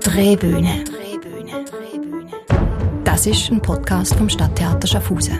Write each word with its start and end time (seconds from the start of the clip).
Drehbühne. 0.00 0.84
Das 3.04 3.26
ist 3.26 3.50
ein 3.50 3.60
Podcast 3.60 4.14
vom 4.14 4.28
Stadttheater 4.28 4.86
Schaffhausen. 4.86 5.38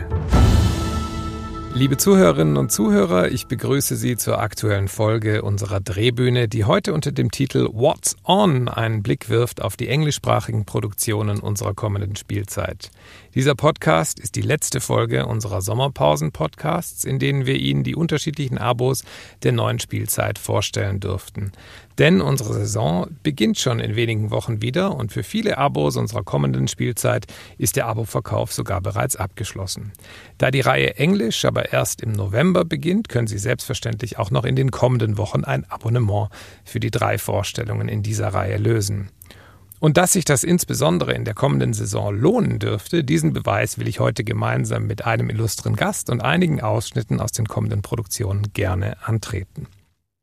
Liebe 1.74 1.96
Zuhörerinnen 1.96 2.56
und 2.56 2.72
Zuhörer, 2.72 3.30
ich 3.30 3.46
begrüße 3.46 3.94
Sie 3.94 4.16
zur 4.16 4.40
aktuellen 4.40 4.88
Folge 4.88 5.42
unserer 5.42 5.78
Drehbühne, 5.78 6.48
die 6.48 6.64
heute 6.64 6.92
unter 6.92 7.12
dem 7.12 7.30
Titel 7.30 7.68
What's 7.72 8.16
On 8.24 8.68
einen 8.68 9.04
Blick 9.04 9.28
wirft 9.28 9.62
auf 9.62 9.76
die 9.76 9.86
englischsprachigen 9.86 10.64
Produktionen 10.64 11.38
unserer 11.38 11.74
kommenden 11.74 12.16
Spielzeit. 12.16 12.90
Dieser 13.36 13.54
Podcast 13.54 14.18
ist 14.18 14.34
die 14.34 14.42
letzte 14.42 14.80
Folge 14.80 15.26
unserer 15.26 15.60
Sommerpausen-Podcasts, 15.60 17.04
in 17.04 17.20
denen 17.20 17.46
wir 17.46 17.54
Ihnen 17.54 17.84
die 17.84 17.94
unterschiedlichen 17.94 18.58
Abos 18.58 19.04
der 19.44 19.52
neuen 19.52 19.78
Spielzeit 19.78 20.40
vorstellen 20.40 20.98
durften. 20.98 21.52
Denn 21.98 22.20
unsere 22.20 22.54
Saison 22.54 23.08
beginnt 23.24 23.58
schon 23.58 23.80
in 23.80 23.96
wenigen 23.96 24.30
Wochen 24.30 24.62
wieder 24.62 24.94
und 24.94 25.12
für 25.12 25.24
viele 25.24 25.58
Abos 25.58 25.96
unserer 25.96 26.22
kommenden 26.22 26.68
Spielzeit 26.68 27.26
ist 27.58 27.74
der 27.74 27.86
Aboverkauf 27.86 28.52
sogar 28.52 28.80
bereits 28.80 29.16
abgeschlossen. 29.16 29.92
Da 30.38 30.52
die 30.52 30.60
Reihe 30.60 30.96
Englisch 30.96 31.44
aber 31.44 31.72
erst 31.72 32.00
im 32.00 32.12
November 32.12 32.64
beginnt, 32.64 33.08
können 33.08 33.26
Sie 33.26 33.38
selbstverständlich 33.38 34.16
auch 34.18 34.30
noch 34.30 34.44
in 34.44 34.54
den 34.54 34.70
kommenden 34.70 35.18
Wochen 35.18 35.42
ein 35.42 35.68
Abonnement 35.68 36.28
für 36.64 36.78
die 36.78 36.92
drei 36.92 37.18
Vorstellungen 37.18 37.88
in 37.88 38.04
dieser 38.04 38.28
Reihe 38.28 38.58
lösen. 38.58 39.10
Und 39.80 39.96
dass 39.96 40.12
sich 40.12 40.24
das 40.24 40.44
insbesondere 40.44 41.14
in 41.14 41.24
der 41.24 41.34
kommenden 41.34 41.72
Saison 41.72 42.14
lohnen 42.14 42.58
dürfte, 42.58 43.04
diesen 43.04 43.32
Beweis 43.32 43.78
will 43.78 43.88
ich 43.88 44.00
heute 44.00 44.24
gemeinsam 44.24 44.86
mit 44.86 45.04
einem 45.04 45.30
illustren 45.30 45.76
Gast 45.76 46.10
und 46.10 46.20
einigen 46.20 46.60
Ausschnitten 46.60 47.20
aus 47.20 47.30
den 47.32 47.46
kommenden 47.46 47.82
Produktionen 47.82 48.52
gerne 48.54 48.96
antreten. 49.04 49.68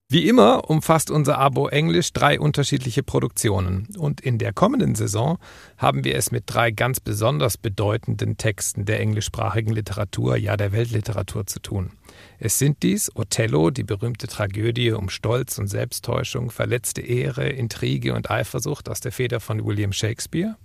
Wie 0.07 0.29
immer 0.29 0.69
umfasst 0.69 1.09
unser 1.09 1.39
Abo 1.39 1.67
Englisch 1.67 2.13
drei 2.13 2.39
unterschiedliche 2.39 3.01
Produktionen. 3.01 3.87
Und 3.97 4.21
in 4.21 4.37
der 4.37 4.53
kommenden 4.53 4.93
Saison 4.93 5.39
haben 5.79 6.03
wir 6.03 6.15
es 6.15 6.29
mit 6.29 6.43
drei 6.45 6.69
ganz 6.69 6.99
besonders 6.99 7.57
bedeutenden 7.57 8.37
Texten 8.37 8.85
der 8.85 8.99
englischsprachigen 8.99 9.73
Literatur, 9.73 10.37
ja 10.37 10.57
der 10.57 10.73
Weltliteratur 10.73 11.47
zu 11.47 11.59
tun. 11.59 11.89
Es 12.37 12.59
sind 12.59 12.83
dies 12.83 13.15
Othello, 13.15 13.71
die 13.71 13.83
berühmte 13.83 14.27
Tragödie 14.27 14.91
um 14.91 15.09
Stolz 15.09 15.57
und 15.57 15.69
Selbsttäuschung, 15.69 16.51
verletzte 16.51 17.01
Ehre, 17.01 17.49
Intrige 17.49 18.13
und 18.13 18.29
Eifersucht 18.29 18.89
aus 18.89 18.99
der 18.99 19.11
Feder 19.11 19.39
von 19.39 19.65
William 19.65 19.91
Shakespeare, 19.91 20.55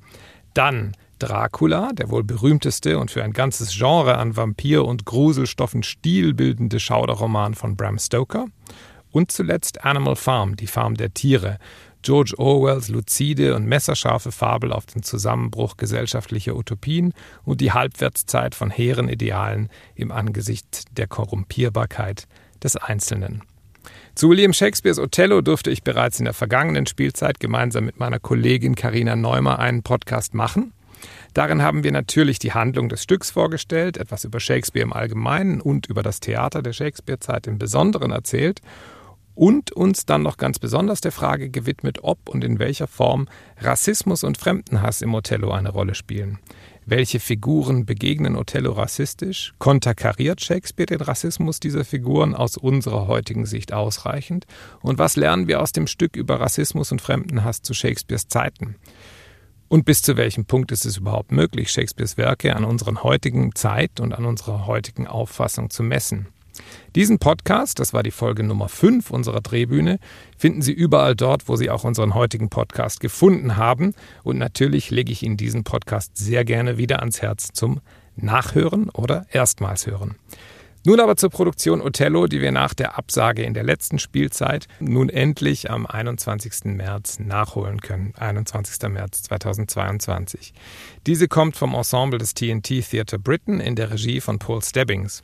dann 0.53 0.93
Dracula, 1.19 1.93
der 1.95 2.11
wohl 2.11 2.25
berühmteste 2.25 2.99
und 2.99 3.11
für 3.11 3.25
ein 3.25 3.33
ganzes 3.33 3.71
Genre 3.73 4.19
an 4.19 4.37
Vampir- 4.37 4.85
und 4.85 5.07
Gruselstoffen 5.07 5.83
stilbildende 5.83 6.79
Schauderroman 6.79 7.55
von 7.55 7.75
Bram 7.75 7.99
Stoker 7.99 8.47
und 9.13 9.33
zuletzt 9.33 9.85
Animal 9.85 10.17
Farm, 10.17 10.57
die 10.57 10.67
Farm 10.67 10.95
der 10.95 11.13
Tiere, 11.15 11.59
George 12.03 12.35
Orwells 12.39 12.89
luzide 12.89 13.55
und 13.55 13.67
messerscharfe 13.67 14.33
Fabel 14.33 14.73
auf 14.73 14.87
den 14.87 15.03
Zusammenbruch 15.03 15.77
gesellschaftlicher 15.77 16.57
Utopien 16.57 17.13
und 17.45 17.61
die 17.61 17.73
Halbwertszeit 17.73 18.55
von 18.55 18.71
hehren 18.71 19.09
Idealen 19.09 19.69
im 19.95 20.11
Angesicht 20.11 20.97
der 20.97 21.07
Korrumpierbarkeit 21.07 22.27
des 22.63 22.77
Einzelnen. 22.77 23.43
Zu 24.15 24.31
William 24.31 24.53
Shakespeares 24.53 24.99
Othello 24.99 25.41
durfte 25.43 25.71
ich 25.71 25.83
bereits 25.83 26.19
in 26.19 26.25
der 26.25 26.35
vergangenen 26.35 26.87
Spielzeit 26.87 27.39
gemeinsam 27.39 27.85
mit 27.85 27.99
meiner 27.99 28.19
Kollegin 28.19 28.75
Karina 28.75 29.15
Neumer 29.15 29.59
einen 29.59 29.83
Podcast 29.83 30.35
machen. 30.35 30.73
Darin 31.33 31.63
haben 31.63 31.85
wir 31.85 31.93
natürlich 31.93 32.39
die 32.39 32.53
Handlung 32.53 32.89
des 32.89 33.03
Stücks 33.03 33.31
vorgestellt, 33.31 33.97
etwas 33.97 34.25
über 34.25 34.41
Shakespeare 34.41 34.85
im 34.85 34.93
Allgemeinen 34.93 35.61
und 35.61 35.87
über 35.87 36.03
das 36.03 36.21
Theater 36.21 36.63
der 36.63 36.73
Shakespeare-Zeit 36.73 37.47
im 37.47 37.59
Besonderen 37.59 38.11
erzählt 38.11 38.61
und 39.41 39.73
uns 39.73 40.05
dann 40.05 40.23
noch 40.23 40.37
ganz 40.37 40.59
besonders 40.59 41.01
der 41.01 41.13
Frage 41.13 41.49
gewidmet, 41.49 42.01
ob 42.03 42.29
und 42.29 42.45
in 42.45 42.59
welcher 42.59 42.87
Form 42.87 43.27
Rassismus 43.57 44.23
und 44.23 44.37
Fremdenhass 44.37 45.01
im 45.01 45.15
Othello 45.15 45.51
eine 45.51 45.71
Rolle 45.71 45.95
spielen. 45.95 46.39
Welche 46.85 47.21
Figuren 47.21 47.87
begegnen 47.87 48.37
Othello 48.37 48.73
rassistisch? 48.73 49.55
Konterkariert 49.59 50.43
Shakespeare 50.43 50.85
den 50.85 51.01
Rassismus 51.01 51.59
dieser 51.59 51.87
Figuren 51.87 52.35
aus 52.35 52.59
unserer 52.59 53.07
heutigen 53.07 53.47
Sicht 53.47 53.73
ausreichend? 53.73 54.45
Und 54.83 54.99
was 54.99 55.17
lernen 55.17 55.49
wir 55.49 55.63
aus 55.63 55.73
dem 55.73 55.87
Stück 55.87 56.17
über 56.17 56.39
Rassismus 56.39 56.93
und 56.93 57.01
Fremdenhass 57.01 57.63
zu 57.63 57.73
Shakespeares 57.73 58.29
Zeiten? 58.29 58.77
Und 59.69 59.87
bis 59.87 60.03
zu 60.03 60.19
welchem 60.19 60.45
Punkt 60.45 60.71
ist 60.71 60.85
es 60.85 60.99
überhaupt 60.99 61.33
möglich, 61.33 61.71
Shakespeares 61.71 62.19
Werke 62.19 62.55
an 62.55 62.65
unseren 62.65 63.03
heutigen 63.03 63.55
Zeit 63.55 64.01
und 64.01 64.13
an 64.13 64.27
unserer 64.27 64.67
heutigen 64.67 65.07
Auffassung 65.07 65.71
zu 65.71 65.83
messen? 65.83 66.29
Diesen 66.95 67.19
Podcast, 67.19 67.79
das 67.79 67.93
war 67.93 68.03
die 68.03 68.11
Folge 68.11 68.43
Nummer 68.43 68.69
5 68.69 69.11
unserer 69.11 69.41
Drehbühne, 69.41 69.99
finden 70.37 70.63
Sie 70.63 70.73
überall 70.73 71.15
dort, 71.15 71.49
wo 71.49 71.57
Sie 71.57 71.71
auch 71.71 71.85
unseren 71.85 72.15
heutigen 72.15 72.49
Podcast 72.49 73.01
gefunden 73.01 73.57
haben. 73.57 73.95
Und 74.23 74.39
natürlich 74.39 74.91
lege 74.91 75.13
ich 75.13 75.23
Ihnen 75.23 75.37
diesen 75.37 75.65
Podcast 75.65 76.17
sehr 76.17 76.45
gerne 76.45 76.79
wieder 76.79 77.01
ans 77.01 77.23
Herz 77.23 77.49
zum 77.53 77.81
Nachhören 78.17 78.91
oder 78.91 79.27
erstmals 79.31 79.87
hören. 79.87 80.17
Nun 80.83 80.99
aber 80.99 81.17
zur 81.17 81.29
Produktion 81.29 81.83
Othello, 81.83 82.27
die 82.27 82.41
wir 82.41 82.53
nach 82.53 82.73
der 82.73 82.97
Absage 82.97 83.43
in 83.43 83.53
der 83.53 83.65
letzten 83.65 83.99
Spielzeit 83.99 84.67
nun 84.81 85.11
endlich 85.11 85.71
am 85.71 85.85
21. 85.85 86.75
März 86.75 87.19
nachholen 87.19 87.83
können. 87.83 88.15
21. 88.17 88.89
März 88.89 89.25
2022. 89.25 90.55
Diese 91.07 91.29
kommt 91.29 91.57
vom 91.57 91.75
Ensemble 91.75 92.19
des 92.19 92.33
TNT 92.33 92.83
Theatre 92.89 93.19
Britain 93.19 93.61
in 93.61 93.77
der 93.77 93.91
Regie 93.91 94.23
von 94.23 94.39
Paul 94.39 94.63
Stebbings. 94.63 95.23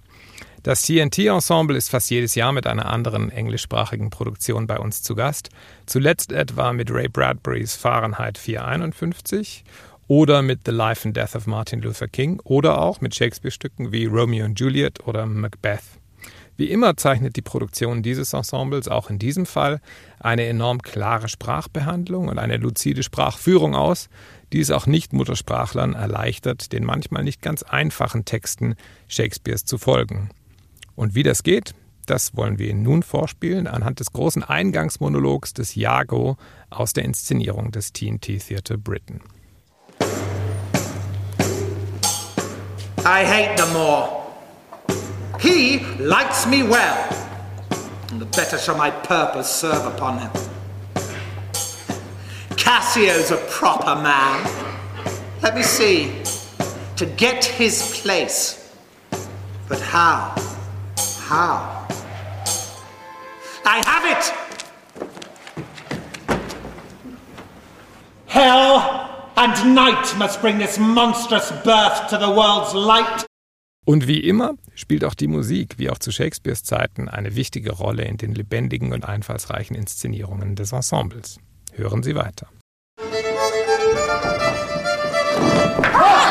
Das 0.66 0.82
TNT-Ensemble 0.82 1.76
ist 1.76 1.90
fast 1.90 2.10
jedes 2.10 2.34
Jahr 2.34 2.50
mit 2.50 2.66
einer 2.66 2.86
anderen 2.86 3.30
englischsprachigen 3.30 4.10
Produktion 4.10 4.66
bei 4.66 4.80
uns 4.80 5.00
zu 5.00 5.14
Gast. 5.14 5.50
Zuletzt 5.86 6.32
etwa 6.32 6.72
mit 6.72 6.90
Ray 6.90 7.06
Bradburys 7.06 7.76
Fahrenheit 7.76 8.36
451 8.36 9.62
oder 10.08 10.42
mit 10.42 10.62
The 10.66 10.72
Life 10.72 11.06
and 11.06 11.16
Death 11.16 11.36
of 11.36 11.46
Martin 11.46 11.82
Luther 11.82 12.08
King 12.08 12.40
oder 12.42 12.82
auch 12.82 13.00
mit 13.00 13.14
Shakespeare-Stücken 13.14 13.92
wie 13.92 14.06
Romeo 14.06 14.44
und 14.44 14.58
Juliet 14.58 15.06
oder 15.06 15.24
Macbeth. 15.24 15.84
Wie 16.56 16.68
immer 16.68 16.96
zeichnet 16.96 17.36
die 17.36 17.42
Produktion 17.42 18.02
dieses 18.02 18.32
Ensembles 18.32 18.88
auch 18.88 19.08
in 19.08 19.20
diesem 19.20 19.46
Fall 19.46 19.80
eine 20.18 20.46
enorm 20.46 20.82
klare 20.82 21.28
Sprachbehandlung 21.28 22.26
und 22.26 22.40
eine 22.40 22.56
luzide 22.56 23.04
Sprachführung 23.04 23.76
aus, 23.76 24.08
die 24.52 24.58
es 24.58 24.72
auch 24.72 24.88
Nicht-Muttersprachlern 24.88 25.94
erleichtert, 25.94 26.72
den 26.72 26.82
manchmal 26.82 27.22
nicht 27.22 27.40
ganz 27.40 27.62
einfachen 27.62 28.24
Texten 28.24 28.74
Shakespeares 29.06 29.64
zu 29.64 29.78
folgen. 29.78 30.30
Und 30.96 31.14
wie 31.14 31.22
das 31.22 31.42
geht, 31.42 31.74
das 32.06 32.36
wollen 32.36 32.58
wir 32.58 32.68
Ihnen 32.70 32.82
nun 32.82 33.02
vorspielen 33.02 33.66
anhand 33.66 34.00
des 34.00 34.12
großen 34.12 34.42
Eingangsmonologs 34.42 35.52
des 35.52 35.74
Jago 35.74 36.36
aus 36.70 36.92
der 36.92 37.04
Inszenierung 37.04 37.70
des 37.70 37.92
TNT 37.92 38.38
Theatre 38.38 38.78
Britain. 38.78 39.20
I 43.04 43.24
hate 43.24 43.56
the 43.56 43.72
Moor. 43.72 44.22
He 45.38 45.80
likes 46.00 46.46
me 46.46 46.62
well, 46.62 46.96
and 48.10 48.20
the 48.20 48.26
better 48.36 48.58
shall 48.58 48.76
my 48.76 48.90
purpose 48.90 49.48
serve 49.48 49.86
upon 49.86 50.18
him. 50.18 50.30
Cassio's 52.56 53.30
a 53.30 53.36
proper 53.48 53.94
man. 53.94 54.44
Let 55.42 55.54
me 55.54 55.62
see. 55.62 56.10
To 56.96 57.06
get 57.06 57.44
his 57.44 58.00
place. 58.02 58.72
But 59.68 59.80
how? 59.80 60.34
How? 61.28 61.88
I 63.64 63.82
have 63.84 64.06
it! 64.06 64.32
Hell 68.26 69.32
and 69.36 69.74
night 69.74 70.16
must 70.16 70.40
bring 70.40 70.58
this 70.58 70.78
monstrous 70.78 71.50
birth 71.64 72.08
to 72.10 72.16
the 72.16 72.28
world's 72.28 72.74
light. 72.74 73.26
Und 73.84 74.06
wie 74.06 74.20
immer 74.20 74.54
spielt 74.76 75.04
auch 75.04 75.14
die 75.14 75.26
Musik, 75.26 75.78
wie 75.78 75.90
auch 75.90 75.98
zu 75.98 76.12
Shakespeares 76.12 76.62
Zeiten, 76.62 77.08
eine 77.08 77.34
wichtige 77.34 77.72
Rolle 77.72 78.04
in 78.04 78.18
den 78.18 78.32
lebendigen 78.32 78.92
und 78.92 79.04
einfallsreichen 79.04 79.74
Inszenierungen 79.74 80.54
des 80.54 80.70
Ensembles. 80.70 81.40
Hören 81.72 82.04
Sie 82.04 82.14
weiter. 82.14 82.46
Blow 85.92 86.25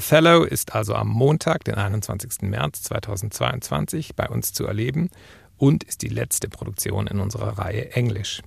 Othello 0.00 0.44
ist 0.44 0.74
also 0.74 0.94
am 0.94 1.08
Montag, 1.08 1.64
den 1.64 1.74
21. 1.74 2.40
März 2.48 2.84
2022, 2.84 4.16
bei 4.16 4.30
uns 4.30 4.54
zu 4.54 4.64
erleben 4.64 5.10
und 5.58 5.84
ist 5.84 6.00
die 6.00 6.08
letzte 6.08 6.48
Produktion 6.48 7.06
in 7.06 7.20
unserer 7.20 7.58
Reihe 7.58 7.92
Englisch. 7.92 8.40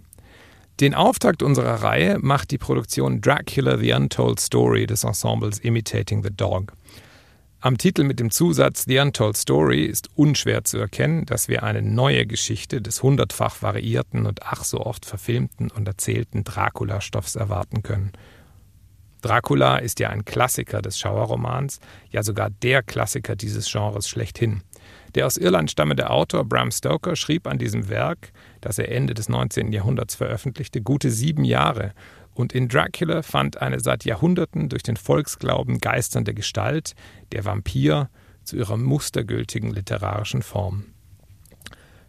Den 0.80 0.96
Auftakt 0.96 1.44
unserer 1.44 1.84
Reihe 1.84 2.18
macht 2.20 2.50
die 2.50 2.58
Produktion 2.58 3.22
Dracula 3.22 3.78
The 3.78 3.94
Untold 3.94 4.40
Story 4.40 4.88
des 4.88 5.04
Ensembles 5.04 5.60
Imitating 5.60 6.24
the 6.24 6.32
Dog. 6.36 6.74
Am 7.60 7.78
Titel 7.78 8.04
mit 8.04 8.20
dem 8.20 8.32
Zusatz 8.32 8.86
The 8.86 8.98
Untold 8.98 9.38
Story 9.38 9.86
ist 9.86 10.10
unschwer 10.16 10.64
zu 10.64 10.80
erkennen, 10.80 11.28
dass 11.28 11.50
wir 11.50 11.62
eine 11.62 11.84
neue 11.84 12.26
Geschichte 12.26 12.82
des 12.82 13.04
hundertfach 13.04 13.62
variierten 13.62 14.26
und 14.26 14.42
ach 14.42 14.64
so 14.64 14.80
oft 14.80 15.06
verfilmten 15.06 15.70
und 15.70 15.88
erzählten 15.88 16.44
Dracula-Stoffs 16.44 17.36
erwarten 17.36 17.84
können. 17.84 18.12
Dracula 19.24 19.78
ist 19.78 20.02
ja 20.02 20.10
ein 20.10 20.26
Klassiker 20.26 20.82
des 20.82 21.00
Schauerromans, 21.00 21.80
ja 22.12 22.24
sogar 22.24 22.50
der 22.50 22.84
Klassiker 22.84 23.38
dieses 23.38 23.72
Genres 23.72 24.10
schlechthin. 24.10 24.64
Der 25.16 25.26
aus 25.26 25.38
Irland 25.38 25.72
stammende 25.72 26.10
Autor 26.10 26.44
Bram 26.44 26.72
Stoker 26.72 27.16
schrieb 27.16 27.48
an 27.48 27.58
diesem 27.58 27.88
Werk, 27.88 28.34
das 28.60 28.80
er 28.80 28.92
Ende 28.92 29.14
des 29.14 29.30
19. 29.30 29.72
Jahrhunderts 29.72 30.16
veröffentlichte, 30.16 30.82
gute 30.82 31.10
sieben 31.10 31.46
Jahre. 31.46 31.94
Und 32.34 32.52
in 32.52 32.68
Dracula 32.68 33.22
fand 33.22 33.62
eine 33.62 33.80
seit 33.80 34.04
Jahrhunderten 34.04 34.68
durch 34.68 34.84
den 34.84 34.98
Volksglauben 34.98 35.78
geisternde 35.78 36.34
Gestalt, 36.34 36.94
der 37.32 37.46
Vampir, 37.46 38.10
zu 38.44 38.58
ihrer 38.58 38.76
mustergültigen 38.76 39.72
literarischen 39.72 40.42
Form. 40.42 40.93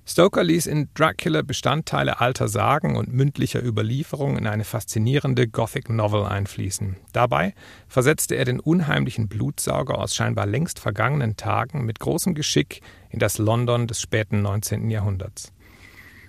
Stoker 0.06 0.44
ließ 0.44 0.66
in 0.66 0.90
Dracula 0.92 1.40
Bestandteile 1.40 2.20
alter 2.20 2.46
Sagen 2.46 2.96
und 2.96 3.10
mündlicher 3.10 3.64
Überlieferung 3.64 4.36
in 4.36 4.46
eine 4.46 4.64
faszinierende 4.64 5.48
Gothic 5.48 5.88
Novel 5.88 6.26
einfließen. 6.26 6.96
Dabei 7.12 7.54
versetzte 7.88 8.34
er 8.34 8.44
den 8.44 8.60
unheimlichen 8.60 9.28
Blutsauger 9.28 9.98
aus 9.98 10.14
scheinbar 10.14 10.44
längst 10.44 10.78
vergangenen 10.78 11.36
Tagen 11.36 11.86
mit 11.86 12.00
großem 12.00 12.34
Geschick 12.34 12.82
in 13.08 13.18
das 13.18 13.38
London 13.38 13.86
des 13.86 13.98
späten 14.02 14.42
19. 14.42 14.90
Jahrhunderts. 14.90 15.52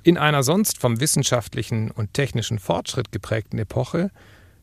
In 0.03 0.17
einer 0.17 0.43
sonst 0.43 0.77
vom 0.77 1.01
wissenschaftlichen 1.01 1.91
und 1.91 2.13
technischen 2.13 2.59
Fortschritt 2.59 3.11
geprägten 3.11 3.59
Epoche 3.59 4.09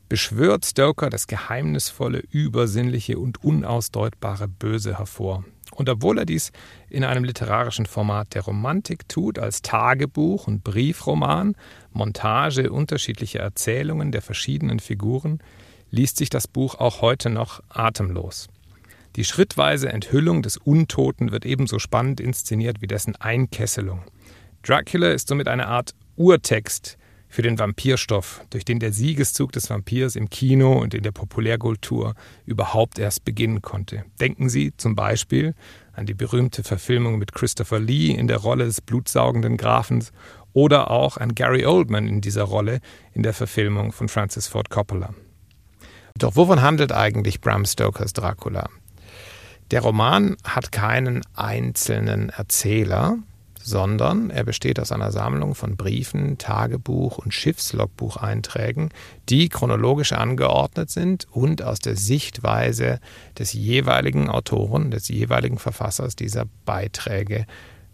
beschwört 0.09 0.65
Stoker 0.65 1.11
das 1.11 1.27
geheimnisvolle, 1.27 2.23
übersinnliche 2.31 3.19
und 3.19 3.45
unausdeutbare 3.45 4.49
Böse 4.49 4.99
hervor. 4.99 5.45
Und 5.75 5.89
obwohl 5.89 6.19
er 6.19 6.27
dies 6.27 6.53
in 6.91 7.05
einem 7.05 7.25
literarischen 7.25 7.87
Format 7.87 8.35
der 8.35 8.43
Romantik 8.43 9.09
tut, 9.09 9.39
als 9.39 9.63
Tagebuch 9.63 10.47
und 10.47 10.63
Briefroman, 10.65 11.57
Montage 11.93 12.71
unterschiedlicher 12.71 13.41
Erzählungen 13.41 14.13
der 14.13 14.23
verschiedenen 14.23 14.81
Figuren, 14.81 15.41
liest 15.91 16.19
sich 16.19 16.31
das 16.31 16.47
Buch 16.47 16.75
auch 16.77 17.01
heute 17.01 17.31
noch 17.31 17.63
atemlos. 17.69 18.49
Die 19.17 19.25
schrittweise 19.25 19.91
Enthüllung 19.91 20.43
des 20.43 20.57
Untoten 20.57 21.33
wird 21.33 21.45
ebenso 21.45 21.79
spannend 21.79 22.21
inszeniert 22.21 22.81
wie 22.81 22.87
dessen 22.87 23.15
Einkesselung. 23.17 24.03
Dracula 24.63 25.11
ist 25.11 25.29
somit 25.29 25.49
eine 25.49 25.69
Art 25.69 25.95
Urtext 26.17 26.97
für 27.33 27.41
den 27.41 27.59
Vampirstoff, 27.59 28.45
durch 28.51 28.67
den 28.67 28.79
der 28.79 28.93
Siegeszug 28.93 29.53
des 29.53 29.71
Vampirs 29.71 30.17
im 30.17 30.29
Kino 30.29 30.79
und 30.79 30.93
in 30.93 31.03
der 31.03 31.13
Populärkultur 31.13 32.15
überhaupt 32.45 32.99
erst 32.99 33.25
beginnen 33.25 33.63
konnte. 33.63 34.05
Denken 34.21 34.51
Sie 34.51 34.77
zum 34.77 34.95
Beispiel 34.95 35.55
an 35.95 36.05
die 36.05 36.13
berühmte 36.13 36.63
Verfilmung 36.63 37.19
mit 37.19 37.33
Christopher 37.33 37.81
Lee 37.81 38.11
in 38.11 38.27
der 38.27 38.37
Rolle 38.37 38.67
des 38.67 38.83
blutsaugenden 38.83 39.57
Grafens 39.57 40.13
oder 40.53 40.91
auch 40.91 41.17
an 41.17 41.35
Gary 41.35 41.65
Oldman 41.65 42.07
in 42.07 42.21
dieser 42.21 42.43
Rolle 42.43 42.81
in 43.15 43.23
der 43.23 43.33
Verfilmung 43.33 43.93
von 43.93 44.11
Francis 44.11 44.47
Ford 44.47 44.69
Coppola. 44.69 45.15
Doch 46.19 46.37
wovon 46.37 46.61
handelt 46.61 46.93
eigentlich 46.93 47.41
Bram 47.41 47.65
Stokers 47.65 48.13
Dracula? 48.13 48.69
Der 49.71 49.81
Roman 49.81 50.37
hat 50.45 50.71
keinen 50.71 51.23
einzelnen 51.35 52.29
Erzähler, 52.29 53.17
sondern 53.63 54.31
er 54.31 54.45
besteht 54.45 54.79
aus 54.81 54.93
einer 54.93 55.13
Sammlung 55.13 55.55
von 55.55 55.77
Briefen, 55.77 56.39
Tagebuch 56.39 57.19
und 57.19 57.33
Schiffslogbucheinträgen, 57.33 58.91
die 59.29 59.49
chronologisch 59.49 60.13
angeordnet 60.13 60.91
sind 60.91 61.27
und 61.31 61.63
aus 61.63 61.79
der 61.79 61.97
Sichtweise 61.97 63.01
des 63.39 63.53
jeweiligen 63.53 64.29
Autoren, 64.29 64.91
des 64.91 65.09
jeweiligen 65.09 65.59
Verfassers 65.59 66.17
dieser 66.17 66.47
Beiträge 66.65 67.47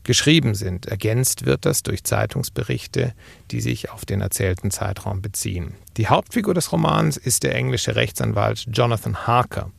geschrieben 0.08 0.54
sind. 0.54 0.86
Ergänzt 0.86 1.44
wird 1.44 1.66
das 1.66 1.82
durch 1.82 2.02
Zeitungsberichte, 2.02 3.12
die 3.50 3.60
sich 3.60 3.90
auf 3.90 4.06
den 4.06 4.22
erzählten 4.22 4.70
Zeitraum 4.70 5.20
beziehen. 5.20 5.74
Die 5.98 6.08
Hauptfigur 6.08 6.54
des 6.54 6.72
Romans 6.72 7.18
ist 7.18 7.42
der 7.42 7.54
englische 7.54 7.94
Rechtsanwalt 7.94 8.64
Jonathan 8.72 9.26
Harker. 9.26 9.70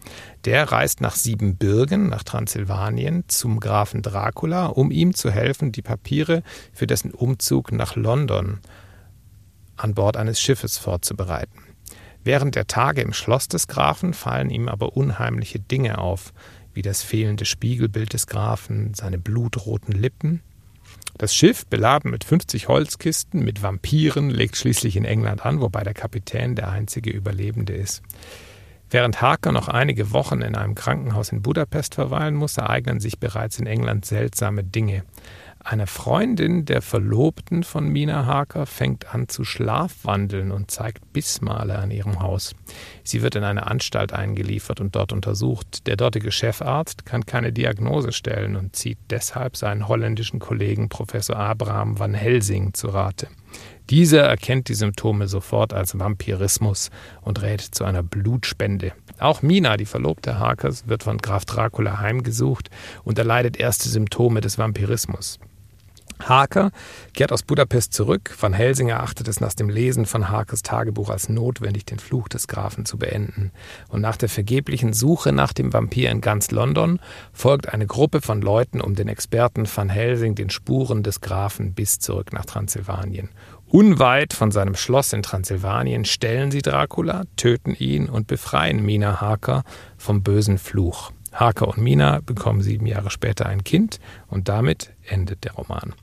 Der 0.45 0.71
reist 0.71 1.01
nach 1.01 1.15
Siebenbürgen, 1.15 2.09
nach 2.09 2.21
Transsilvanien, 2.21 3.23
zum 3.27 3.59
Grafen 3.59 4.03
Dracula, 4.03 4.67
um 4.67 4.91
ihm 4.91 5.15
zu 5.15 5.31
helfen, 5.31 5.71
die 5.71 5.81
Papiere 5.81 6.43
für 6.73 6.85
dessen 6.85 7.09
Umzug 7.09 7.71
nach 7.71 7.95
London 7.95 8.59
an 9.77 9.95
Bord 9.95 10.15
eines 10.15 10.39
Schiffes 10.39 10.77
vorzubereiten. 10.77 11.63
Während 12.23 12.53
der 12.53 12.67
Tage 12.67 13.01
im 13.01 13.13
Schloss 13.13 13.47
des 13.47 13.67
Grafen 13.67 14.13
fallen 14.13 14.51
ihm 14.51 14.67
aber 14.67 14.95
unheimliche 14.95 15.59
Dinge 15.59 15.97
auf, 15.97 16.33
wie 16.73 16.81
das 16.81 17.03
fehlende 17.03 17.45
Spiegelbild 17.45 18.13
des 18.13 18.27
Grafen, 18.27 18.93
seine 18.93 19.17
blutroten 19.17 19.93
Lippen. 19.93 20.41
Das 21.17 21.35
Schiff, 21.35 21.65
beladen 21.65 22.11
mit 22.11 22.23
50 22.23 22.67
Holzkisten 22.67 23.43
mit 23.43 23.61
Vampiren, 23.61 24.29
legt 24.29 24.55
schließlich 24.55 24.95
in 24.95 25.05
England 25.05 25.45
an, 25.45 25.59
wobei 25.61 25.83
der 25.83 25.93
Kapitän 25.93 26.55
der 26.55 26.69
einzige 26.69 27.09
Überlebende 27.09 27.73
ist. 27.73 28.01
Während 28.91 29.21
Harker 29.21 29.51
noch 29.51 29.67
einige 29.67 30.11
Wochen 30.13 30.41
in 30.41 30.55
einem 30.55 30.73
Krankenhaus 30.73 31.31
in 31.31 31.43
Budapest 31.43 31.95
verweilen 31.95 32.35
muss, 32.35 32.57
ereignen 32.57 32.99
sich 32.99 33.19
bereits 33.19 33.59
in 33.59 33.67
England 33.67 34.05
seltsame 34.05 34.63
Dinge. 34.63 35.03
Eine 35.61 35.87
Freundin 35.87 36.63
der 36.63 36.81
Verlobten 36.81 37.63
von 37.63 37.87
Mina 37.89 38.25
Harker 38.25 38.65
fängt 38.65 39.13
an 39.13 39.27
zu 39.27 39.43
schlafwandeln 39.43 40.51
und 40.51 40.71
zeigt 40.71 41.11
Bissmale 41.11 41.77
an 41.77 41.91
ihrem 41.91 42.21
Haus. 42.21 42.55
Sie 43.03 43.21
wird 43.21 43.35
in 43.35 43.43
eine 43.43 43.67
Anstalt 43.67 44.13
eingeliefert 44.13 44.79
und 44.79 44.95
dort 44.95 45.11
untersucht. 45.11 45.85
Der 45.85 45.97
dortige 45.97 46.31
Chefarzt 46.31 47.05
kann 47.05 47.25
keine 47.25 47.51
Diagnose 47.51 48.13
stellen 48.13 48.55
und 48.55 48.75
zieht 48.75 48.97
deshalb 49.09 49.57
seinen 49.57 49.87
holländischen 49.87 50.39
Kollegen 50.39 50.87
Professor 50.87 51.35
Abraham 51.35 51.99
van 51.99 52.13
Helsing 52.13 52.73
zu 52.73 52.87
Rate. 52.87 53.27
Dieser 53.89 54.21
erkennt 54.21 54.69
die 54.69 54.75
Symptome 54.75 55.27
sofort 55.27 55.73
als 55.73 55.97
Vampirismus 55.97 56.89
und 57.21 57.41
rät 57.41 57.61
zu 57.61 57.83
einer 57.83 58.03
Blutspende. 58.03 58.93
Auch 59.19 59.41
Mina, 59.41 59.75
die 59.75 59.85
Verlobte 59.85 60.39
Harkers, 60.39 60.87
wird 60.87 61.03
von 61.03 61.17
Graf 61.17 61.45
Dracula 61.45 61.99
heimgesucht 61.99 62.69
und 63.03 63.17
erleidet 63.17 63.57
erste 63.57 63.89
Symptome 63.89 64.41
des 64.41 64.57
Vampirismus. 64.57 65.39
Harker 66.23 66.71
kehrt 67.13 67.31
aus 67.31 67.43
Budapest 67.43 67.93
zurück. 67.93 68.35
Van 68.39 68.53
Helsing 68.53 68.89
erachtet 68.89 69.27
es 69.27 69.39
nach 69.39 69.53
dem 69.53 69.69
Lesen 69.69 70.05
von 70.05 70.29
Harkers 70.29 70.61
Tagebuch 70.61 71.09
als 71.09 71.29
notwendig, 71.29 71.85
den 71.85 71.99
Fluch 71.99 72.27
des 72.27 72.47
Grafen 72.47 72.85
zu 72.85 72.97
beenden. 72.97 73.51
Und 73.87 74.01
nach 74.01 74.17
der 74.17 74.29
vergeblichen 74.29 74.93
Suche 74.93 75.31
nach 75.31 75.53
dem 75.53 75.73
Vampir 75.73 76.11
in 76.11 76.21
ganz 76.21 76.51
London 76.51 76.99
folgt 77.33 77.69
eine 77.73 77.87
Gruppe 77.87 78.21
von 78.21 78.41
Leuten 78.41 78.81
um 78.81 78.95
den 78.95 79.07
Experten 79.07 79.67
Van 79.73 79.89
Helsing 79.89 80.35
den 80.35 80.49
Spuren 80.49 81.03
des 81.03 81.21
Grafen 81.21 81.73
bis 81.73 81.99
zurück 81.99 82.33
nach 82.33 82.45
Transsilvanien. 82.45 83.29
Unweit 83.67 84.33
von 84.33 84.51
seinem 84.51 84.75
Schloss 84.75 85.13
in 85.13 85.21
Transsilvanien 85.21 86.03
stellen 86.03 86.49
sie 86.49 86.63
Dracula, 86.63 87.25
töten 87.35 87.75
ihn 87.75 88.09
und 88.09 88.25
befreien 88.25 88.83
Mina 88.83 89.21
Harker 89.21 89.63
vom 89.97 90.23
bösen 90.23 90.57
Fluch. 90.57 91.11
Harker 91.31 91.67
und 91.67 91.77
Mina 91.77 92.21
bekommen 92.25 92.61
sieben 92.61 92.87
Jahre 92.87 93.11
später 93.11 93.45
ein 93.45 93.63
Kind 93.63 93.99
und 94.27 94.49
damit 94.49 94.91
endet 95.07 95.43
der 95.43 95.53
Roman. 95.53 95.93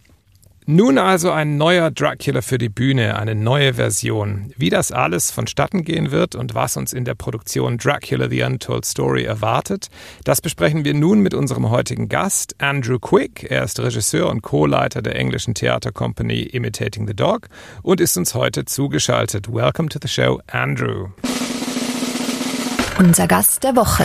Nun 0.69 0.99
also 0.99 1.31
ein 1.31 1.57
neuer 1.57 1.93
Dracula 1.93 2.43
für 2.43 2.59
die 2.59 2.69
Bühne, 2.69 3.17
eine 3.17 3.37
neue 3.37 3.75
Version. 3.75 4.53
Wie 4.57 4.69
das 4.69 4.91
alles 4.91 5.31
vonstatten 5.31 5.85
gehen 5.85 6.11
wird 6.11 6.35
und 6.35 6.57
was 6.57 6.77
uns 6.77 6.93
in 6.93 7.05
der 7.05 7.15
Produktion 7.15 7.79
Dracula 7.79 8.29
The 8.29 8.43
Untold 8.43 8.85
Story 8.85 9.23
erwartet, 9.23 9.91
das 10.25 10.41
besprechen 10.41 10.85
wir 10.85 10.93
nun 10.93 11.21
mit 11.21 11.35
unserem 11.35 11.71
heutigen 11.71 12.09
Gast, 12.09 12.57
Andrew 12.59 12.99
Quick. 12.99 13.47
Er 13.49 13.63
ist 13.63 13.79
Regisseur 13.79 14.29
und 14.29 14.43
Co-Leiter 14.43 15.03
der 15.03 15.15
englischen 15.15 15.55
Theatercompany 15.55 16.43
Imitating 16.43 17.07
the 17.07 17.15
Dog 17.15 17.49
und 17.85 18.01
ist 18.01 18.17
uns 18.17 18.35
heute 18.35 18.65
zugeschaltet. 18.65 19.47
Welcome 19.49 19.89
to 19.89 20.01
the 20.03 20.09
show, 20.09 20.41
Andrew. 20.49 21.11
Unser 22.99 23.29
Gast 23.29 23.63
der 23.63 23.77
Woche. 23.77 24.05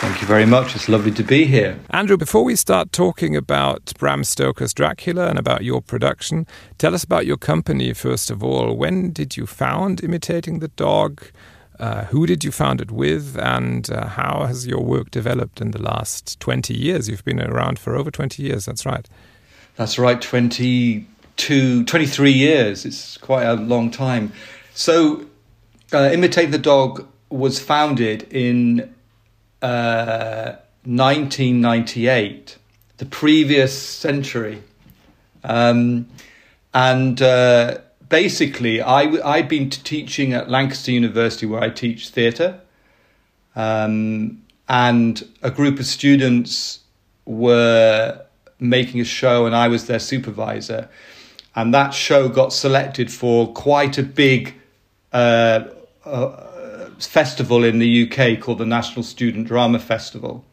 Thank 0.00 0.20
you 0.20 0.26
very 0.26 0.44
much. 0.44 0.76
It's 0.76 0.90
lovely 0.90 1.10
to 1.12 1.22
be 1.22 1.46
here. 1.46 1.78
Andrew, 1.88 2.18
before 2.18 2.44
we 2.44 2.54
start 2.54 2.92
talking 2.92 3.34
about 3.34 3.94
Bram 3.98 4.24
Stoker's 4.24 4.74
Dracula 4.74 5.28
and 5.28 5.38
about 5.38 5.64
your 5.64 5.80
production, 5.80 6.46
tell 6.76 6.94
us 6.94 7.02
about 7.02 7.24
your 7.24 7.38
company, 7.38 7.94
first 7.94 8.30
of 8.30 8.44
all. 8.44 8.76
When 8.76 9.10
did 9.10 9.38
you 9.38 9.46
found 9.46 10.04
Imitating 10.04 10.58
the 10.58 10.68
Dog? 10.68 11.24
Uh, 11.80 12.04
who 12.04 12.26
did 12.26 12.44
you 12.44 12.52
found 12.52 12.82
it 12.82 12.90
with? 12.90 13.38
And 13.38 13.90
uh, 13.90 14.08
how 14.08 14.44
has 14.46 14.66
your 14.66 14.82
work 14.82 15.10
developed 15.10 15.62
in 15.62 15.70
the 15.70 15.80
last 15.80 16.38
20 16.40 16.74
years? 16.74 17.08
You've 17.08 17.24
been 17.24 17.40
around 17.40 17.78
for 17.78 17.96
over 17.96 18.10
20 18.10 18.42
years, 18.42 18.66
that's 18.66 18.84
right. 18.84 19.08
That's 19.76 19.98
right, 19.98 20.20
22, 20.20 21.84
23 21.84 22.30
years. 22.30 22.84
It's 22.84 23.16
quite 23.16 23.44
a 23.44 23.54
long 23.54 23.90
time. 23.90 24.32
So, 24.74 25.24
uh, 25.92 26.10
Imitate 26.12 26.50
the 26.50 26.58
Dog 26.58 27.06
was 27.30 27.58
founded 27.58 28.30
in 28.30 28.94
uh, 29.62 30.56
1998, 30.84 32.58
the 32.98 33.06
previous 33.06 33.80
century. 33.80 34.62
Um, 35.44 36.08
and 36.74 37.20
uh, 37.22 37.78
basically, 38.08 38.80
I, 38.80 39.02
I'd 39.24 39.48
been 39.48 39.70
teaching 39.70 40.32
at 40.32 40.50
Lancaster 40.50 40.92
University 40.92 41.46
where 41.46 41.62
I 41.62 41.70
teach 41.70 42.10
theatre. 42.10 42.60
Um, 43.54 44.42
and 44.68 45.26
a 45.42 45.50
group 45.50 45.78
of 45.78 45.86
students 45.86 46.80
were 47.24 48.20
making 48.58 49.00
a 49.00 49.04
show, 49.04 49.46
and 49.46 49.54
I 49.54 49.68
was 49.68 49.86
their 49.86 49.98
supervisor. 49.98 50.88
And 51.54 51.72
that 51.72 51.94
show 51.94 52.28
got 52.28 52.52
selected 52.52 53.10
for 53.10 53.52
quite 53.52 53.96
a 53.98 54.02
big 54.02 54.54
uh, 55.12 55.64
uh, 56.04 56.45
festival 56.98 57.64
in 57.64 57.78
the 57.78 58.10
UK 58.10 58.40
called 58.40 58.58
the 58.58 58.66
National 58.66 59.02
Student 59.02 59.46
Drama 59.46 59.78
Festival. 59.78 60.44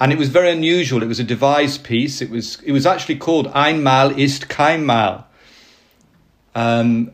And 0.00 0.12
it 0.12 0.18
was 0.18 0.28
very 0.28 0.50
unusual. 0.50 1.02
It 1.02 1.06
was 1.06 1.20
a 1.20 1.24
devised 1.24 1.84
piece. 1.84 2.20
It 2.20 2.30
was 2.30 2.60
it 2.62 2.72
was 2.72 2.86
actually 2.86 3.16
called 3.16 3.48
Einmal 3.48 4.10
ist 4.18 4.48
keinmal. 4.48 5.24
Um, 6.54 7.12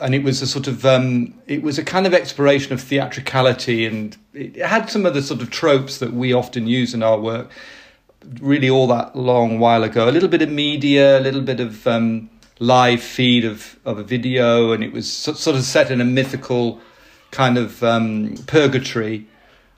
and 0.00 0.14
it 0.14 0.22
was 0.22 0.40
a 0.42 0.46
sort 0.46 0.66
of 0.66 0.84
um, 0.86 1.34
it 1.46 1.62
was 1.62 1.78
a 1.78 1.84
kind 1.84 2.06
of 2.06 2.14
exploration 2.14 2.72
of 2.72 2.80
theatricality 2.80 3.86
and 3.86 4.16
it 4.32 4.56
had 4.56 4.88
some 4.90 5.06
of 5.06 5.14
the 5.14 5.22
sort 5.22 5.42
of 5.42 5.50
tropes 5.50 5.98
that 5.98 6.12
we 6.12 6.32
often 6.32 6.66
use 6.66 6.94
in 6.94 7.02
our 7.02 7.18
work 7.18 7.50
really 8.40 8.70
all 8.70 8.86
that 8.86 9.14
long 9.14 9.58
while 9.58 9.84
ago 9.84 10.08
a 10.08 10.12
little 10.12 10.28
bit 10.28 10.40
of 10.40 10.48
media 10.48 11.18
a 11.18 11.20
little 11.20 11.42
bit 11.42 11.60
of 11.60 11.86
um, 11.86 12.30
live 12.58 13.02
feed 13.02 13.44
of, 13.44 13.78
of 13.84 13.98
a 13.98 14.02
video 14.02 14.72
and 14.72 14.82
it 14.82 14.92
was 14.92 15.10
sort 15.12 15.56
of 15.56 15.62
set 15.62 15.90
in 15.90 16.00
a 16.00 16.04
mythical 16.04 16.80
kind 17.34 17.58
of 17.58 17.82
um, 17.82 18.34
purgatory 18.46 19.26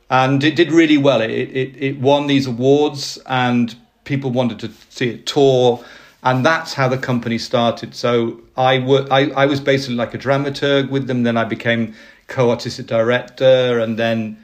and 0.09 0.45
it 0.45 0.55
did 0.55 0.71
really 0.71 0.99
well 0.99 1.21
it, 1.21 1.31
it, 1.31 1.77
it 1.77 1.99
won 1.99 2.27
these 2.29 2.47
awards 2.47 3.19
and 3.27 3.75
people 4.05 4.31
wanted 4.31 4.59
to 4.61 4.71
see 4.91 5.09
it 5.09 5.27
tour 5.27 5.85
and 6.27 6.45
that's 6.45 6.75
how 6.75 6.89
the 6.89 6.99
company 6.99 7.39
started. 7.39 7.95
So 7.95 8.41
I, 8.57 8.81
wor- 8.81 9.07
I, 9.13 9.31
I 9.31 9.47
was 9.47 9.61
basically 9.61 9.95
like 9.95 10.13
a 10.13 10.19
dramaturg 10.19 10.91
with 10.91 11.07
them. 11.07 11.23
Then 11.23 11.37
I 11.37 11.45
became 11.45 11.95
co-artistic 12.27 12.87
director, 12.87 13.79
and 13.79 13.97
then 13.97 14.37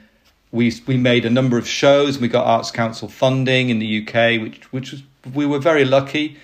we 0.53 0.73
we 0.87 0.95
made 0.95 1.25
a 1.25 1.29
number 1.29 1.57
of 1.57 1.67
shows. 1.67 2.19
We 2.19 2.29
got 2.29 2.45
Arts 2.45 2.71
Council 2.71 3.09
funding 3.09 3.69
in 3.69 3.79
the 3.79 4.01
UK, 4.01 4.41
which 4.41 4.71
which 4.71 4.91
was 4.91 5.03
we 5.33 5.45
were 5.45 5.59
very 5.59 5.83
lucky. 5.83 6.37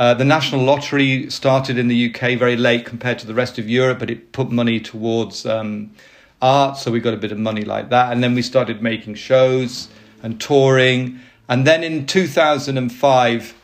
Uh, 0.00 0.14
the 0.14 0.24
National 0.24 0.62
Lottery 0.62 1.28
started 1.28 1.76
in 1.76 1.88
the 1.88 2.08
UK 2.08 2.38
very 2.38 2.56
late 2.56 2.86
compared 2.86 3.18
to 3.18 3.26
the 3.26 3.34
rest 3.34 3.58
of 3.58 3.68
Europe, 3.68 3.98
but 3.98 4.08
it 4.08 4.32
put 4.32 4.50
money 4.50 4.80
towards 4.80 5.44
um, 5.44 5.90
art, 6.40 6.78
so 6.78 6.90
we 6.90 7.00
got 7.00 7.12
a 7.12 7.18
bit 7.18 7.32
of 7.32 7.38
money 7.38 7.66
like 7.66 7.90
that. 7.90 8.10
And 8.10 8.24
then 8.24 8.34
we 8.34 8.40
started 8.40 8.80
making 8.80 9.16
shows 9.16 9.90
and 10.22 10.40
touring. 10.40 11.20
And 11.50 11.66
then 11.66 11.84
in 11.84 12.06
2005, 12.06 13.54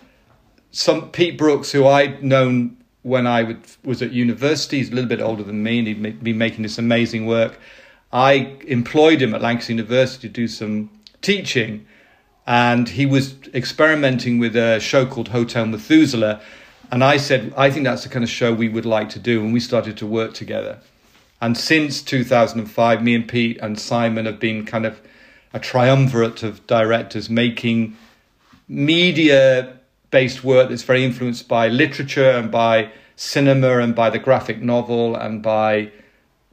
some 0.73 1.11
Pete 1.11 1.38
Brooks, 1.38 1.73
who 1.73 1.87
I'd 1.87 2.23
known 2.23 2.76
when 3.00 3.26
I 3.26 3.43
would, 3.43 3.62
was 3.83 4.02
at 4.02 4.12
university, 4.12 4.76
he's 4.76 4.90
a 4.90 4.95
little 4.95 5.09
bit 5.09 5.23
older 5.23 5.43
than 5.43 5.62
me, 5.62 5.78
and 5.78 5.88
he'd 5.88 6.23
been 6.23 6.37
making 6.37 6.64
this 6.64 6.76
amazing 6.76 7.25
work. 7.25 7.59
I 8.12 8.59
employed 8.66 9.23
him 9.23 9.35
at 9.35 9.40
Lancaster 9.40 9.73
University 9.73 10.28
to 10.28 10.35
do 10.35 10.49
some 10.49 10.90
teaching, 11.23 11.87
and 12.47 12.88
he 12.88 13.07
was 13.07 13.35
experimenting 13.53 14.38
with 14.38 14.55
a 14.55 14.79
show 14.79 15.05
called 15.05 15.29
Hotel 15.29 15.67
Methuselah. 15.67 16.41
And 16.91 17.03
I 17.03 17.17
said, 17.17 17.53
I 17.57 17.71
think 17.71 17.85
that's 17.85 18.05
the 18.05 18.09
kind 18.09 18.23
of 18.23 18.31
show 18.31 18.55
we 18.55 18.69
would 18.69 18.87
like 18.87 19.09
to 19.11 19.19
do, 19.19 19.41
and 19.43 19.53
we 19.53 19.61
started 19.61 19.97
to 19.99 20.07
work 20.07 20.35
together. 20.35 20.79
And 21.41 21.59
since 21.59 22.03
2005, 22.03 23.03
me 23.03 23.15
and 23.15 23.29
Pete 23.29 23.59
and 23.59 23.79
Simon 23.79 24.26
have 24.26 24.38
been 24.38 24.65
kind 24.65 24.87
of 24.87 25.00
a 25.53 25.59
triumvirate 25.59 26.43
of 26.43 26.67
directors 26.67 27.29
making 27.29 27.97
media 28.69 29.79
based 30.11 30.45
work 30.45 30.69
that's 30.69 30.83
very 30.83 31.05
influenced 31.05 31.49
by 31.49 31.69
literature 31.69 32.31
and 32.31 32.50
by 32.50 32.91
cinema 33.17 33.79
and 33.79 33.95
by 33.95 34.09
the 34.09 34.19
graphic 34.19 34.62
novel 34.62 35.17
and 35.17 35.43
by 35.43 35.91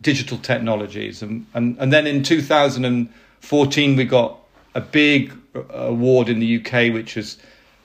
digital 0.02 0.38
technologies. 0.38 1.22
And, 1.22 1.46
and, 1.54 1.78
and 1.80 1.94
then 1.94 2.08
in 2.08 2.24
2014, 2.24 3.96
we 3.96 4.06
got 4.06 4.40
a 4.76 4.82
big 4.82 5.34
award 5.70 6.30
in 6.30 6.40
the 6.40 6.58
UK, 6.58 6.94
which 6.94 7.18
is 7.18 7.38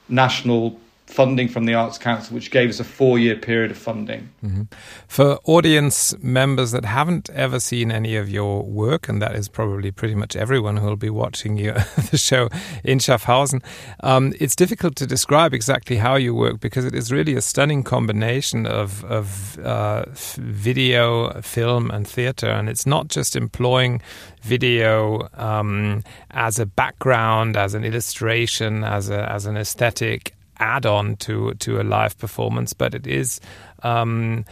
National 0.08 0.78
funding 1.08 1.48
from 1.48 1.64
the 1.64 1.72
Arts 1.72 1.96
Council, 1.96 2.34
which 2.34 2.50
gave 2.50 2.68
us 2.68 2.80
a 2.80 2.84
four 2.84 3.18
year 3.18 3.34
period 3.34 3.70
of 3.70 3.78
funding. 3.78 4.28
Mm-hmm. 4.44 4.62
For 5.08 5.38
audience 5.44 6.14
members 6.22 6.70
that 6.72 6.84
haven't 6.84 7.30
ever 7.30 7.58
seen 7.58 7.90
any 7.90 8.14
of 8.14 8.28
your 8.28 8.62
work, 8.62 9.08
and 9.08 9.20
that 9.22 9.34
is 9.34 9.48
probably 9.48 9.90
pretty 9.90 10.14
much 10.14 10.36
everyone 10.36 10.76
who 10.76 10.86
will 10.86 10.96
be 10.96 11.10
watching 11.10 11.56
you, 11.56 11.72
the 12.10 12.18
show 12.18 12.50
in 12.84 12.98
Schaffhausen, 12.98 13.64
um, 14.00 14.34
it's 14.38 14.54
difficult 14.54 14.96
to 14.96 15.06
describe 15.06 15.54
exactly 15.54 15.96
how 15.96 16.16
you 16.16 16.34
work 16.34 16.60
because 16.60 16.84
it 16.84 16.94
is 16.94 17.10
really 17.10 17.34
a 17.34 17.42
stunning 17.42 17.82
combination 17.82 18.66
of, 18.66 19.02
of 19.06 19.58
uh, 19.60 20.04
video, 20.36 21.40
film, 21.40 21.90
and 21.90 22.06
theatre. 22.06 22.50
And 22.50 22.68
it's 22.68 22.86
not 22.86 23.08
just 23.08 23.34
employing 23.34 24.02
video 24.42 25.28
um, 25.34 26.04
as 26.30 26.58
a 26.58 26.66
background, 26.66 27.56
as 27.56 27.72
an 27.72 27.82
illustration, 27.82 28.84
as, 28.84 29.08
a, 29.08 29.30
as 29.32 29.46
an 29.46 29.56
aesthetic 29.56 30.34
add-on 30.58 31.16
to 31.16 31.54
to 31.54 31.80
a 31.80 31.84
live 31.84 32.18
performance, 32.18 32.72
but 32.72 32.94
it 32.94 33.06
is 33.06 33.40
um, 33.82 34.44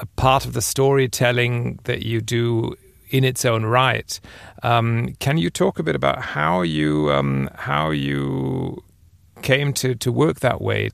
a 0.00 0.06
part 0.16 0.44
of 0.44 0.52
the 0.52 0.62
storytelling 0.62 1.78
that 1.84 2.02
you 2.02 2.20
do 2.20 2.74
in 3.10 3.24
its 3.24 3.44
own 3.44 3.64
right. 3.64 4.18
Um, 4.62 5.14
can 5.20 5.38
you 5.38 5.50
talk 5.50 5.78
a 5.78 5.82
bit 5.82 5.94
about 5.94 6.20
how 6.20 6.62
you 6.62 7.12
um, 7.12 7.50
how 7.54 7.90
you 7.90 8.82
came 9.42 9.72
to 9.74 9.94
to 9.94 10.10
work 10.10 10.40
that 10.40 10.60
way? 10.60 10.90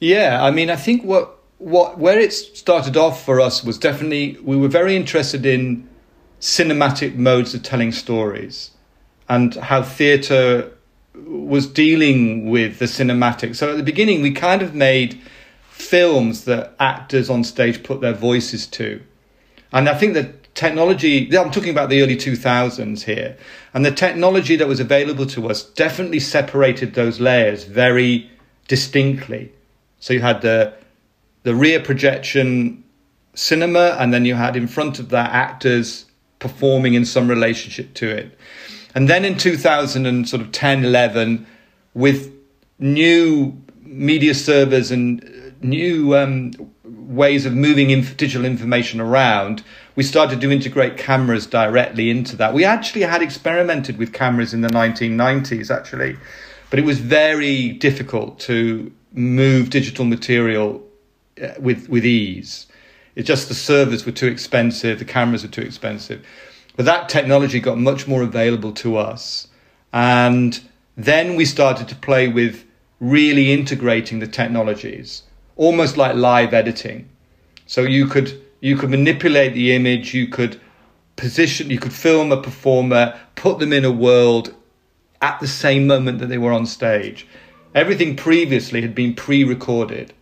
Yeah, 0.00 0.42
I 0.42 0.50
mean, 0.50 0.70
I 0.70 0.76
think 0.76 1.04
what 1.04 1.38
what 1.58 1.98
where 1.98 2.18
it 2.18 2.32
started 2.32 2.96
off 2.96 3.24
for 3.24 3.40
us 3.40 3.62
was 3.62 3.78
definitely 3.78 4.36
we 4.42 4.56
were 4.56 4.68
very 4.68 4.96
interested 4.96 5.46
in 5.46 5.88
cinematic 6.40 7.16
modes 7.16 7.54
of 7.54 7.62
telling 7.62 7.92
stories 7.92 8.70
and 9.28 9.54
how 9.56 9.82
theatre 9.82 10.72
was 11.14 11.66
dealing 11.66 12.50
with 12.50 12.78
the 12.78 12.84
cinematic. 12.84 13.56
So 13.56 13.70
at 13.72 13.76
the 13.76 13.82
beginning, 13.82 14.22
we 14.22 14.32
kind 14.32 14.62
of 14.62 14.74
made 14.74 15.20
films 15.70 16.44
that 16.44 16.74
actors 16.78 17.28
on 17.28 17.42
stage 17.42 17.82
put 17.82 18.00
their 18.00 18.12
voices 18.12 18.66
to. 18.68 19.02
And 19.72 19.88
I 19.88 19.94
think 19.94 20.14
that 20.14 20.54
technology, 20.54 21.36
I'm 21.36 21.50
talking 21.50 21.70
about 21.70 21.88
the 21.90 22.02
early 22.02 22.16
2000s 22.16 23.02
here, 23.02 23.36
and 23.72 23.84
the 23.84 23.90
technology 23.90 24.56
that 24.56 24.68
was 24.68 24.80
available 24.80 25.26
to 25.26 25.48
us 25.48 25.62
definitely 25.62 26.20
separated 26.20 26.94
those 26.94 27.20
layers 27.20 27.64
very 27.64 28.30
distinctly. 28.68 29.52
So 30.00 30.12
you 30.12 30.20
had 30.20 30.42
the, 30.42 30.74
the 31.42 31.54
rear 31.54 31.80
projection 31.80 32.84
cinema, 33.34 33.96
and 33.98 34.12
then 34.12 34.24
you 34.24 34.34
had 34.34 34.56
in 34.56 34.66
front 34.66 34.98
of 34.98 35.08
that 35.10 35.30
actors 35.32 36.06
performing 36.38 36.94
in 36.94 37.04
some 37.04 37.28
relationship 37.28 37.94
to 37.94 38.08
it. 38.08 38.38
And 38.94 39.08
then 39.08 39.24
in 39.24 39.36
2010, 39.36 40.84
11, 40.84 41.46
with 41.94 42.32
new 42.78 43.60
media 43.82 44.34
servers 44.34 44.90
and 44.90 45.54
new 45.62 46.16
um, 46.16 46.52
ways 46.84 47.46
of 47.46 47.54
moving 47.54 47.90
inf- 47.90 48.16
digital 48.16 48.44
information 48.44 49.00
around, 49.00 49.62
we 49.96 50.02
started 50.02 50.40
to 50.40 50.50
integrate 50.50 50.96
cameras 50.96 51.46
directly 51.46 52.10
into 52.10 52.36
that. 52.36 52.54
We 52.54 52.64
actually 52.64 53.02
had 53.02 53.22
experimented 53.22 53.98
with 53.98 54.12
cameras 54.12 54.54
in 54.54 54.60
the 54.60 54.68
1990s, 54.68 55.74
actually, 55.74 56.16
but 56.70 56.78
it 56.78 56.84
was 56.84 56.98
very 56.98 57.72
difficult 57.72 58.38
to 58.40 58.92
move 59.12 59.70
digital 59.70 60.04
material 60.04 60.82
uh, 61.42 61.48
with 61.58 61.88
with 61.88 62.06
ease. 62.06 62.66
It's 63.16 63.26
just 63.26 63.48
the 63.48 63.54
servers 63.54 64.06
were 64.06 64.12
too 64.12 64.28
expensive, 64.28 64.98
the 65.00 65.04
cameras 65.04 65.42
were 65.42 65.50
too 65.50 65.62
expensive. 65.62 66.24
But 66.80 66.86
that 66.86 67.10
technology 67.10 67.60
got 67.60 67.76
much 67.76 68.08
more 68.08 68.22
available 68.22 68.72
to 68.72 68.96
us. 68.96 69.48
And 69.92 70.58
then 70.96 71.36
we 71.36 71.44
started 71.44 71.88
to 71.88 71.94
play 71.94 72.26
with 72.26 72.64
really 73.00 73.52
integrating 73.52 74.18
the 74.18 74.26
technologies, 74.26 75.24
almost 75.56 75.98
like 75.98 76.16
live 76.16 76.54
editing. 76.54 77.06
So 77.66 77.82
you 77.82 78.06
could 78.06 78.42
you 78.60 78.78
could 78.78 78.88
manipulate 78.88 79.52
the 79.52 79.76
image, 79.76 80.14
you 80.14 80.28
could 80.28 80.58
position, 81.16 81.68
you 81.68 81.78
could 81.78 81.92
film 81.92 82.32
a 82.32 82.40
performer, 82.40 83.20
put 83.34 83.58
them 83.58 83.74
in 83.74 83.84
a 83.84 83.92
world 83.92 84.54
at 85.20 85.38
the 85.38 85.48
same 85.48 85.86
moment 85.86 86.18
that 86.20 86.30
they 86.30 86.38
were 86.38 86.54
on 86.54 86.64
stage. 86.64 87.26
Everything 87.74 88.16
previously 88.16 88.80
had 88.80 88.94
been 88.94 89.12
pre-recorded. 89.12 90.14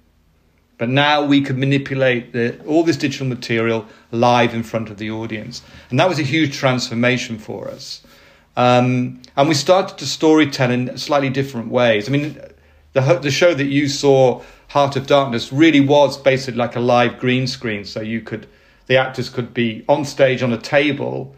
But 0.78 0.88
now 0.88 1.24
we 1.24 1.42
could 1.42 1.58
manipulate 1.58 2.32
the, 2.32 2.58
all 2.64 2.84
this 2.84 2.96
digital 2.96 3.26
material 3.26 3.86
live 4.12 4.54
in 4.54 4.62
front 4.62 4.90
of 4.90 4.96
the 4.96 5.10
audience. 5.10 5.62
And 5.90 5.98
that 5.98 6.08
was 6.08 6.18
a 6.20 6.22
huge 6.22 6.56
transformation 6.56 7.38
for 7.38 7.68
us. 7.68 8.02
Um, 8.56 9.20
and 9.36 9.48
we 9.48 9.54
started 9.54 9.98
to 9.98 10.04
storytell 10.04 10.70
in 10.70 10.96
slightly 10.96 11.30
different 11.30 11.68
ways. 11.68 12.08
I 12.08 12.12
mean, 12.12 12.40
the, 12.92 13.00
the 13.20 13.30
show 13.30 13.54
that 13.54 13.66
you 13.66 13.88
saw, 13.88 14.42
Heart 14.68 14.96
of 14.96 15.06
Darkness, 15.06 15.52
really 15.52 15.80
was 15.80 16.16
basically 16.16 16.58
like 16.58 16.76
a 16.76 16.80
live 16.80 17.18
green 17.18 17.46
screen. 17.46 17.84
So 17.84 18.00
you 18.00 18.20
could, 18.20 18.46
the 18.86 18.96
actors 18.96 19.28
could 19.28 19.52
be 19.52 19.84
on 19.88 20.04
stage 20.04 20.42
on 20.42 20.52
a 20.52 20.58
table 20.58 21.34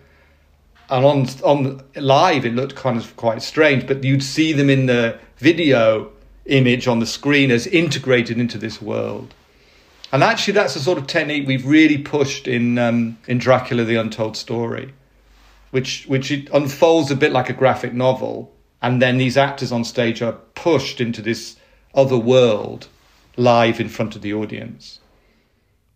and 0.90 1.04
on 1.04 1.26
on 1.44 1.82
live 1.94 2.44
it 2.44 2.54
looked 2.54 2.75
kind 2.75 2.99
of 2.99 3.16
quite 3.16 3.42
strange, 3.42 3.87
but 3.87 4.02
you'd 4.04 4.23
see 4.23 4.52
them 4.52 4.68
in 4.68 4.87
the 4.87 5.18
video 5.37 6.11
image 6.50 6.87
on 6.87 6.99
the 6.99 7.07
screen 7.07 7.50
as 7.50 7.66
integrated 7.66 8.38
into 8.38 8.59
this 8.59 8.83
world. 8.83 9.35
And 10.12 10.23
actually, 10.23 10.54
that's 10.54 10.75
the 10.75 10.80
sort 10.80 10.99
of 10.99 11.07
technique 11.07 11.47
we've 11.47 11.66
really 11.66 11.99
pushed 11.99 12.49
in 12.49 12.78
um, 12.78 13.19
in 13.26 13.38
Dracula: 13.38 13.85
The 13.85 13.97
Untold 13.97 14.37
Story, 14.37 14.92
which 15.71 16.04
which 16.07 16.30
it 16.30 16.49
unfolds 16.52 17.11
a 17.11 17.16
bit 17.16 17.33
like 17.33 17.49
a 17.49 17.54
graphic 17.54 17.95
novel, 17.95 18.52
and 18.83 19.00
then 19.00 19.19
these 19.19 19.37
actors 19.37 19.73
on 19.73 19.85
stage 19.85 20.21
are 20.21 20.33
pushed 20.54 21.00
into 21.00 21.23
this 21.23 21.57
other 21.95 22.19
world 22.19 22.88
live 23.37 23.80
in 23.80 23.88
front 23.88 24.16
of 24.16 24.23
the 24.23 24.35
audience. 24.35 25.00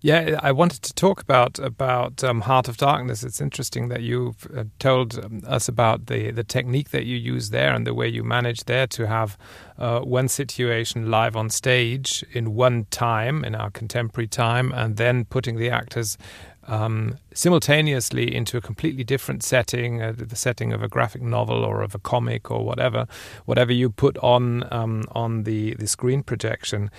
Yeah, 0.05 0.39
I 0.43 0.53
wanted 0.53 0.83
to 0.83 0.93
talk 0.93 1.23
about 1.23 1.59
about 1.59 2.23
um, 2.23 2.43
Heart 2.43 2.69
of 2.69 2.77
Darkness. 2.77 3.25
It's 3.25 3.41
interesting 3.41 3.89
that 3.89 4.03
you've 4.03 4.47
uh, 4.55 4.65
told 4.79 5.19
um, 5.19 5.41
us 5.47 5.67
about 5.67 6.09
the 6.09 6.31
the 6.31 6.45
technique 6.45 6.91
that 6.91 7.07
you 7.07 7.17
use 7.17 7.49
there 7.49 7.73
and 7.73 7.87
the 7.87 7.95
way 7.95 8.07
you 8.07 8.23
manage 8.23 8.65
there 8.65 8.87
to 8.89 9.07
have 9.07 9.39
uh, 9.79 10.01
one 10.01 10.29
situation 10.29 11.11
live 11.11 11.37
on 11.37 11.49
stage 11.49 12.23
in 12.33 12.55
one 12.55 12.85
time 12.91 13.47
in 13.47 13.55
our 13.55 13.71
contemporary 13.71 14.29
time, 14.29 14.73
and 14.73 14.99
then 14.99 15.25
putting 15.25 15.57
the 15.57 15.71
actors 15.71 16.19
um, 16.65 17.17
simultaneously 17.33 18.35
into 18.35 18.59
a 18.59 18.61
completely 18.61 19.05
different 19.05 19.43
setting, 19.43 20.03
uh, 20.03 20.13
the 20.15 20.37
setting 20.37 20.75
of 20.75 20.83
a 20.83 20.89
graphic 20.89 21.23
novel 21.23 21.65
or 21.65 21.81
of 21.81 21.95
a 21.95 21.99
comic 21.99 22.51
or 22.51 22.63
whatever, 22.63 23.07
whatever 23.47 23.73
you 23.73 23.89
put 23.89 24.19
on 24.19 24.71
um, 24.71 25.05
on 25.13 25.45
the 25.45 25.73
the 25.77 25.87
screen 25.87 26.23
projection. 26.23 26.91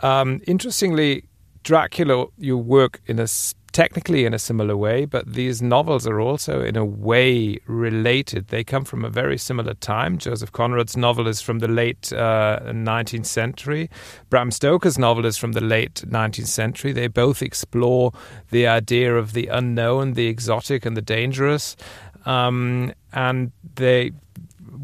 Um, 0.00 0.40
interestingly, 0.48 1.22
Dracula, 1.62 2.26
you 2.38 2.58
work 2.58 3.00
in 3.06 3.18
a 3.18 3.26
technically 3.72 4.24
in 4.24 4.34
a 4.34 4.38
similar 4.38 4.76
way, 4.76 5.04
but 5.04 5.32
these 5.32 5.62
novels 5.62 6.06
are 6.06 6.20
also 6.20 6.62
in 6.62 6.76
a 6.76 6.84
way 6.84 7.58
related. 7.66 8.48
They 8.48 8.62
come 8.62 8.84
from 8.84 9.04
a 9.04 9.08
very 9.08 9.38
similar 9.38 9.74
time. 9.74 10.18
Joseph 10.18 10.52
Conrad's 10.52 10.96
novel 10.96 11.26
is 11.26 11.40
from 11.40 11.58
the 11.60 11.68
late 11.68 12.12
uh, 12.12 12.60
19th 12.66 13.26
century. 13.26 13.90
Bram 14.28 14.50
Stoker's 14.50 14.98
novel 14.98 15.24
is 15.24 15.38
from 15.38 15.52
the 15.52 15.62
late 15.62 16.04
19th 16.06 16.46
century. 16.46 16.92
They 16.92 17.08
both 17.08 17.42
explore 17.42 18.12
the 18.50 18.66
idea 18.66 19.16
of 19.16 19.32
the 19.32 19.46
unknown, 19.46 20.12
the 20.12 20.26
exotic, 20.26 20.84
and 20.84 20.96
the 20.96 21.02
dangerous. 21.02 21.76
Um, 22.26 22.92
and 23.12 23.52
they 23.74 24.12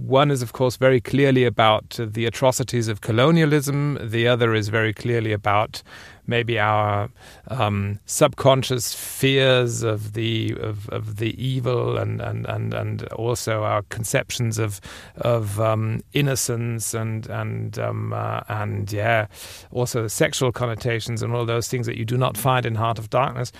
one 0.06 0.30
is, 0.30 0.42
of 0.42 0.52
course, 0.52 0.76
very 0.76 1.00
clearly 1.00 1.44
about 1.44 1.98
the 2.00 2.24
atrocities 2.24 2.88
of 2.88 3.00
colonialism. 3.00 3.98
The 4.00 4.28
other 4.28 4.54
is 4.54 4.68
very 4.68 4.94
clearly 4.94 5.32
about 5.32 5.82
maybe 6.26 6.58
our 6.58 7.08
um, 7.48 7.98
subconscious 8.04 8.94
fears 8.94 9.82
of 9.82 10.12
the 10.12 10.54
of, 10.60 10.88
of 10.90 11.16
the 11.16 11.42
evil 11.42 11.96
and, 11.96 12.20
and, 12.20 12.46
and, 12.46 12.74
and 12.74 13.02
also 13.08 13.64
our 13.64 13.82
conceptions 13.88 14.58
of 14.58 14.80
of 15.16 15.58
um, 15.58 16.02
innocence 16.12 16.94
and 16.94 17.26
and 17.28 17.78
um, 17.78 18.12
uh, 18.12 18.40
and 18.48 18.92
yeah, 18.92 19.26
also 19.72 20.06
sexual 20.06 20.52
connotations 20.52 21.22
and 21.22 21.34
all 21.34 21.44
those 21.44 21.66
things 21.66 21.86
that 21.86 21.96
you 21.96 22.04
do 22.04 22.16
not 22.16 22.36
find 22.36 22.64
in 22.64 22.76
Heart 22.76 22.98
of 22.98 23.10
Darkness 23.10 23.50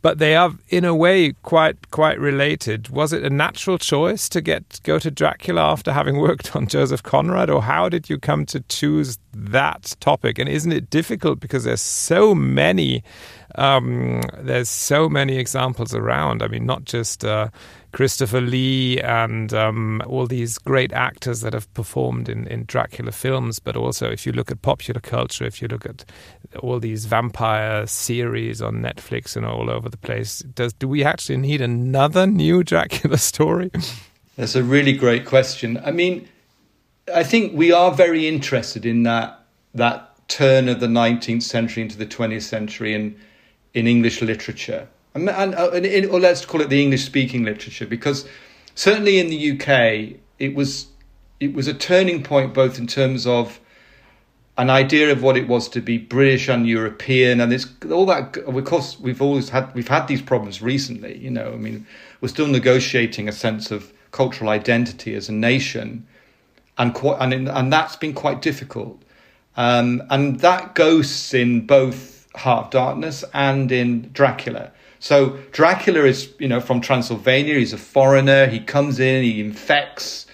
but 0.00 0.18
they 0.18 0.36
are 0.36 0.52
in 0.68 0.84
a 0.84 0.94
way 0.94 1.32
quite 1.42 1.90
quite 1.90 2.18
related. 2.18 2.88
Was 2.88 3.12
it 3.12 3.24
a 3.24 3.30
natural 3.30 3.78
choice 3.78 4.28
to 4.30 4.40
get 4.40 4.80
go 4.84 4.98
to 4.98 5.10
Dracula 5.10 5.62
after 5.62 5.92
having 5.92 6.18
worked 6.28 6.54
on 6.54 6.66
Joseph 6.66 7.02
Conrad, 7.02 7.50
or 7.50 7.62
how 7.62 7.88
did 7.88 8.08
you 8.08 8.18
come 8.18 8.46
to 8.46 8.60
choose 8.68 9.18
that 9.32 9.96
topic? 10.00 10.38
And 10.38 10.48
isn't 10.48 10.72
it 10.72 10.90
difficult 10.90 11.40
because 11.40 11.64
there's 11.64 11.80
so 11.80 12.34
many 12.34 13.02
um, 13.54 14.20
there's 14.38 14.68
so 14.68 15.08
many 15.08 15.36
examples 15.36 15.94
around. 15.94 16.42
I 16.42 16.48
mean, 16.48 16.66
not 16.66 16.84
just 16.84 17.24
uh, 17.24 17.48
Christopher 17.92 18.40
Lee 18.40 19.00
and 19.00 19.52
um, 19.54 20.02
all 20.06 20.26
these 20.26 20.58
great 20.58 20.92
actors 20.92 21.40
that 21.40 21.54
have 21.54 21.72
performed 21.74 22.28
in, 22.28 22.46
in 22.48 22.64
Dracula 22.64 23.12
films, 23.12 23.58
but 23.58 23.76
also 23.76 24.10
if 24.10 24.26
you 24.26 24.32
look 24.32 24.50
at 24.50 24.62
popular 24.62 25.00
culture, 25.00 25.44
if 25.44 25.62
you 25.62 25.68
look 25.68 25.86
at 25.86 26.04
all 26.60 26.78
these 26.78 27.06
vampire 27.06 27.86
series 27.86 28.60
on 28.60 28.76
Netflix 28.76 29.36
and 29.36 29.46
all 29.46 29.70
over 29.70 29.88
the 29.88 29.96
place, 29.96 30.40
does 30.40 30.72
do 30.72 30.86
we 30.86 31.02
actually 31.04 31.38
need 31.38 31.60
another 31.60 32.26
new 32.26 32.62
Dracula 32.62 33.18
story? 33.18 33.70
That's 34.36 34.54
a 34.54 34.62
really 34.62 34.92
great 34.92 35.24
question. 35.24 35.80
I 35.84 35.90
mean, 35.90 36.28
I 37.14 37.24
think 37.24 37.54
we 37.54 37.72
are 37.72 37.92
very 37.92 38.28
interested 38.28 38.84
in 38.84 39.02
that 39.04 39.34
that 39.74 40.04
turn 40.28 40.68
of 40.68 40.80
the 40.80 40.86
19th 40.86 41.42
century 41.42 41.82
into 41.82 41.96
the 41.96 42.06
20th 42.06 42.42
century 42.42 42.94
and 42.94 43.18
in 43.74 43.86
English 43.86 44.20
literature, 44.20 44.88
and, 45.14 45.28
and, 45.28 45.54
uh, 45.54 45.70
and 45.72 45.86
in, 45.86 46.10
or 46.10 46.20
let's 46.20 46.44
call 46.44 46.60
it 46.60 46.68
the 46.68 46.82
English 46.82 47.04
speaking 47.04 47.44
literature, 47.44 47.86
because 47.86 48.28
certainly 48.74 49.18
in 49.18 49.28
the 49.28 49.52
UK 49.52 50.20
it 50.38 50.54
was 50.54 50.86
it 51.40 51.54
was 51.54 51.68
a 51.68 51.74
turning 51.74 52.22
point 52.22 52.52
both 52.52 52.78
in 52.78 52.86
terms 52.86 53.26
of 53.26 53.60
an 54.58 54.70
idea 54.70 55.12
of 55.12 55.22
what 55.22 55.36
it 55.36 55.46
was 55.46 55.68
to 55.68 55.80
be 55.80 55.98
British 55.98 56.48
and 56.48 56.66
European, 56.66 57.40
and 57.40 57.52
it's 57.52 57.66
all 57.92 58.06
that. 58.06 58.36
Of 58.38 58.64
course, 58.64 58.98
we've 58.98 59.22
always 59.22 59.50
had 59.50 59.72
we've 59.74 59.88
had 59.88 60.08
these 60.08 60.20
problems 60.20 60.60
recently. 60.60 61.16
You 61.16 61.30
know, 61.30 61.52
I 61.52 61.56
mean, 61.56 61.86
we're 62.20 62.28
still 62.28 62.48
negotiating 62.48 63.28
a 63.28 63.32
sense 63.32 63.70
of 63.70 63.92
cultural 64.10 64.50
identity 64.50 65.14
as 65.14 65.28
a 65.28 65.32
nation, 65.32 66.06
and 66.76 66.92
quite, 66.92 67.18
and 67.20 67.48
and 67.48 67.72
that's 67.72 67.94
been 67.94 68.14
quite 68.14 68.42
difficult. 68.42 69.00
Um, 69.56 70.02
and 70.10 70.40
that 70.40 70.74
ghosts 70.74 71.34
in 71.34 71.66
both 71.66 72.28
Heart 72.34 72.66
of 72.66 72.70
Darkness 72.70 73.24
and 73.32 73.70
in 73.70 74.10
Dracula. 74.12 74.72
So 75.00 75.38
Dracula 75.52 76.04
is, 76.04 76.32
you 76.38 76.48
know, 76.48 76.60
from 76.60 76.80
Transylvania. 76.80 77.54
He's 77.54 77.72
a 77.72 77.78
foreigner. 77.78 78.46
He 78.46 78.60
comes 78.60 78.98
in. 78.98 79.22
He 79.22 79.40
infects 79.40 80.26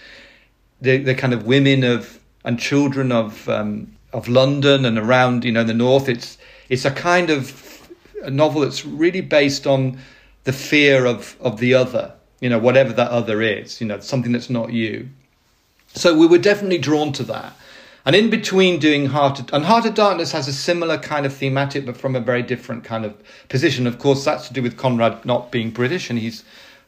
the 0.80 0.98
the 0.98 1.14
kind 1.14 1.32
of 1.32 1.46
women 1.46 1.84
of 1.84 2.20
and 2.44 2.58
children 2.58 3.12
of 3.12 3.48
um, 3.48 3.96
of 4.12 4.28
London 4.28 4.84
and 4.84 4.98
around, 4.98 5.44
you 5.44 5.52
know, 5.52 5.64
the 5.64 5.74
north. 5.74 6.08
It's 6.08 6.38
it's 6.68 6.84
a 6.84 6.90
kind 6.90 7.30
of 7.30 7.88
a 8.22 8.30
novel 8.30 8.62
that's 8.62 8.86
really 8.86 9.20
based 9.20 9.66
on 9.66 9.98
the 10.44 10.52
fear 10.52 11.04
of 11.04 11.36
of 11.40 11.58
the 11.58 11.74
other. 11.74 12.14
You 12.40 12.50
know, 12.50 12.58
whatever 12.58 12.92
that 12.92 13.10
other 13.10 13.42
is. 13.42 13.80
You 13.80 13.86
know, 13.86 14.00
something 14.00 14.32
that's 14.32 14.50
not 14.50 14.72
you. 14.72 15.08
So 15.94 16.16
we 16.16 16.26
were 16.26 16.38
definitely 16.38 16.78
drawn 16.78 17.12
to 17.12 17.22
that. 17.24 17.54
And 18.06 18.14
in 18.14 18.28
between 18.28 18.78
doing 18.78 19.06
Heart 19.06 19.40
of, 19.40 19.52
and 19.52 19.64
Heart 19.64 19.86
of 19.86 19.94
Darkness 19.94 20.32
has 20.32 20.46
a 20.46 20.52
similar 20.52 20.98
kind 20.98 21.24
of 21.24 21.32
thematic, 21.32 21.86
but 21.86 21.96
from 21.96 22.14
a 22.14 22.20
very 22.20 22.42
different 22.42 22.84
kind 22.84 23.04
of 23.04 23.14
position. 23.48 23.86
Of 23.86 23.98
course, 23.98 24.24
that's 24.24 24.46
to 24.48 24.54
do 24.54 24.62
with 24.62 24.76
Conrad 24.76 25.24
not 25.24 25.50
being 25.50 25.70
British, 25.70 26.10
and 26.10 26.18
he's 26.18 26.44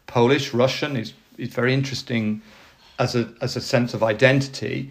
Polish, 0.07 0.53
Russian. 0.53 0.95
He's 0.95 1.15
he's 1.37 1.55
very 1.55 1.73
interesting 1.73 2.43
as 2.99 3.17
a 3.17 3.33
as 3.41 3.57
a 3.57 3.63
sense 3.63 3.95
of 3.95 4.03
identity. 4.03 4.91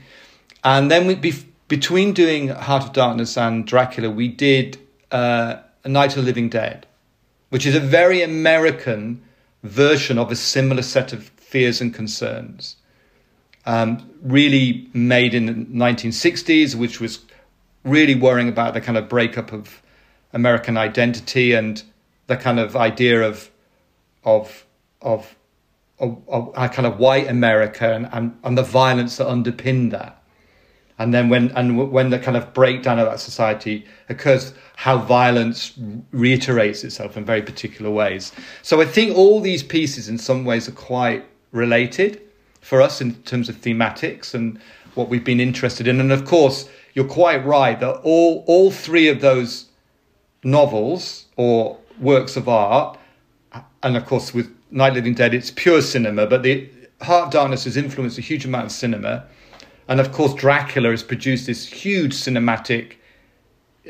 And 0.63 0.89
then 0.89 1.05
we 1.05 1.13
be, 1.13 1.33
between 1.67 2.13
doing 2.13 2.47
Heart 2.47 2.83
of 2.85 2.93
Darkness 2.93 3.38
and 3.38 3.67
Dracula, 3.67 4.09
we 4.09 4.27
did 4.27 4.79
uh, 5.11 5.57
A 5.83 5.89
Night 5.89 6.11
of 6.11 6.17
the 6.17 6.23
Living 6.23 6.49
Dead, 6.49 6.88
which 7.49 7.67
is 7.67 7.75
a 7.75 7.79
very 7.79 8.23
American 8.23 9.23
version 9.61 10.17
of 10.17 10.31
a 10.31 10.35
similar 10.35 10.81
set 10.81 11.13
of 11.13 11.25
fears 11.38 11.81
and 11.81 11.93
concerns 11.93 12.77
um, 13.65 14.10
really 14.21 14.88
made 14.93 15.34
in 15.34 15.45
the 15.45 15.54
1960s, 15.54 16.75
which 16.75 16.99
was 16.99 17.19
really 17.84 18.15
worrying 18.15 18.49
about 18.49 18.73
the 18.73 18.82
kind 18.82 18.97
of 18.97 19.10
breakup 19.10 19.51
of 19.51 19.82
American 20.34 20.78
identity 20.78 21.54
and 21.54 21.84
the 22.28 22.38
kind 22.38 22.60
of 22.60 22.75
idea 22.75 23.21
of 23.21 23.49
of 24.23 24.65
of, 25.01 25.36
of, 25.97 26.51
a 26.58 26.67
kind 26.67 26.86
of 26.86 26.99
white 26.99 27.28
America 27.30 27.93
and, 27.93 28.10
and, 28.12 28.38
and 28.43 28.58
the 28.58 28.63
violence 28.63 29.15
that 29.15 29.30
underpinned 29.30 29.93
that. 29.93 30.21
And 30.97 31.13
then 31.13 31.30
when 31.30 31.51
and 31.51 31.91
when 31.91 32.10
the 32.10 32.19
kind 32.19 32.38
of 32.38 32.54
breakdown 32.54 32.99
of 32.99 33.06
that 33.06 33.19
society 33.19 33.86
occurs, 34.08 34.54
how 34.78 34.97
violence 34.97 35.73
reiterates 36.12 36.84
itself 36.86 37.17
in 37.17 37.25
very 37.25 37.41
particular 37.41 37.91
ways. 37.91 38.32
So 38.62 38.82
I 38.82 38.86
think 38.86 39.15
all 39.15 39.41
these 39.41 39.62
pieces, 39.62 40.08
in 40.08 40.17
some 40.17 40.45
ways, 40.45 40.69
are 40.69 40.73
quite 40.73 41.25
related 41.51 42.21
for 42.65 42.82
us 42.82 42.99
in 42.99 43.13
terms 43.23 43.47
of 43.47 43.62
thematics 43.62 44.34
and 44.34 44.60
what 44.95 45.08
we've 45.08 45.23
been 45.23 45.39
interested 45.39 45.88
in. 45.88 45.99
And 45.99 46.12
of 46.12 46.25
course, 46.25 46.67
you're 46.95 47.06
quite 47.06 47.45
right 47.45 47.80
that 47.80 47.97
all 47.97 48.43
all 48.47 48.71
three 48.71 49.08
of 49.08 49.21
those 49.21 49.65
novels 50.43 51.25
or 51.36 51.78
works 51.99 52.36
of 52.36 52.49
art, 52.49 52.97
and 53.84 53.95
of 53.95 54.06
course 54.08 54.34
with 54.34 54.49
Night 54.71 54.93
Living 54.93 55.13
Dead, 55.13 55.36
it's 55.36 55.51
pure 55.51 55.82
cinema, 55.82 56.25
but 56.25 56.41
the 56.41 56.67
Heart 57.01 57.25
of 57.25 57.32
Darkness 57.32 57.65
has 57.65 57.78
influenced 57.78 58.17
a 58.17 58.21
huge 58.21 58.45
amount 58.45 58.65
of 58.65 58.71
cinema. 58.71 59.25
And 59.88 59.99
of 59.99 60.12
course, 60.12 60.34
Dracula 60.34 60.89
has 60.89 61.04
produced 61.04 61.45
this 61.45 61.67
huge 61.67 62.13
cinematic 62.13 62.93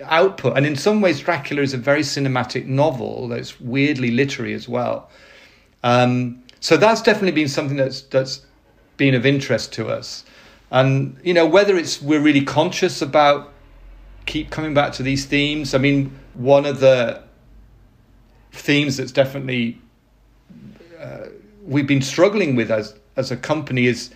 output. 0.04 0.58
And 0.58 0.66
in 0.66 0.76
some 0.76 1.00
ways, 1.00 1.22
Dracula 1.22 1.62
is 1.62 1.74
a 1.74 1.78
very 1.78 2.02
cinematic 2.02 2.66
novel 2.66 3.30
that's 3.30 3.62
weirdly 3.62 4.12
literary 4.12 4.54
as 4.54 4.68
well. 4.68 5.10
Um, 5.84 6.44
so 6.60 6.76
that's 6.76 7.02
definitely 7.02 7.32
been 7.32 7.48
something 7.48 7.78
that's 7.78 8.02
that's 8.02 8.46
been 8.98 9.14
of 9.14 9.26
interest 9.26 9.74
to 9.74 9.88
us. 9.88 10.26
And, 10.72 11.18
you 11.24 11.34
know, 11.34 11.46
whether 11.46 11.78
it's 11.78 12.02
we're 12.02 12.20
really 12.20 12.44
conscious 12.44 13.02
about 13.02 13.54
keep 14.26 14.50
coming 14.50 14.74
back 14.74 14.94
to 14.94 15.04
these 15.04 15.26
themes. 15.26 15.74
I 15.74 15.78
mean, 15.78 16.18
one 16.34 16.66
of 16.66 16.80
the 16.80 17.22
themes 18.52 18.98
that's 18.98 19.12
definitely 19.12 19.80
uh, 21.00 21.28
we've 21.66 21.88
been 21.88 22.02
struggling 22.02 22.56
with 22.56 22.72
as 22.72 22.96
as 23.16 23.32
a 23.32 23.38
company 23.38 23.86
is 23.86 24.12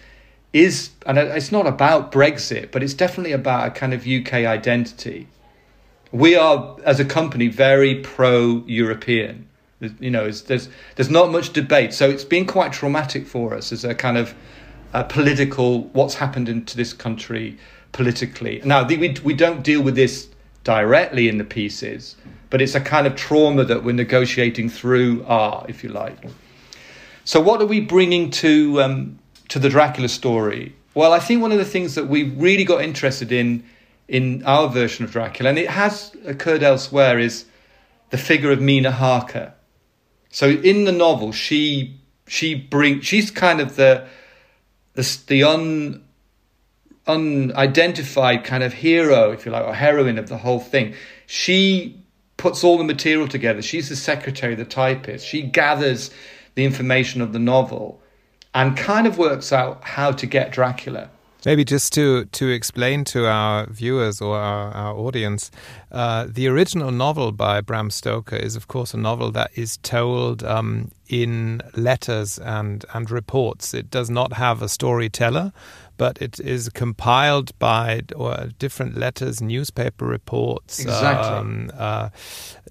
is 0.54 0.89
and 1.06 1.18
it's 1.18 1.52
not 1.52 1.68
about 1.68 2.12
Brexit, 2.12 2.72
but 2.72 2.82
it's 2.82 2.94
definitely 2.94 3.34
about 3.34 3.68
a 3.68 3.72
kind 3.72 3.94
of 3.94 4.08
UK 4.08 4.34
identity. 4.34 5.28
We 6.12 6.36
are 6.36 6.78
as 6.84 7.00
a 7.00 7.06
company 7.06 7.48
very 7.48 7.96
pro 7.96 8.63
European. 8.65 9.48
You 10.00 10.10
know, 10.10 10.30
there's 10.30 10.70
there's 10.96 11.10
not 11.10 11.32
much 11.32 11.54
debate, 11.54 11.94
so 11.94 12.10
it's 12.10 12.26
been 12.26 12.46
quite 12.46 12.74
traumatic 12.74 13.28
for 13.28 13.54
us 13.54 13.72
as 13.72 13.86
a 13.86 13.94
kind 13.94 14.18
of 14.18 14.34
a 14.93 15.04
political 15.04 15.84
what's 15.89 16.15
happened 16.15 16.49
into 16.49 16.75
this 16.75 16.93
country 16.93 17.58
politically. 17.91 18.62
Now 18.65 18.88
we 18.88 19.15
we 19.23 19.34
don't 19.34 19.63
deal 19.63 19.82
with 19.82 19.95
this 19.95 20.30
directly 20.63 21.28
in 21.28 21.38
the 21.38 21.43
pieces, 21.43 22.15
but 22.49 22.62
it's 22.62 22.75
a 22.75 22.82
kind 22.82 23.08
of 23.08 23.15
trauma 23.15 23.63
that 23.65 23.84
we're 23.84 23.93
negotiating 23.93 24.69
through 24.69 25.23
art, 25.28 25.69
if 25.69 25.84
you 25.84 25.89
like. 25.89 26.17
So, 27.23 27.39
what 27.39 27.62
are 27.62 27.65
we 27.65 27.80
bringing 27.80 28.32
to 28.32 28.82
um, 28.82 29.19
to 29.49 29.60
the 29.60 29.69
Dracula 29.69 30.10
story? 30.10 30.75
Well, 30.95 31.13
I 31.13 31.19
think 31.19 31.41
one 31.41 31.52
of 31.52 31.60
the 31.60 31.65
things 31.65 31.95
that 31.95 32.08
we 32.08 32.23
really 32.23 32.63
got 32.63 32.82
interested 32.82 33.32
in 33.32 33.63
in 34.08 34.43
our 34.45 34.67
version 34.67 35.06
of 35.06 35.12
Dracula, 35.12 35.49
and 35.49 35.60
it 35.60 35.69
has 35.69 36.12
occurred 36.25 36.63
elsewhere, 36.63 37.19
is 37.19 37.45
the 38.10 38.17
figure 38.17 38.52
of 38.52 38.60
Mina 38.60 38.91
Harker. 38.91 39.54
So, 40.32 40.49
in 40.49 40.86
the 40.86 40.91
novel, 40.91 41.32
she 41.32 41.99
she 42.28 42.56
bring 42.56 43.02
she's 43.02 43.32
kind 43.32 43.62
of 43.62 43.75
the 43.75 44.08
the 44.99 45.17
the 45.27 45.43
un 45.43 46.03
unidentified 47.07 48.43
kind 48.43 48.63
of 48.63 48.73
hero, 48.73 49.31
if 49.31 49.45
you 49.45 49.51
like, 49.51 49.65
or 49.65 49.73
heroine 49.73 50.19
of 50.19 50.29
the 50.29 50.38
whole 50.38 50.59
thing. 50.59 50.93
She 51.25 52.03
puts 52.38 52.63
all 52.63 52.77
the 52.77 52.83
material 52.83 53.27
together. 53.27 53.62
She's 53.62 53.89
the 53.89 53.95
secretary, 53.95 54.55
the 54.55 54.65
typist. 54.65 55.25
She 55.25 55.41
gathers 55.41 56.12
the 56.55 56.65
information 56.65 57.21
of 57.21 57.33
the 57.33 57.39
novel 57.39 58.01
and 58.53 58.77
kind 58.77 59.07
of 59.07 59.17
works 59.17 59.51
out 59.51 59.83
how 59.83 60.12
to 60.12 60.25
get 60.25 60.51
Dracula. 60.51 61.09
Maybe 61.45 61.63
just 61.63 61.93
to, 61.93 62.25
to 62.25 62.49
explain 62.49 63.06
to 63.06 63.25
our 63.25 63.65
viewers 63.67 64.19
or 64.19 64.38
our, 64.38 64.71
our 64.71 64.93
audience, 64.93 65.52
uh, 65.91 66.28
the 66.28 66.47
original 66.47 66.91
novel 66.91 67.32
by 67.32 67.62
Bram 67.62 67.89
Stoker 67.89 68.36
is, 68.36 68.58
of 68.58 68.67
course, 68.67 68.93
a 68.93 68.97
novel 68.97 69.32
that 69.32 69.52
is 69.56 69.78
told 69.78 70.43
um, 70.43 70.91
in 71.08 71.62
letters 71.75 72.39
and, 72.39 72.84
and 72.93 73.10
reports. 73.10 73.73
It 73.73 73.89
does 73.89 74.10
not 74.10 74.34
have 74.34 74.62
a 74.62 74.67
storyteller, 74.67 75.54
but 75.99 76.21
it 76.21 76.39
is 76.39 76.69
compiled 76.69 77.58
by 77.58 78.02
or 78.15 78.49
different 78.58 78.97
letters, 78.97 79.41
newspaper 79.41 80.06
reports, 80.06 80.80
exactly. 80.80 81.38
um, 81.38 81.71
uh, 81.78 82.10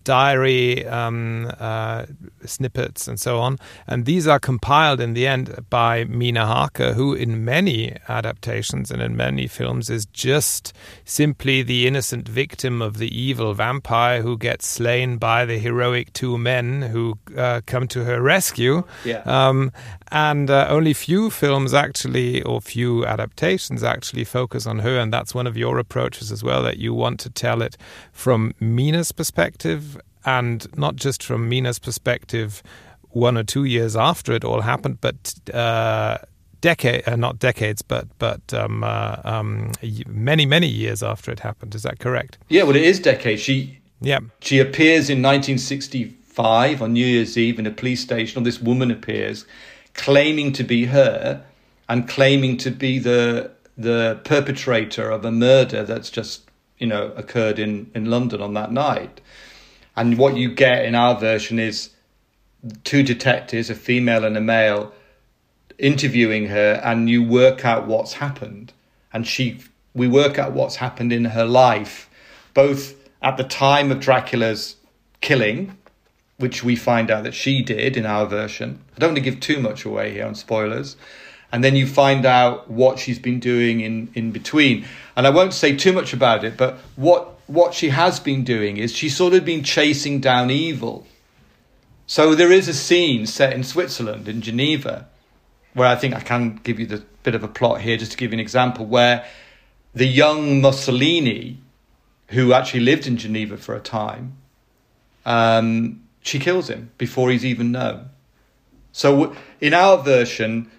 diary 0.09 0.87
um, 0.87 1.51
uh, 1.61 2.07
snippets 2.45 3.09
and 3.09 3.19
so 3.21 3.39
on. 3.47 3.59
And 3.87 4.07
these 4.07 4.27
are 4.33 4.41
compiled 4.41 5.01
in 5.01 5.15
the 5.15 5.27
end 5.27 5.47
by 5.69 6.05
Mina 6.05 6.47
Harker, 6.47 6.95
who 6.95 7.13
in 7.25 7.45
many 7.45 7.95
adaptations 8.09 8.91
and 8.91 9.03
in 9.03 9.17
many 9.17 9.47
films 9.49 9.91
is 9.91 10.07
just 10.07 10.73
simply 11.05 11.63
the 11.63 11.87
innocent 11.87 12.27
victim 12.29 12.83
of 12.83 12.97
the 12.97 13.11
evil 13.27 13.55
vampire 13.55 14.23
who 14.23 14.39
gets 14.39 14.67
slain 14.67 15.19
by 15.19 15.45
the 15.45 15.59
heroic 15.59 16.13
two 16.13 16.39
men 16.39 16.83
who 16.93 17.19
uh, 17.37 17.61
come 17.67 17.87
to 17.89 18.05
her 18.05 18.23
rescue. 18.23 18.83
Yeah. 19.05 19.23
Um, 19.27 19.71
and 20.11 20.51
uh, 20.51 20.67
only 20.71 20.95
few 20.95 21.31
films 21.31 21.75
actually, 21.75 22.43
or 22.43 22.61
few 22.61 23.05
adaptations 23.05 23.83
actually 23.83 24.25
focus 24.25 24.67
on 24.67 24.79
her. 24.81 24.99
And 24.99 25.13
that's 25.13 25.35
one 25.35 25.47
of 25.47 25.57
your 25.57 25.79
approaches 25.79 26.33
as 26.33 26.43
well, 26.43 26.63
that 26.63 26.79
you 26.79 26.95
want 26.95 27.21
to 27.21 27.31
tell 27.31 27.63
it 27.63 27.77
from 28.13 28.55
Mina's 28.59 29.13
perspective 29.13 29.98
and 30.25 30.67
not 30.77 30.97
just 30.97 31.23
from 31.23 31.49
Mina's 31.49 31.79
perspective 31.79 32.63
one 33.11 33.37
or 33.37 33.45
two 33.45 33.65
years 33.65 33.97
after 33.97 34.33
it 34.33 34.45
all 34.45 34.61
happened, 34.61 35.01
but 35.01 35.35
uh, 35.55 36.19
decade, 36.61 37.09
uh, 37.09 37.17
not 37.17 37.39
decades, 37.39 37.83
but 37.83 38.07
but 38.19 38.53
um, 38.53 38.85
uh, 38.85 39.17
um, 39.25 39.73
many 40.07 40.47
many 40.47 40.67
years 40.67 41.03
after 41.03 41.31
it 41.31 41.41
happened. 41.41 41.75
Is 41.75 41.83
that 41.83 41.99
correct? 41.99 42.39
Yeah, 42.49 42.65
well, 42.65 42.77
it 42.77 42.83
is 42.83 43.01
decades. 43.01 43.43
She 43.43 43.79
yeah 44.01 44.21
she 44.41 44.59
appears 44.59 45.11
in 45.11 45.23
1965 45.23 46.83
on 46.83 46.93
New 46.93 47.07
Year's 47.07 47.37
Eve 47.37 47.59
in 47.59 47.67
a 47.67 47.71
police 47.71 48.01
station. 48.01 48.41
Or 48.41 48.45
this 48.45 48.61
woman 48.61 48.91
appears, 48.91 49.45
claiming 49.95 50.53
to 50.53 50.65
be 50.65 50.87
her, 50.87 51.45
and 51.89 52.09
claiming 52.09 52.57
to 52.59 52.71
be 52.71 52.99
the 52.99 53.51
the 53.77 54.21
perpetrator 54.25 55.11
of 55.11 55.25
a 55.25 55.31
murder 55.31 55.85
that's 55.85 56.11
just 56.11 56.51
you 56.79 56.87
know 56.87 57.13
occurred 57.17 57.59
in 57.59 57.91
in 57.95 58.07
London 58.07 58.41
on 58.41 58.55
that 58.55 58.73
night. 58.73 59.21
And 59.99 60.17
what 60.17 60.37
you 60.37 60.55
get 60.55 60.85
in 60.85 60.95
our 60.95 61.19
version 61.19 61.59
is 61.59 61.91
two 62.85 63.03
detectives, 63.03 63.69
a 63.69 63.75
female 63.75 64.25
and 64.25 64.37
a 64.37 64.41
male, 64.41 64.95
interviewing 65.77 66.47
her, 66.47 66.81
and 66.85 67.11
you 67.11 67.21
work 67.25 67.65
out 67.65 67.89
what's 67.89 68.13
happened. 68.13 68.73
And 69.13 69.27
she, 69.27 69.59
we 69.95 70.07
work 70.07 70.39
out 70.39 70.53
what's 70.53 70.77
happened 70.77 71.13
in 71.13 71.25
her 71.25 71.45
life, 71.45 72.09
both 72.55 72.95
at 73.23 73.39
the 73.39 73.43
time 73.43 73.91
of 73.91 73.99
Dracula's 73.99 74.77
killing, 75.21 75.77
which 76.37 76.63
we 76.63 76.77
find 76.77 77.11
out 77.11 77.25
that 77.25 77.35
she 77.35 77.61
did 77.61 77.97
in 77.97 78.07
our 78.07 78.25
version. 78.25 78.81
I 78.95 79.01
don't 79.01 79.11
want 79.11 79.17
to 79.17 79.31
give 79.31 79.41
too 79.41 79.59
much 79.59 79.85
away 79.85 80.13
here 80.13 80.27
on 80.27 80.37
spoilers. 80.37 80.97
And 81.51 81.65
then 81.65 81.75
you 81.75 81.89
find 81.89 82.25
out 82.25 82.71
what 82.71 83.01
she's 83.01 83.19
been 83.19 83.41
doing 83.41 83.81
in, 83.81 84.13
in 84.15 84.31
between. 84.31 84.85
And 85.17 85.27
I 85.27 85.31
won't 85.31 85.55
say 85.55 85.75
too 85.75 85.93
much 85.93 86.13
about 86.13 86.45
it, 86.45 86.57
but 86.57 86.79
what 86.95 87.38
what 87.49 87.75
she 87.75 87.89
has 87.89 88.21
been 88.21 88.45
doing 88.45 88.77
is 88.77 88.95
she's 88.95 89.17
sort 89.17 89.35
of 89.35 89.45
been 89.45 89.65
chasing 89.65 90.21
down 90.21 90.51
evil. 90.51 91.07
So 92.07 92.35
there 92.35 92.53
is 92.53 92.69
a 92.69 92.75
scene 92.75 93.27
set 93.27 93.53
in 93.53 93.65
Switzerland, 93.65 94.29
in 94.29 94.41
Geneva, 94.43 95.09
where 95.75 95.89
I 95.89 95.97
think 95.97 96.15
I 96.15 96.21
can 96.21 96.61
give 96.63 96.79
you 96.79 96.87
the 96.87 97.03
bit 97.23 97.35
of 97.35 97.43
a 97.43 97.49
plot 97.49 97.81
here, 97.81 97.97
just 97.97 98.13
to 98.13 98.19
give 98.19 98.33
you 98.33 98.37
an 98.37 98.41
example, 98.41 98.87
where 98.87 99.25
the 99.95 100.07
young 100.07 100.61
Mussolini, 100.61 101.59
who 102.29 102.53
actually 102.53 102.81
lived 102.81 103.07
in 103.07 103.17
Geneva 103.17 103.57
for 103.57 103.75
a 103.75 103.81
time, 103.81 104.37
um, 105.25 106.03
she 106.21 106.39
kills 106.39 106.69
him 106.69 106.91
before 106.99 107.31
he's 107.31 107.45
even 107.45 107.73
known. 107.73 108.11
So 108.93 109.35
in 109.61 109.73
our 109.73 109.99
version, 109.99 110.71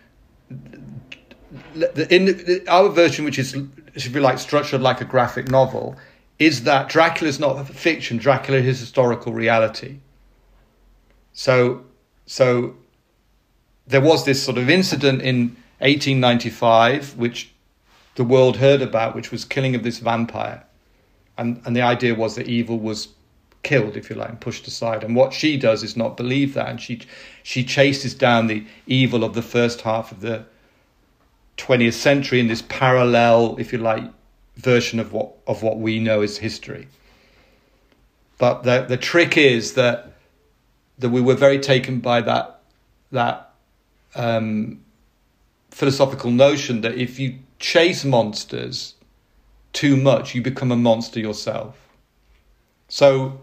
in 2.10 2.66
our 2.68 2.90
version, 2.90 3.26
which 3.26 3.40
is 3.40 3.56
should 3.98 4.14
be 4.14 4.20
like 4.20 4.38
structured 4.38 4.82
like 4.82 5.02
a 5.02 5.06
graphic 5.06 5.50
novel, 5.50 5.98
is 6.40 6.64
that 6.64 6.88
Dracula 6.88 7.30
is 7.30 7.40
not 7.40 7.68
fiction, 7.68 8.18
Dracula 8.18 8.60
is 8.60 8.80
historical 8.80 9.34
reality. 9.34 9.98
So, 11.34 11.84
so 12.26 12.76
there 13.88 14.02
was 14.02 14.26
this 14.26 14.42
sort 14.42 14.58
of 14.58 14.70
incident 14.70 15.22
in 15.22 15.58
1895, 15.80 17.18
which 17.18 17.52
the 18.16 18.24
world 18.24 18.58
heard 18.58 18.82
about, 18.82 19.16
which 19.16 19.32
was 19.32 19.46
killing 19.46 19.76
of 19.76 19.84
this 19.84 20.00
vampire. 20.00 20.64
And, 21.38 21.62
and 21.66 21.76
the 21.76 21.82
idea 21.82 22.16
was 22.16 22.36
that 22.36 22.48
evil 22.48 22.80
was 22.80 23.10
killed, 23.64 23.96
if 23.96 24.10
you 24.10 24.16
like, 24.16 24.30
and 24.30 24.40
pushed 24.40 24.68
aside. 24.68 25.04
And 25.04 25.16
what 25.16 25.34
she 25.34 25.58
does 25.58 25.84
is 25.84 25.96
not 25.96 26.18
believe 26.18 26.54
that. 26.54 26.70
And 26.70 26.82
she, 26.82 27.02
she 27.44 27.64
chases 27.64 28.14
down 28.14 28.48
the 28.48 28.66
evil 28.88 29.24
of 29.24 29.34
the 29.34 29.42
first 29.42 29.82
half 29.82 30.12
of 30.12 30.22
the 30.22 30.46
20th 31.58 31.94
century 31.94 32.40
in 32.40 32.48
this 32.48 32.64
parallel, 32.64 33.56
if 33.58 33.72
you 33.72 33.80
like, 33.80 34.04
version 34.60 35.00
of 35.00 35.14
what 35.14 35.32
of 35.48 35.64
what 35.64 35.80
we 35.80 36.00
know 36.00 36.22
as 36.22 36.38
history. 36.38 36.88
But 38.38 38.64
the 38.64 38.86
the 38.88 38.98
trick 38.98 39.38
is 39.38 39.74
that 39.74 40.14
that 41.00 41.10
we 41.10 41.22
were 41.22 41.36
very 41.36 41.60
taken 41.60 42.00
by 42.00 42.22
that 42.22 42.62
that 43.12 43.54
um, 44.16 44.82
philosophical 45.72 46.32
notion 46.32 46.82
that 46.82 46.96
if 46.96 47.20
you 47.20 47.40
chase 47.60 48.04
monsters 48.04 48.96
too 49.74 49.96
much, 49.96 50.36
you 50.36 50.42
become 50.42 50.72
a 50.72 50.76
monster 50.76 51.20
yourself. 51.20 51.76
So 52.88 53.40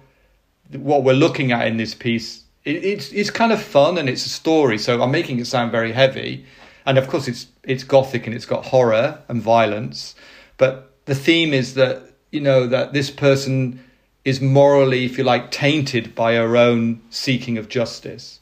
what 0.73 1.05
we're 1.05 1.15
looking 1.15 1.53
at 1.53 1.67
in 1.67 1.77
this 1.77 1.95
piece, 1.95 2.45
it, 2.65 2.85
it's 2.85 3.13
it's 3.13 3.31
kind 3.31 3.53
of 3.53 3.63
fun 3.63 3.97
and 3.99 4.09
it's 4.09 4.27
a 4.27 4.31
story. 4.31 4.79
So 4.79 5.03
I'm 5.03 5.11
making 5.11 5.39
it 5.39 5.47
sound 5.47 5.73
very 5.73 5.93
heavy, 5.93 6.45
and 6.85 6.99
of 6.99 7.09
course 7.09 7.29
it's 7.29 7.47
it's 7.63 7.85
gothic 7.85 8.27
and 8.27 8.35
it's 8.35 8.47
got 8.47 8.67
horror 8.67 9.23
and 9.29 9.41
violence, 9.41 10.15
but 10.59 10.96
the 11.07 11.15
theme 11.15 11.53
is 11.55 11.75
that 11.75 12.03
you 12.31 12.41
know 12.41 12.67
that 12.67 12.93
this 12.93 13.11
person 13.11 13.83
is 14.25 14.41
morally, 14.41 15.05
if 15.05 15.17
you 15.17 15.25
like, 15.25 15.51
tainted 15.53 16.15
by 16.15 16.35
her 16.35 16.57
own 16.57 17.01
seeking 17.11 17.57
of 17.57 17.69
justice. 17.69 18.41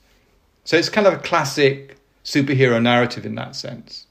So 0.65 0.79
it's 0.79 0.89
kind 0.89 1.07
of 1.07 1.13
a 1.13 1.19
classic 1.19 1.99
superhero 2.25 2.83
narrative 2.83 3.27
in 3.27 3.35
that 3.35 3.55
sense, 3.55 4.07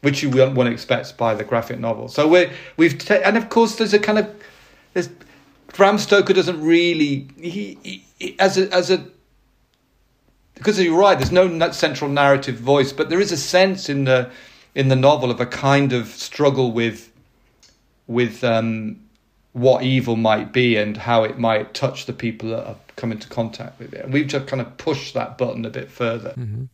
which 0.00 0.24
you 0.24 0.28
won't 0.28 0.68
expect 0.68 1.16
by 1.16 1.34
the 1.34 1.44
graphic 1.44 1.78
novel. 1.78 2.08
So 2.08 2.26
we 2.26 2.50
we've 2.76 2.98
ta- 2.98 3.22
and 3.24 3.36
of 3.36 3.48
course 3.48 3.76
there's 3.76 3.94
a 3.94 3.98
kind 3.98 4.18
of 4.18 4.42
there's 4.92 5.08
Bram 5.68 5.98
Stoker 5.98 6.32
doesn't 6.32 6.60
really 6.60 7.28
he, 7.40 7.78
he, 7.82 8.04
he 8.18 8.36
as 8.38 8.58
a 8.58 8.72
as 8.74 8.90
a 8.90 9.06
because 10.54 10.80
you're 10.80 10.98
right. 10.98 11.16
There's 11.16 11.32
no 11.32 11.70
central 11.70 12.10
narrative 12.10 12.56
voice, 12.56 12.92
but 12.92 13.08
there 13.08 13.20
is 13.20 13.30
a 13.30 13.36
sense 13.36 13.88
in 13.88 14.04
the 14.04 14.30
in 14.74 14.88
the 14.88 14.96
novel 14.96 15.30
of 15.30 15.40
a 15.40 15.46
kind 15.46 15.92
of 15.92 16.08
struggle 16.08 16.72
with 16.72 17.11
with 18.12 18.44
um, 18.44 19.00
what 19.52 19.82
evil 19.82 20.16
might 20.16 20.52
be 20.52 20.76
and 20.76 20.96
how 20.96 21.24
it 21.24 21.38
might 21.38 21.74
touch 21.74 22.06
the 22.06 22.12
people 22.12 22.50
that 22.50 22.66
have 22.66 22.78
come 22.96 23.12
into 23.12 23.28
contact 23.28 23.78
with 23.78 23.92
it. 23.92 24.04
And 24.04 24.12
we've 24.12 24.26
just 24.26 24.46
kind 24.46 24.62
of 24.62 24.76
pushed 24.78 25.14
that 25.14 25.36
button 25.38 25.64
a 25.64 25.70
bit 25.70 25.90
further. 25.90 26.30
Mm-hmm. 26.30 26.64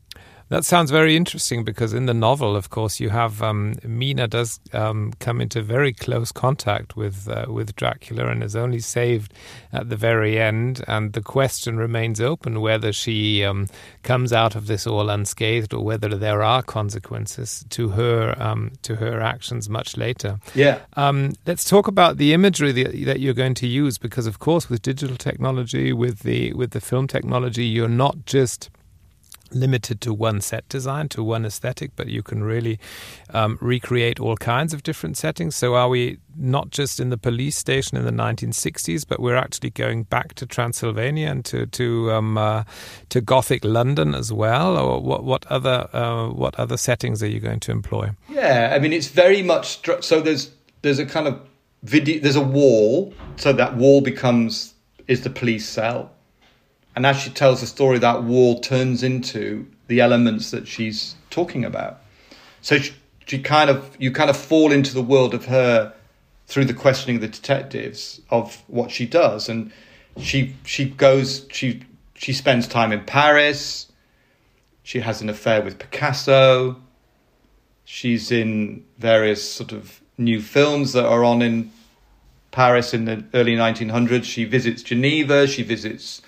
That 0.51 0.65
sounds 0.65 0.91
very 0.91 1.15
interesting 1.15 1.63
because 1.63 1.93
in 1.93 2.07
the 2.07 2.15
novel, 2.15 2.57
of 2.57 2.71
course, 2.71 3.01
you 3.01 3.11
have 3.11 3.43
um, 3.43 3.75
Mina 3.85 4.27
does 4.27 4.61
um, 4.73 5.13
come 5.21 5.43
into 5.43 5.61
very 5.63 5.93
close 5.93 6.33
contact 6.33 6.97
with 6.97 7.29
uh, 7.29 7.47
with 7.49 7.77
Dracula 7.77 8.29
and 8.29 8.43
is 8.43 8.57
only 8.57 8.81
saved 8.81 9.35
at 9.73 9.91
the 9.91 9.97
very 9.97 10.41
end. 10.41 10.83
And 10.89 11.13
the 11.13 11.21
question 11.21 11.77
remains 11.77 12.19
open 12.19 12.63
whether 12.63 12.95
she 12.95 13.45
um, 13.45 13.69
comes 14.03 14.33
out 14.33 14.55
of 14.55 14.69
this 14.69 14.87
all 14.87 15.11
unscathed 15.11 15.75
or 15.75 15.85
whether 15.85 16.09
there 16.09 16.43
are 16.43 16.63
consequences 16.63 17.67
to 17.69 17.91
her 17.91 18.35
um, 18.39 18.73
to 18.83 18.97
her 18.97 19.21
actions 19.21 19.69
much 19.69 19.99
later. 19.99 20.39
Yeah. 20.55 20.79
Um, 20.97 21.35
let's 21.47 21.65
talk 21.65 21.89
about 21.89 22.17
the 22.17 22.33
imagery 22.33 22.73
that, 22.73 23.05
that 23.05 23.21
you're 23.21 23.35
going 23.35 23.55
to 23.55 23.67
use 23.67 23.99
because, 23.99 24.27
of 24.27 24.39
course, 24.39 24.71
with 24.71 24.81
digital 24.81 25.17
technology, 25.17 25.93
with 25.93 26.21
the 26.21 26.55
with 26.55 26.71
the 26.71 26.81
film 26.81 27.07
technology, 27.07 27.67
you're 27.67 27.87
not 27.87 28.25
just 28.25 28.71
limited 29.51 30.01
to 30.03 30.15
one 30.15 30.41
set 30.41 30.69
design, 30.69 31.09
to 31.11 31.23
one 31.23 31.45
aesthetic, 31.45 31.93
but 31.97 32.09
you 32.09 32.23
can 32.23 32.43
really 32.43 32.79
um, 33.31 33.59
recreate 33.61 34.21
all 34.21 34.37
kinds 34.37 34.75
of 34.75 34.83
different 34.83 35.17
settings. 35.17 35.57
So, 35.57 35.75
are 35.75 35.89
we 35.89 36.19
not 36.37 36.71
just 36.71 37.01
in 37.01 37.11
the 37.11 37.19
police 37.19 37.57
station 37.57 37.97
in 37.97 38.05
the 38.05 38.13
1960s, 38.13 39.05
but 39.07 39.21
we're 39.21 39.37
actually 39.37 39.71
going 39.71 40.05
back 40.05 40.35
to 40.35 40.47
Transylvania 40.47 41.29
and 41.29 41.45
to 41.47 41.67
to 41.67 42.13
um, 42.13 42.39
uh, 42.39 42.65
to 43.09 43.21
Gothic 43.21 43.65
London 43.65 44.15
as 44.15 44.33
well? 44.33 44.77
Or 44.77 45.01
what 45.01 45.25
what 45.25 45.47
other 45.47 45.89
uh, 45.93 46.29
what 46.29 46.55
other 46.57 46.77
settings 46.77 47.23
are 47.23 47.29
you 47.29 47.41
going 47.41 47.61
to 47.61 47.73
employ? 47.73 48.11
Yeah, 48.29 48.73
I 48.75 48.79
mean 48.79 48.93
it's 48.93 49.09
very 49.09 49.43
much 49.43 49.81
so. 50.01 50.21
There's 50.21 50.51
there's 50.83 50.99
a 50.99 51.07
kind 51.07 51.27
of 51.27 51.41
video. 51.83 52.21
There's 52.21 52.37
a 52.37 52.45
wall, 52.45 53.15
so 53.37 53.53
that 53.53 53.77
wall 53.77 54.01
becomes 54.01 54.75
is 55.07 55.23
the 55.23 55.31
police 55.31 55.67
cell 55.67 56.11
and 56.99 57.07
as 57.07 57.17
she 57.17 57.31
tells 57.31 57.61
the 57.61 57.67
story, 57.69 58.01
that 58.01 58.25
wall 58.25 58.59
turns 58.59 59.05
into 59.05 59.69
the 59.87 60.01
elements 60.01 60.51
that 60.51 60.67
she's 60.67 61.15
talking 61.31 61.65
about. 61.65 62.01
So 62.61 62.79
she, 62.79 62.93
she 63.25 63.39
kind 63.39 63.71
of 63.71 63.97
you 64.01 64.11
kind 64.11 64.29
of 64.29 64.37
fall 64.37 64.73
into 64.73 64.95
the 64.95 65.03
world 65.03 65.33
of 65.33 65.45
her 65.45 65.95
through 66.49 66.65
the 66.65 66.75
questioning 66.75 67.15
of 67.15 67.23
the 67.23 67.29
detectives 67.29 68.21
of 68.31 68.65
what 68.67 68.91
she 68.91 69.07
does, 69.07 69.49
and 69.49 69.71
she 70.19 70.57
she 70.65 70.87
goes 70.87 71.47
she 71.53 71.85
she 72.15 72.33
spends 72.33 72.67
time 72.67 72.91
in 72.91 73.05
Paris. 73.05 73.93
She 74.83 74.99
has 74.99 75.23
an 75.23 75.29
affair 75.29 75.63
with 75.63 75.79
Picasso. 75.79 76.83
She's 77.85 78.33
in 78.33 78.85
various 78.99 79.49
sort 79.49 79.71
of 79.71 80.01
new 80.17 80.43
films 80.43 80.95
that 80.95 81.07
are 81.07 81.23
on 81.23 81.43
in 81.43 81.71
Paris 82.51 82.93
in 82.93 83.05
the 83.05 83.25
early 83.35 83.55
1900s. 83.55 84.25
She 84.25 84.45
visits 84.45 84.83
Geneva. 84.83 85.47
She 85.47 85.63
visits 85.63 86.23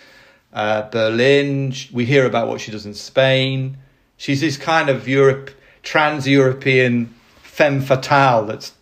uh, 0.52 0.88
Berlin. 0.90 1.74
We 1.92 2.04
hear 2.04 2.26
about 2.26 2.48
what 2.48 2.60
she 2.60 2.70
does 2.70 2.86
in 2.86 2.94
Spain. 2.94 3.78
She's 4.16 4.40
this 4.40 4.56
kind 4.56 4.88
of 4.88 5.08
Europe, 5.08 5.50
trans-European 5.82 7.14
femme 7.42 7.80
fatale 7.80 8.46
that's 8.46 8.72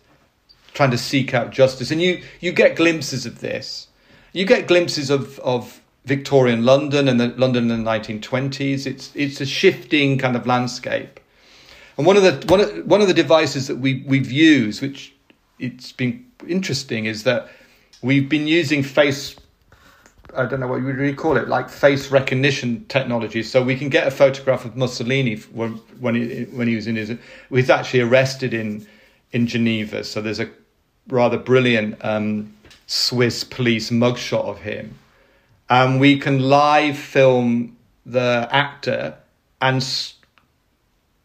trying 0.73 0.91
to 0.91 0.97
seek 0.97 1.33
out 1.33 1.51
justice, 1.51 1.91
and 1.91 2.01
you 2.01 2.21
you 2.39 2.51
get 2.51 2.75
glimpses 2.75 3.25
of 3.25 3.41
this. 3.41 3.87
You 4.33 4.45
get 4.45 4.67
glimpses 4.67 5.09
of 5.09 5.39
of 5.39 5.81
Victorian 6.05 6.65
London 6.65 7.07
and 7.07 7.19
the 7.19 7.27
London 7.29 7.69
in 7.69 7.83
the 7.83 7.89
1920s. 7.89 8.85
It's 8.85 9.11
it's 9.15 9.41
a 9.41 9.45
shifting 9.45 10.17
kind 10.17 10.35
of 10.35 10.45
landscape, 10.47 11.19
and 11.97 12.05
one 12.05 12.17
of 12.17 12.23
the 12.23 12.45
one 12.47 12.61
of, 12.61 12.85
one 12.85 13.01
of 13.01 13.07
the 13.07 13.13
devices 13.13 13.67
that 13.67 13.77
we 13.77 14.03
we've 14.07 14.31
used, 14.31 14.81
which 14.81 15.13
it's 15.59 15.91
been 15.91 16.25
interesting, 16.47 17.05
is 17.05 17.23
that 17.23 17.49
we've 18.01 18.29
been 18.29 18.47
using 18.47 18.83
face 18.83 19.35
I 20.35 20.45
don't 20.45 20.59
know 20.59 20.67
what 20.67 20.77
you 20.77 20.85
would 20.85 20.97
really 20.97 21.15
call 21.15 21.37
it, 21.37 21.47
like 21.47 21.69
face 21.69 22.11
recognition 22.11 22.85
technology. 22.85 23.43
So 23.43 23.63
we 23.63 23.75
can 23.75 23.89
get 23.89 24.07
a 24.07 24.11
photograph 24.11 24.65
of 24.65 24.75
Mussolini 24.75 25.35
when 25.35 25.73
when 25.99 26.15
he 26.15 26.43
when 26.45 26.67
he 26.67 26.75
was 26.75 26.87
in 26.87 26.95
his. 26.95 27.11
He's 27.49 27.69
actually 27.69 28.01
arrested 28.01 28.53
in 28.53 28.85
in 29.31 29.47
Geneva. 29.47 30.03
So 30.03 30.21
there's 30.21 30.39
a 30.39 30.49
rather 31.07 31.37
brilliant 31.37 32.03
um, 32.03 32.53
Swiss 32.87 33.43
police 33.43 33.89
mugshot 33.89 34.45
of 34.45 34.59
him, 34.59 34.95
and 35.69 35.99
we 35.99 36.19
can 36.19 36.39
live 36.39 36.97
film 36.97 37.77
the 38.05 38.47
actor 38.51 39.15
and 39.61 39.83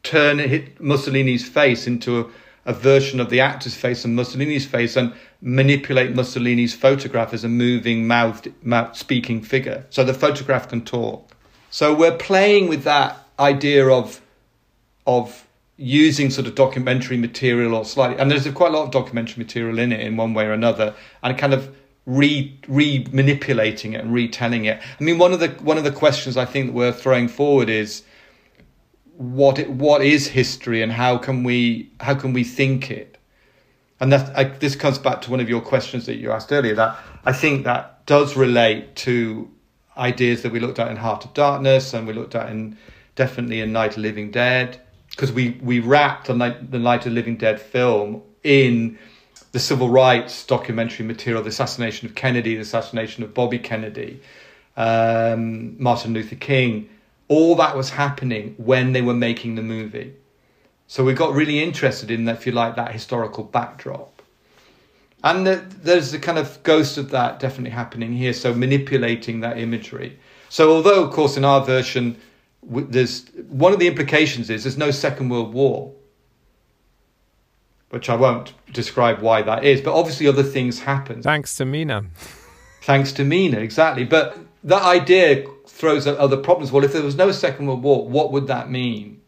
turn 0.03 0.73
Mussolini's 0.79 1.49
face 1.49 1.87
into 1.87 2.21
a, 2.21 2.27
a 2.67 2.73
version 2.73 3.21
of 3.21 3.31
the 3.31 3.41
actor's 3.41 3.75
face 3.75 4.05
and 4.05 4.15
Mussolini's 4.15 4.67
face 4.67 4.97
and 4.97 5.13
manipulate 5.45 6.15
Mussolini's 6.15 6.75
photograph 6.75 7.35
as 7.35 7.45
a 7.45 7.49
moving 7.49 8.07
mouthed 8.07 8.51
mouth 8.63 8.97
speaking 8.97 9.43
figure. 9.43 9.85
So 9.91 10.03
the 10.03 10.15
photograph 10.15 10.71
can 10.71 10.83
talk. 10.83 11.37
So 11.71 11.95
we're 11.95 12.17
playing 12.17 12.69
with 12.69 12.85
that 12.85 13.19
idea 13.39 13.87
of 13.89 14.23
of 15.07 15.47
using 15.77 16.31
sort 16.31 16.47
of 16.47 16.55
documentary 16.55 17.19
material 17.19 17.75
or 17.75 17.85
slightly 17.85 18.17
and 18.17 18.31
there's 18.31 18.49
quite 18.53 18.73
a 18.73 18.77
lot 18.77 18.85
of 18.85 18.91
documentary 18.91 19.43
material 19.43 19.79
in 19.79 19.93
it 19.93 20.01
in 20.01 20.17
one 20.17 20.33
way 20.33 20.47
or 20.47 20.53
another 20.53 20.95
and 21.23 21.37
kind 21.37 21.53
of 21.53 21.77
re 22.07 22.57
re 22.67 23.07
manipulating 23.13 23.93
it 23.93 24.01
and 24.01 24.15
retelling 24.15 24.65
it. 24.65 24.81
I 24.99 25.05
mean 25.05 25.19
one 25.19 25.35
of 25.35 25.41
the 25.41 25.49
one 25.49 25.77
of 25.77 25.85
the 25.85 25.93
questions 25.93 26.39
I 26.39 26.47
think 26.47 26.69
that 26.69 26.73
we're 26.73 26.93
throwing 26.93 27.29
forward 27.29 27.69
is 27.69 28.03
what 29.17 29.59
it, 29.59 29.69
what 29.69 30.01
is 30.01 30.29
history 30.29 30.81
and 30.81 30.91
how 30.91 31.19
can 31.19 31.45
we 31.45 31.91
how 32.01 32.15
can 32.15 32.33
we 32.33 32.45
think 32.45 32.91
it 32.91 33.14
and 34.01 34.13
that 34.13 34.37
I, 34.37 34.45
this 34.45 34.77
comes 34.77 34.99
back 34.99 35.23
to 35.23 35.31
one 35.31 35.41
of 35.41 35.49
your 35.49 35.61
questions 35.61 36.07
that 36.07 36.17
you 36.17 36.33
asked 36.33 36.53
earlier. 36.53 36.75
That 36.75 36.99
I 37.25 37.33
think 37.33 37.65
that 37.65 38.07
does 38.07 38.37
relate 38.37 38.97
to 38.97 39.51
ideas 39.97 40.43
that 40.43 40.53
we 40.53 40.61
looked 40.61 40.79
at 40.79 40.91
in 40.91 40.97
Heart 40.97 41.25
of 41.25 41.35
Darkness, 41.35 41.95
and 41.95 42.07
we 42.07 42.13
looked 42.13 42.35
at 42.35 42.51
in 42.51 42.77
definitely 43.15 43.61
in 43.61 43.73
Night 43.73 43.93
of 43.93 43.99
Living 43.99 44.31
Dead, 44.31 44.81
because 45.11 45.33
we 45.33 45.59
we 45.63 45.81
wrapped 45.81 46.27
the 46.27 46.35
Night, 46.35 46.71
the 46.71 46.79
Night 46.79 47.07
of 47.07 47.13
Living 47.13 47.37
Dead 47.37 47.61
film 47.61 48.23
in 48.43 48.99
the 49.53 49.61
civil 49.61 49.89
rights 49.89 50.45
documentary 50.45 51.07
material, 51.07 51.43
the 51.43 51.49
assassination 51.49 52.09
of 52.09 52.15
Kennedy, 52.17 52.57
the 52.57 52.63
assassination 52.63 53.23
of 53.23 53.33
Bobby 53.33 53.59
Kennedy, 53.59 54.21
um, 54.77 55.81
Martin 55.81 56.13
Luther 56.13 56.35
King. 56.35 56.89
All 57.29 57.55
that 57.57 57.77
was 57.77 57.91
happening 57.91 58.55
when 58.59 58.93
they 58.93 59.01
were 59.01 59.15
making 59.15 59.55
the 59.55 59.63
movie. 59.63 60.13
So 60.95 61.03
we 61.03 61.13
got 61.13 61.35
really 61.35 61.61
interested 61.61 62.09
in, 62.09 62.27
that, 62.27 62.37
if 62.37 62.47
you 62.47 62.53
like, 62.53 62.77
that 62.77 62.93
historical 62.93 63.43
backdrop. 63.43 64.23
And 65.25 65.45
the, 65.45 65.57
there's 65.83 66.13
the 66.13 66.21
kind 66.21 66.39
of 66.39 66.63
ghost 66.63 66.99
of 66.99 67.11
that 67.11 67.41
definitely 67.41 67.71
happening 67.71 68.13
here. 68.13 68.33
So 68.33 68.55
manipulating 68.55 69.41
that 69.41 69.59
imagery. 69.59 70.21
So 70.51 70.71
although, 70.71 71.03
of 71.03 71.13
course, 71.13 71.37
in 71.37 71.45
our 71.45 71.65
version, 71.65 72.17
there's 72.63 73.27
one 73.49 73.73
of 73.73 73.81
the 73.81 73.89
implications 73.89 74.49
is 74.51 74.63
there's 74.63 74.79
no 74.79 74.93
Second 74.93 75.31
World 75.31 75.53
War, 75.53 75.93
which 77.91 78.09
I 78.09 78.15
won't 78.15 78.53
describe 78.73 79.21
why 79.21 79.43
that 79.43 79.65
is. 79.65 79.81
But 79.81 79.99
obviously, 79.99 80.29
other 80.29 80.45
things 80.45 80.79
happen. 80.79 81.23
Thanks 81.23 81.57
to 81.57 81.65
Mina. 81.65 82.05
Thanks 82.83 83.11
to 83.15 83.25
Mina, 83.25 83.59
exactly. 83.59 84.05
But 84.05 84.39
that 84.63 84.85
idea 84.85 85.45
throws 85.67 86.07
up 86.07 86.21
other 86.21 86.37
problems. 86.37 86.71
Well, 86.71 86.85
if 86.85 86.93
there 86.93 87.03
was 87.03 87.17
no 87.17 87.33
Second 87.33 87.67
World 87.67 87.83
War, 87.83 88.07
what 88.07 88.31
would 88.31 88.47
that 88.47 88.71
mean? 88.71 89.23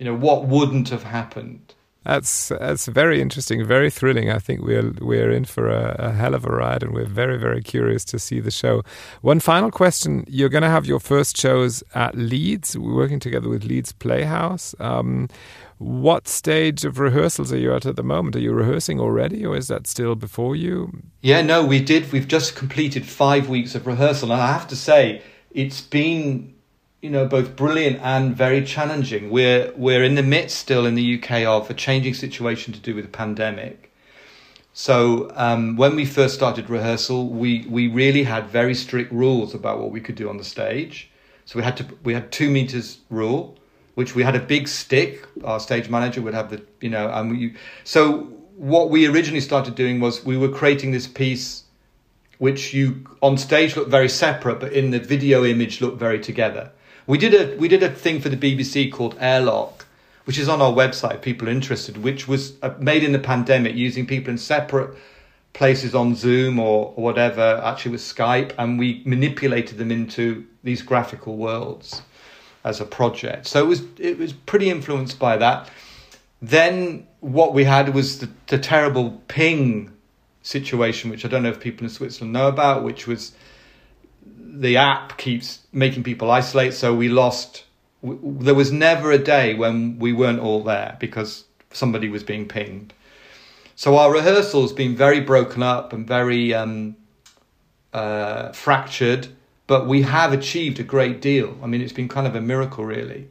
You 0.00 0.06
know 0.06 0.14
what 0.14 0.46
wouldn't 0.46 0.88
have 0.88 1.04
happened 1.04 1.74
that's 2.04 2.48
that's 2.48 2.86
very 2.86 3.20
interesting, 3.20 3.64
very 3.64 3.90
thrilling. 3.90 4.30
I 4.30 4.38
think 4.38 4.62
we're 4.62 4.92
we're 5.00 5.30
in 5.30 5.44
for 5.44 5.68
a, 5.68 5.96
a, 5.98 6.12
hell 6.12 6.34
of 6.34 6.46
a 6.46 6.50
ride, 6.50 6.82
and 6.82 6.94
we're 6.94 7.04
very 7.04 7.36
very 7.36 7.62
curious 7.62 8.06
to 8.06 8.18
see 8.18 8.40
the 8.40 8.50
show. 8.50 8.82
One 9.20 9.38
final 9.38 9.70
question: 9.70 10.24
You're 10.26 10.48
going 10.48 10.62
to 10.62 10.70
have 10.70 10.86
your 10.86 10.98
first 10.98 11.36
shows 11.36 11.84
at 11.94 12.14
Leeds. 12.14 12.76
We're 12.76 12.94
working 12.94 13.20
together 13.20 13.50
with 13.50 13.64
Leeds 13.64 13.92
Playhouse. 13.92 14.74
Um, 14.80 15.28
what 15.76 16.26
stage 16.26 16.86
of 16.86 16.98
rehearsals 16.98 17.52
are 17.52 17.58
you 17.58 17.74
at 17.74 17.84
at 17.84 17.96
the 17.96 18.02
moment? 18.02 18.34
Are 18.36 18.40
you 18.40 18.52
rehearsing 18.52 18.98
already, 18.98 19.44
or 19.44 19.54
is 19.54 19.68
that 19.68 19.86
still 19.86 20.14
before 20.14 20.56
you? 20.56 21.02
Yeah, 21.20 21.42
no, 21.42 21.66
we 21.66 21.82
did. 21.82 22.10
We've 22.12 22.28
just 22.28 22.56
completed 22.56 23.06
five 23.06 23.50
weeks 23.50 23.74
of 23.74 23.86
rehearsal, 23.86 24.32
and 24.32 24.40
I 24.40 24.52
have 24.52 24.68
to 24.68 24.76
say, 24.76 25.22
it's 25.50 25.82
been 25.82 26.54
you 27.00 27.08
know, 27.08 27.26
both 27.26 27.56
brilliant 27.56 27.98
and 28.02 28.36
very 28.36 28.62
challenging. 28.64 29.30
We're 29.30 29.72
we're 29.76 30.04
in 30.04 30.14
the 30.14 30.22
midst 30.22 30.58
still 30.58 30.84
in 30.86 30.94
the 30.94 31.18
UK 31.18 31.44
of 31.44 31.70
a 31.70 31.74
changing 31.74 32.14
situation 32.14 32.72
to 32.72 32.80
do 32.80 32.94
with 32.94 33.04
the 33.04 33.10
pandemic. 33.10 33.92
So 34.72 35.30
um, 35.34 35.76
when 35.76 35.96
we 35.96 36.04
first 36.04 36.34
started 36.34 36.68
rehearsal, 36.68 37.28
we 37.28 37.66
we 37.68 37.88
really 37.88 38.24
had 38.24 38.48
very 38.48 38.74
strict 38.74 39.12
rules 39.12 39.54
about 39.54 39.78
what 39.78 39.90
we 39.90 40.00
could 40.00 40.14
do 40.14 40.28
on 40.28 40.36
the 40.36 40.44
stage. 40.44 41.10
So 41.46 41.58
we 41.58 41.64
had 41.64 41.76
to 41.78 41.86
we 42.04 42.12
had 42.12 42.30
two 42.30 42.50
meters 42.50 42.98
rule, 43.08 43.58
which 43.94 44.14
we 44.14 44.22
had 44.22 44.36
a 44.36 44.40
big 44.40 44.68
stick. 44.68 45.26
Our 45.42 45.58
stage 45.58 45.88
manager 45.88 46.20
would 46.20 46.34
have 46.34 46.50
the 46.50 46.62
you 46.80 46.90
know, 46.90 47.10
and 47.10 47.30
we 47.30 47.54
so 47.82 48.28
what 48.56 48.90
we 48.90 49.06
originally 49.06 49.40
started 49.40 49.74
doing 49.74 50.00
was 50.00 50.22
we 50.22 50.36
were 50.36 50.50
creating 50.50 50.90
this 50.90 51.06
piece 51.06 51.64
which 52.36 52.72
you 52.72 53.04
on 53.20 53.36
stage 53.36 53.76
looked 53.76 53.90
very 53.90 54.08
separate, 54.08 54.60
but 54.60 54.72
in 54.72 54.90
the 54.90 54.98
video 54.98 55.44
image 55.44 55.80
looked 55.80 55.98
very 55.98 56.18
together. 56.18 56.70
We 57.06 57.18
did 57.18 57.34
a 57.34 57.56
we 57.56 57.68
did 57.68 57.82
a 57.82 57.90
thing 57.90 58.20
for 58.20 58.28
the 58.28 58.36
BBC 58.36 58.92
called 58.92 59.16
Airlock, 59.18 59.86
which 60.24 60.38
is 60.38 60.48
on 60.48 60.60
our 60.60 60.72
website. 60.72 61.22
People 61.22 61.48
interested, 61.48 61.96
which 61.98 62.28
was 62.28 62.54
uh, 62.62 62.74
made 62.78 63.02
in 63.02 63.12
the 63.12 63.18
pandemic 63.18 63.74
using 63.74 64.06
people 64.06 64.30
in 64.30 64.38
separate 64.38 64.96
places 65.52 65.94
on 65.94 66.14
Zoom 66.14 66.60
or, 66.60 66.92
or 66.96 67.02
whatever, 67.04 67.60
actually 67.64 67.90
with 67.92 68.00
Skype, 68.00 68.52
and 68.56 68.78
we 68.78 69.02
manipulated 69.04 69.78
them 69.78 69.90
into 69.90 70.46
these 70.62 70.82
graphical 70.82 71.36
worlds. 71.36 72.02
as 72.64 72.80
a 72.80 72.84
project. 72.84 73.46
So 73.46 73.62
it 73.62 73.66
was 73.66 73.82
it 73.98 74.18
was 74.18 74.32
pretty 74.32 74.70
influenced 74.70 75.18
by 75.18 75.36
that. 75.38 75.68
Then 76.42 77.06
what 77.20 77.52
we 77.52 77.64
had 77.64 77.94
was 77.94 78.18
the, 78.20 78.30
the 78.46 78.58
terrible 78.58 79.22
ping 79.28 79.90
situation, 80.42 81.10
which 81.10 81.24
I 81.24 81.28
don't 81.28 81.42
know 81.42 81.50
if 81.50 81.60
people 81.60 81.84
in 81.84 81.90
Switzerland 81.90 82.32
know 82.32 82.48
about, 82.48 82.82
which 82.82 83.06
was 83.06 83.32
the 84.52 84.76
app 84.76 85.18
keeps 85.18 85.60
making 85.72 86.02
people 86.02 86.30
isolate. 86.30 86.74
So 86.74 86.94
we 86.94 87.08
lost. 87.08 87.64
there 88.02 88.54
was 88.54 88.72
never 88.72 89.12
a 89.12 89.18
day 89.18 89.54
when 89.54 89.98
we 89.98 90.12
weren't 90.12 90.40
all 90.40 90.62
there 90.62 90.96
because 90.98 91.44
somebody 91.72 92.08
was 92.08 92.22
being 92.22 92.48
pinged. 92.48 92.92
So 93.76 93.96
our 93.96 94.12
rehearsals 94.12 94.72
been 94.72 94.94
very 94.94 95.20
broken 95.20 95.62
up 95.62 95.92
and 95.92 96.06
very 96.06 96.52
um, 96.52 96.96
uh, 97.92 98.52
fractured, 98.52 99.28
but 99.66 99.86
we 99.86 100.02
have 100.02 100.32
achieved 100.32 100.78
a 100.80 100.82
great 100.82 101.22
deal. 101.22 101.56
I 101.62 101.66
mean, 101.66 101.80
it's 101.80 101.92
been 101.92 102.08
kind 102.08 102.26
of 102.26 102.34
a 102.34 102.40
miracle, 102.40 102.84
really. 102.84 103.28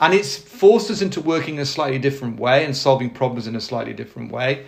And 0.00 0.12
it's 0.12 0.36
forced 0.36 0.90
us 0.90 1.00
into 1.00 1.20
working 1.20 1.54
in 1.54 1.60
a 1.60 1.66
slightly 1.66 1.98
different 1.98 2.38
way 2.38 2.64
and 2.64 2.76
solving 2.76 3.10
problems 3.10 3.46
in 3.46 3.54
a 3.54 3.60
slightly 3.60 3.92
different 3.92 4.32
way. 4.32 4.66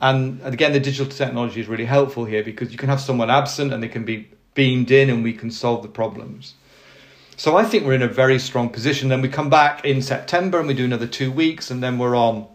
And 0.00 0.40
again, 0.42 0.72
the 0.72 0.80
digital 0.80 1.10
technology 1.10 1.60
is 1.60 1.68
really 1.68 1.86
helpful 1.86 2.24
here 2.24 2.44
because 2.44 2.70
you 2.70 2.78
can 2.78 2.88
have 2.88 3.00
someone 3.00 3.30
absent 3.30 3.72
and 3.72 3.82
they 3.82 3.88
can 3.88 4.04
be 4.04 4.28
beamed 4.54 4.90
in 4.90 5.10
and 5.10 5.22
we 5.22 5.32
can 5.32 5.50
solve 5.50 5.82
the 5.82 5.88
problems. 5.88 6.54
So 7.36 7.56
I 7.56 7.64
think 7.64 7.84
we're 7.84 7.94
in 7.94 8.02
a 8.02 8.08
very 8.08 8.38
strong 8.38 8.70
position. 8.70 9.08
Then 9.08 9.20
we 9.20 9.28
come 9.28 9.50
back 9.50 9.84
in 9.84 10.02
September 10.02 10.58
and 10.58 10.68
we 10.68 10.74
do 10.74 10.84
another 10.84 11.06
two 11.06 11.32
weeks 11.32 11.70
and 11.70 11.82
then 11.82 11.98
we're 11.98 12.16
on 12.16 12.46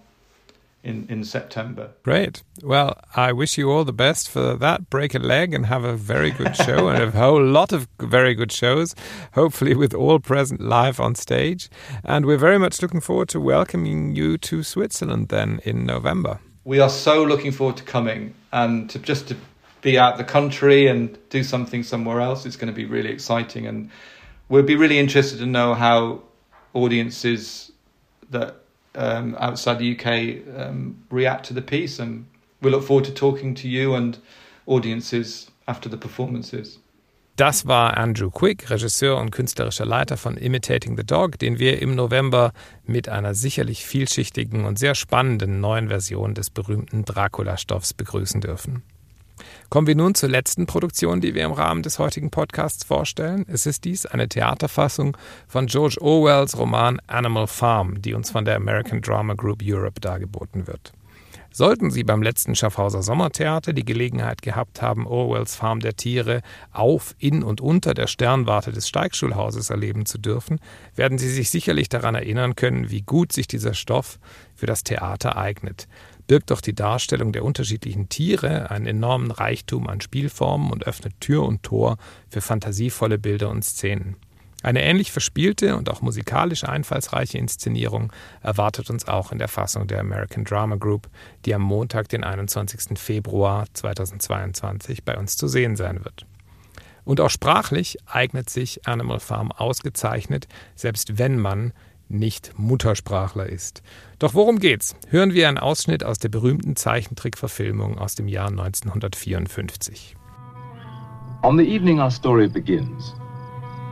in, 0.84 1.06
in 1.10 1.24
September. 1.24 1.92
Great. 2.04 2.44
Well, 2.64 2.98
I 3.16 3.34
wish 3.34 3.58
you 3.58 3.70
all 3.70 3.84
the 3.84 3.94
best 3.94 4.30
for 4.30 4.56
that. 4.56 4.90
Break 4.90 5.14
a 5.14 5.20
leg 5.20 5.54
and 5.54 5.66
have 5.66 5.84
a 5.84 5.96
very 5.96 6.32
good 6.32 6.56
show 6.56 6.88
and 6.88 7.04
a 7.04 7.12
whole 7.20 7.44
lot 7.44 7.74
of 7.74 7.88
very 8.00 8.34
good 8.34 8.52
shows, 8.52 8.96
hopefully 9.34 9.76
with 9.76 9.94
all 9.94 10.20
present 10.20 10.62
live 10.62 11.00
on 11.00 11.16
stage. 11.16 11.70
And 12.04 12.26
we're 12.26 12.38
very 12.38 12.58
much 12.58 12.82
looking 12.82 13.02
forward 13.02 13.30
to 13.30 13.40
welcoming 13.40 14.16
you 14.16 14.38
to 14.38 14.64
Switzerland 14.64 15.28
then 15.28 15.60
in 15.66 15.86
November. 15.86 16.40
We 16.64 16.80
are 16.80 16.90
so 16.90 17.24
looking 17.24 17.52
forward 17.52 17.78
to 17.78 17.84
coming 17.84 18.34
and 18.52 18.90
to 18.90 19.00
just 19.00 19.28
to 19.30 19.38
be 19.82 19.98
out 19.98 20.18
the 20.18 20.24
country 20.24 20.88
and 20.88 21.18
do 21.30 21.44
something 21.44 21.84
somewhere 21.84 22.20
else. 22.22 22.46
It's 22.46 22.58
going 22.58 22.74
to 22.74 22.76
be 22.76 22.86
really 22.86 23.10
exciting 23.10 23.68
and 23.68 23.90
we'll 24.50 24.64
be 24.64 24.76
really 24.76 25.00
interested 25.00 25.40
to 25.40 25.46
know 25.46 25.74
how 25.74 26.22
audiences 26.74 27.72
that 28.32 28.56
um, 28.96 29.36
outside 29.40 29.80
the 29.80 29.96
UK 29.96 30.60
um, 30.60 31.04
react 31.10 31.46
to 31.48 31.54
the 31.54 31.62
piece, 31.62 32.00
and 32.00 32.26
we 32.62 32.70
look 32.70 32.84
forward 32.84 33.06
to 33.06 33.14
talking 33.14 33.56
to 33.56 33.68
you 33.68 33.96
and 33.96 34.18
audiences 34.66 35.50
after 35.68 35.90
the 35.90 35.98
performances. 35.98 36.80
Das 37.36 37.66
war 37.66 37.96
Andrew 37.96 38.30
Quick, 38.30 38.70
Regisseur 38.70 39.16
und 39.16 39.32
künstlerischer 39.32 39.86
Leiter 39.86 40.18
von 40.18 40.36
Imitating 40.36 40.98
the 40.98 41.06
Dog, 41.06 41.40
den 41.40 41.58
wir 41.58 41.82
im 41.82 41.96
November 41.96 42.52
mit 42.86 43.08
einer 43.08 43.34
sicherlich 43.34 43.86
vielschichtigen 43.86 44.66
und 44.66 44.78
sehr 44.78 44.94
spannenden 44.94 45.62
neuen 45.62 45.88
Version 45.88 46.34
des 46.34 46.50
berühmten 46.50 47.06
Dracula-Stoffs 47.06 47.94
begrüßen 47.94 48.42
dürfen. 48.42 48.84
Kommen 49.70 49.86
wir 49.86 49.96
nun 49.96 50.16
zur 50.16 50.30
letzten 50.30 50.66
Produktion, 50.66 51.22
die 51.22 51.36
wir 51.36 51.46
im 51.46 51.52
Rahmen 51.52 51.84
des 51.84 52.00
heutigen 52.00 52.32
Podcasts 52.32 52.84
vorstellen. 52.84 53.46
Es 53.48 53.68
ist 53.68 53.86
dies 53.86 54.08
eine 54.08 54.28
Theaterfassung 54.28 55.16
von 55.48 55.68
George 55.68 55.98
Orwells 56.02 56.58
Roman 56.58 57.00
Animal 57.06 57.46
Farm, 57.46 58.02
die 58.02 58.16
uns 58.16 58.32
von 58.32 58.46
der 58.46 58.56
American 58.56 59.00
Drama 59.00 59.36
Group 59.36 59.62
Europe 59.64 60.02
dargeboten 60.02 60.66
wird. 60.66 60.92
Sollten 61.52 61.92
Sie 61.92 62.04
beim 62.04 62.24
letzten 62.24 62.56
Schaffhauser 62.56 63.04
Sommertheater 63.04 63.74
die 63.74 63.86
Gelegenheit 63.86 64.42
gehabt 64.42 64.82
haben, 64.82 65.06
Orwells 65.06 65.56
Farm 65.56 65.82
der 65.82 65.96
Tiere 65.96 66.42
auf, 66.72 67.14
in 67.20 67.44
und 67.44 67.62
unter 67.62 67.94
der 67.94 68.08
Sternwarte 68.08 68.72
des 68.72 68.88
Steigschulhauses 68.88 69.70
erleben 69.70 70.08
zu 70.08 70.18
dürfen, 70.18 70.60
werden 70.96 71.20
Sie 71.20 71.30
sich 71.30 71.52
sicherlich 71.52 71.90
daran 71.90 72.16
erinnern 72.16 72.56
können, 72.56 72.90
wie 72.90 73.04
gut 73.04 73.34
sich 73.34 73.46
dieser 73.46 73.76
Stoff 73.76 74.18
für 74.56 74.66
das 74.66 74.84
Theater 74.84 75.38
eignet 75.38 75.88
birgt 76.30 76.52
doch 76.52 76.62
die 76.62 76.76
Darstellung 76.76 77.32
der 77.32 77.44
unterschiedlichen 77.44 78.08
Tiere 78.08 78.70
einen 78.70 78.86
enormen 78.86 79.32
Reichtum 79.32 79.88
an 79.88 80.00
Spielformen 80.00 80.72
und 80.72 80.86
öffnet 80.86 81.20
Tür 81.20 81.44
und 81.44 81.64
Tor 81.64 81.98
für 82.30 82.40
fantasievolle 82.40 83.18
Bilder 83.18 83.50
und 83.50 83.66
Szenen. 83.66 84.16
Eine 84.62 84.84
ähnlich 84.84 85.12
verspielte 85.12 85.76
und 85.76 85.90
auch 85.90 86.04
musikalisch 86.04 86.66
einfallsreiche 86.66 87.40
Inszenierung 87.40 88.14
erwartet 88.44 88.92
uns 88.92 89.08
auch 89.08 89.32
in 89.32 89.40
der 89.40 89.48
Fassung 89.48 89.88
der 89.88 90.02
American 90.02 90.44
Drama 90.44 90.76
Group, 90.76 91.10
die 91.46 91.56
am 91.56 91.64
Montag, 91.64 92.10
den 92.10 92.24
21. 92.24 93.00
Februar 93.00 93.66
2022 93.74 95.04
bei 95.04 95.18
uns 95.18 95.36
zu 95.36 95.48
sehen 95.48 95.76
sein 95.76 96.06
wird. 96.06 96.28
Und 97.06 97.22
auch 97.22 97.32
sprachlich 97.32 97.98
eignet 98.06 98.52
sich 98.52 98.86
Animal 98.86 99.20
Farm 99.20 99.52
ausgezeichnet, 99.52 100.48
selbst 100.76 101.18
wenn 101.18 101.40
man 101.40 101.74
nicht 102.10 102.54
Muttersprachler 102.58 103.48
ist. 103.48 103.82
Doch 104.20 104.34
worum 104.34 104.60
geht's? 104.60 104.96
Hören 105.10 105.34
wir 105.34 105.48
einen 105.48 105.58
Ausschnitt 105.58 106.04
aus 106.04 106.20
der 106.20 106.30
berühmten 106.30 106.76
Zeichentrickverfilmung 106.76 107.98
aus 107.98 108.16
dem 108.16 108.28
Jahr 108.28 108.50
1954. 108.50 110.16
On 111.44 111.58
the 111.58 111.64
evening 111.64 112.00
our 112.00 112.12
story 112.12 112.50
begins, 112.50 113.16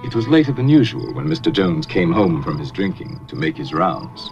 it 0.06 0.14
was 0.14 0.28
later 0.28 0.54
than 0.54 0.68
usual 0.68 1.14
when 1.16 1.28
Mr. 1.28 1.52
Jones 1.52 1.88
came 1.88 2.14
home 2.14 2.44
from 2.44 2.60
his 2.60 2.72
drinking 2.72 3.20
to 3.28 3.38
make 3.38 3.56
his 3.58 3.72
rounds. 3.74 4.32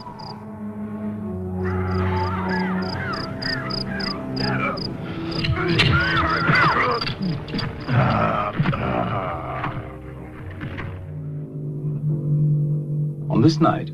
This 13.46 13.60
night, 13.60 13.92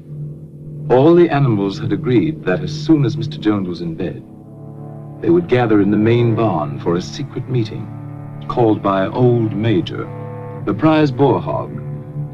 all 0.90 1.14
the 1.14 1.30
animals 1.30 1.78
had 1.78 1.92
agreed 1.92 2.42
that 2.46 2.62
as 2.62 2.72
soon 2.72 3.04
as 3.04 3.18
Mr. 3.18 3.38
Jones 3.38 3.68
was 3.68 3.82
in 3.82 3.96
bed, 3.96 4.24
they 5.22 5.30
would 5.30 5.50
gather 5.50 5.82
in 5.82 5.92
the 5.92 5.98
main 5.98 6.36
barn 6.36 6.80
for 6.80 6.96
a 6.96 7.02
secret 7.02 7.50
meeting 7.50 7.86
called 8.48 8.82
by 8.82 9.08
Old 9.08 9.54
Major, 9.54 10.06
the 10.66 10.74
prize 10.74 11.12
boar 11.12 11.42
hog, 11.42 11.70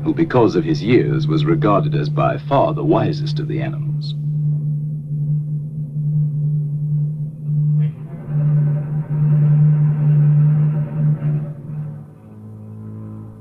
who 0.04 0.14
because 0.14 0.56
of 0.56 0.64
his 0.64 0.84
years 0.84 1.26
was 1.26 1.44
regarded 1.44 1.96
as 1.96 2.08
by 2.08 2.38
far 2.38 2.76
the 2.76 2.84
wisest 2.84 3.40
of 3.40 3.48
the 3.48 3.64
animals. 3.64 4.14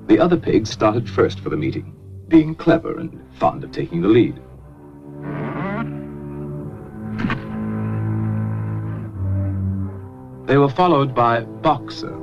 The 0.08 0.18
other 0.18 0.38
pigs 0.38 0.70
started 0.70 1.10
first 1.10 1.40
for 1.40 1.50
the 1.50 1.58
meeting 1.58 1.95
being 2.28 2.54
clever 2.54 2.98
and 2.98 3.20
fond 3.38 3.62
of 3.62 3.70
taking 3.70 4.00
the 4.00 4.08
lead. 4.08 4.40
They 10.46 10.58
were 10.58 10.68
followed 10.68 11.14
by 11.14 11.40
Boxer, 11.40 12.16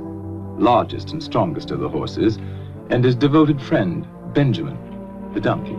largest 0.58 1.12
and 1.12 1.22
strongest 1.22 1.70
of 1.70 1.80
the 1.80 1.88
horses, 1.88 2.38
and 2.90 3.04
his 3.04 3.14
devoted 3.14 3.60
friend, 3.60 4.06
Benjamin, 4.32 4.78
the 5.34 5.40
donkey. 5.40 5.76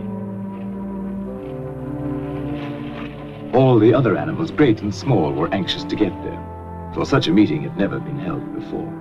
All 3.56 3.78
the 3.78 3.94
other 3.94 4.16
animals, 4.16 4.50
great 4.50 4.82
and 4.82 4.94
small, 4.94 5.32
were 5.32 5.52
anxious 5.52 5.84
to 5.84 5.96
get 5.96 6.12
there, 6.22 6.90
for 6.94 7.04
such 7.04 7.26
a 7.26 7.32
meeting 7.32 7.62
had 7.62 7.76
never 7.76 7.98
been 7.98 8.18
held 8.18 8.54
before. 8.54 8.95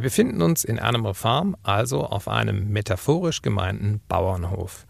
Wir 0.00 0.04
befinden 0.04 0.40
uns 0.40 0.64
in 0.64 0.78
Animal 0.78 1.12
Farm, 1.12 1.58
also 1.62 2.06
auf 2.06 2.26
einem 2.26 2.70
metaphorisch 2.70 3.42
gemeinten 3.42 4.00
Bauernhof, 4.08 4.86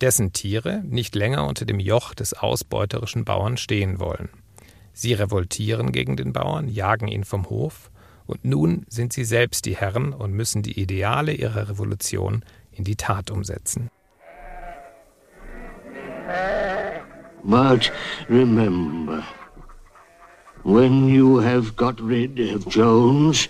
dessen 0.00 0.32
Tiere 0.32 0.82
nicht 0.84 1.14
länger 1.14 1.46
unter 1.46 1.64
dem 1.64 1.78
Joch 1.78 2.12
des 2.12 2.34
ausbeuterischen 2.34 3.24
Bauern 3.24 3.56
stehen 3.56 4.00
wollen. 4.00 4.28
Sie 4.92 5.12
revoltieren 5.12 5.92
gegen 5.92 6.16
den 6.16 6.32
Bauern, 6.32 6.66
jagen 6.66 7.06
ihn 7.06 7.22
vom 7.22 7.48
Hof, 7.48 7.92
und 8.26 8.44
nun 8.44 8.84
sind 8.88 9.12
sie 9.12 9.24
selbst 9.24 9.64
die 9.64 9.76
Herren 9.76 10.12
und 10.12 10.32
müssen 10.32 10.64
die 10.64 10.80
Ideale 10.80 11.32
ihrer 11.32 11.68
Revolution 11.68 12.44
in 12.72 12.82
die 12.82 12.96
Tat 12.96 13.30
umsetzen. 13.30 13.90
But 17.44 17.92
remember, 18.28 19.22
when 20.64 21.06
you 21.06 21.40
have 21.40 21.74
got 21.76 22.00
rid 22.00 22.40
of 22.40 22.66
Jones, 22.66 23.48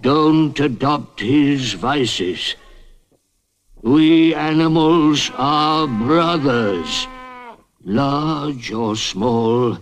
Don't 0.00 0.58
adopt 0.58 1.20
his 1.20 1.74
vices. 1.74 2.54
We 3.82 4.34
animals 4.34 5.30
are 5.36 5.86
brothers, 5.86 7.06
large 7.84 8.72
or 8.72 8.96
small, 8.96 9.76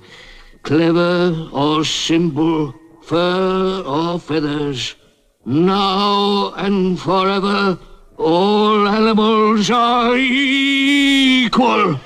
clever 0.62 1.48
or 1.52 1.84
simple, 1.84 2.74
fur 3.02 3.82
or 3.86 4.18
feathers. 4.18 4.96
Now 5.44 6.52
and 6.54 6.98
forever, 6.98 7.78
all 8.16 8.88
animals 8.88 9.70
are 9.70 10.16
equal. 10.16 12.00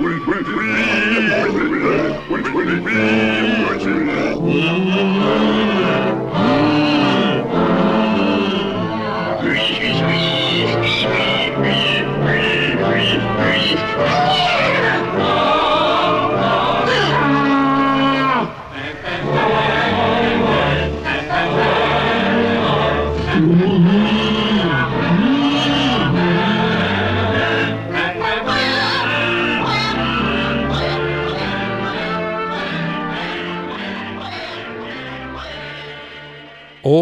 Will, 0.00 0.40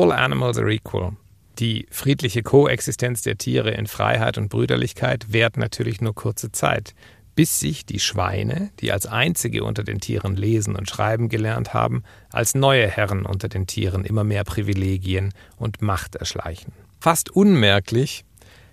All 0.08 0.14
animals 0.14 0.56
are 0.56 0.72
equal. 0.72 1.16
Die 1.58 1.86
friedliche 1.90 2.42
Koexistenz 2.42 3.20
der 3.20 3.36
Tiere 3.36 3.72
in 3.72 3.86
Freiheit 3.86 4.38
und 4.38 4.48
Brüderlichkeit 4.48 5.34
währt 5.34 5.58
natürlich 5.58 6.00
nur 6.00 6.14
kurze 6.14 6.50
Zeit, 6.50 6.94
bis 7.34 7.60
sich 7.60 7.84
die 7.84 8.00
Schweine, 8.00 8.70
die 8.80 8.90
als 8.90 9.04
einzige 9.04 9.64
unter 9.64 9.84
den 9.84 10.00
Tieren 10.00 10.34
lesen 10.34 10.76
und 10.76 10.88
schreiben 10.88 11.28
gelernt 11.28 11.74
haben, 11.74 12.04
als 12.32 12.54
neue 12.54 12.88
Herren 12.88 13.26
unter 13.26 13.50
den 13.50 13.66
Tieren 13.66 14.02
immer 14.06 14.24
mehr 14.24 14.44
Privilegien 14.44 15.34
und 15.58 15.82
Macht 15.82 16.16
erschleichen. 16.16 16.72
Fast 17.00 17.28
unmerklich 17.28 18.24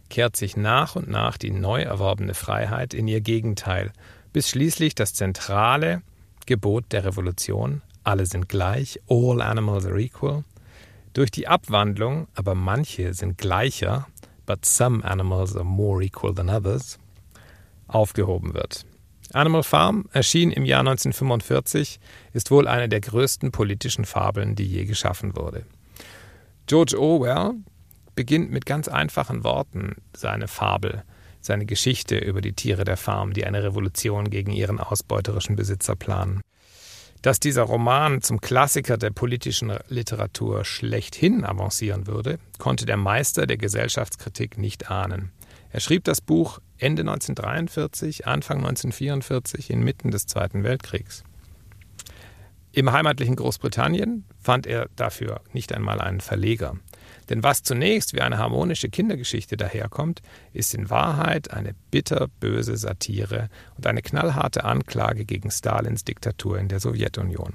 kehrt 0.09 0.37
sich 0.37 0.55
nach 0.55 0.95
und 0.95 1.09
nach 1.09 1.37
die 1.37 1.51
neu 1.51 1.81
erworbene 1.81 2.33
Freiheit 2.33 2.93
in 2.93 3.09
ihr 3.09 3.19
Gegenteil, 3.19 3.91
bis 4.31 4.49
schließlich 4.49 4.95
das 4.95 5.13
zentrale 5.13 6.01
Gebot 6.45 6.85
der 6.93 7.03
Revolution, 7.03 7.81
alle 8.05 8.25
sind 8.25 8.47
gleich, 8.47 9.01
all 9.09 9.41
animals 9.41 9.85
are 9.85 9.99
equal, 9.99 10.45
durch 11.15 11.31
die 11.31 11.47
Abwandlung, 11.47 12.27
aber 12.35 12.55
manche 12.55 13.13
sind 13.13 13.37
gleicher, 13.37 14.07
but 14.45 14.65
some 14.65 15.03
animals 15.03 15.55
are 15.55 15.65
more 15.65 16.03
equal 16.03 16.35
than 16.35 16.49
others, 16.49 16.99
aufgehoben 17.87 18.53
wird. 18.53 18.85
Animal 19.33 19.63
Farm 19.63 20.07
erschien 20.11 20.51
im 20.51 20.65
Jahr 20.65 20.81
1945, 20.81 21.99
ist 22.33 22.51
wohl 22.51 22.67
eine 22.67 22.89
der 22.89 23.01
größten 23.01 23.51
politischen 23.51 24.05
Fabeln, 24.05 24.55
die 24.55 24.67
je 24.67 24.85
geschaffen 24.85 25.35
wurde. 25.35 25.65
George 26.67 26.99
Orwell 26.99 27.53
beginnt 28.15 28.51
mit 28.51 28.65
ganz 28.65 28.87
einfachen 28.87 29.43
Worten 29.43 29.95
seine 30.15 30.47
Fabel, 30.47 31.03
seine 31.39 31.65
Geschichte 31.65 32.17
über 32.17 32.41
die 32.41 32.53
Tiere 32.53 32.83
der 32.83 32.97
Farm, 32.97 33.33
die 33.33 33.45
eine 33.45 33.63
Revolution 33.63 34.29
gegen 34.29 34.51
ihren 34.51 34.79
ausbeuterischen 34.79 35.55
Besitzer 35.55 35.95
planen. 35.95 36.41
Dass 37.25 37.39
dieser 37.39 37.63
Roman 37.63 38.21
zum 38.21 38.39
Klassiker 38.39 38.97
der 38.97 39.09
politischen 39.09 39.73
Literatur 39.87 40.63
schlechthin 40.63 41.43
avancieren 41.43 42.05
würde, 42.05 42.37
konnte 42.59 42.85
der 42.85 42.97
Meister 42.97 43.47
der 43.47 43.57
Gesellschaftskritik 43.57 44.59
nicht 44.59 44.91
ahnen. 44.91 45.31
Er 45.71 45.79
schrieb 45.79 46.03
das 46.03 46.21
Buch 46.21 46.59
Ende 46.77 47.01
1943, 47.01 48.27
Anfang 48.27 48.57
1944, 48.57 49.71
inmitten 49.71 50.11
des 50.11 50.27
Zweiten 50.27 50.63
Weltkriegs. 50.63 51.23
Im 52.75 52.91
heimatlichen 52.91 53.37
Großbritannien 53.37 54.25
fand 54.37 54.67
er 54.67 54.89
dafür 54.97 55.39
nicht 55.53 55.71
einmal 55.71 56.01
einen 56.01 56.19
Verleger. 56.19 56.75
Denn 57.29 57.41
was 57.41 57.63
zunächst 57.63 58.13
wie 58.13 58.19
eine 58.19 58.37
harmonische 58.37 58.89
Kindergeschichte 58.89 59.55
daherkommt, 59.55 60.21
ist 60.51 60.73
in 60.73 60.89
Wahrheit 60.89 61.51
eine 61.51 61.73
bitterböse 61.89 62.75
Satire 62.75 63.47
und 63.77 63.87
eine 63.87 64.01
knallharte 64.01 64.65
Anklage 64.65 65.23
gegen 65.23 65.51
Stalins 65.51 66.03
Diktatur 66.03 66.59
in 66.59 66.67
der 66.67 66.81
Sowjetunion. 66.81 67.53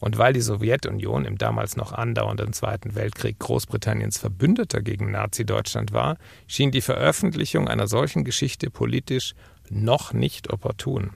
Und 0.00 0.18
weil 0.18 0.34
die 0.34 0.42
Sowjetunion 0.42 1.24
im 1.24 1.38
damals 1.38 1.78
noch 1.78 1.92
andauernden 1.92 2.52
Zweiten 2.52 2.94
Weltkrieg 2.94 3.38
Großbritanniens 3.38 4.18
Verbündeter 4.18 4.82
gegen 4.82 5.10
Nazi-Deutschland 5.10 5.94
war, 5.94 6.18
schien 6.46 6.72
die 6.72 6.82
Veröffentlichung 6.82 7.68
einer 7.68 7.86
solchen 7.86 8.22
Geschichte 8.22 8.68
politisch 8.68 9.34
noch 9.70 10.12
nicht 10.12 10.50
opportun. 10.52 11.12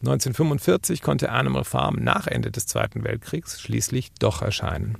1945 0.00 1.02
konnte 1.02 1.30
Animal 1.30 1.64
Farm 1.64 1.96
nach 1.96 2.26
Ende 2.26 2.50
des 2.50 2.66
Zweiten 2.66 3.04
Weltkriegs 3.04 3.60
schließlich 3.60 4.12
doch 4.18 4.42
erscheinen. 4.42 4.98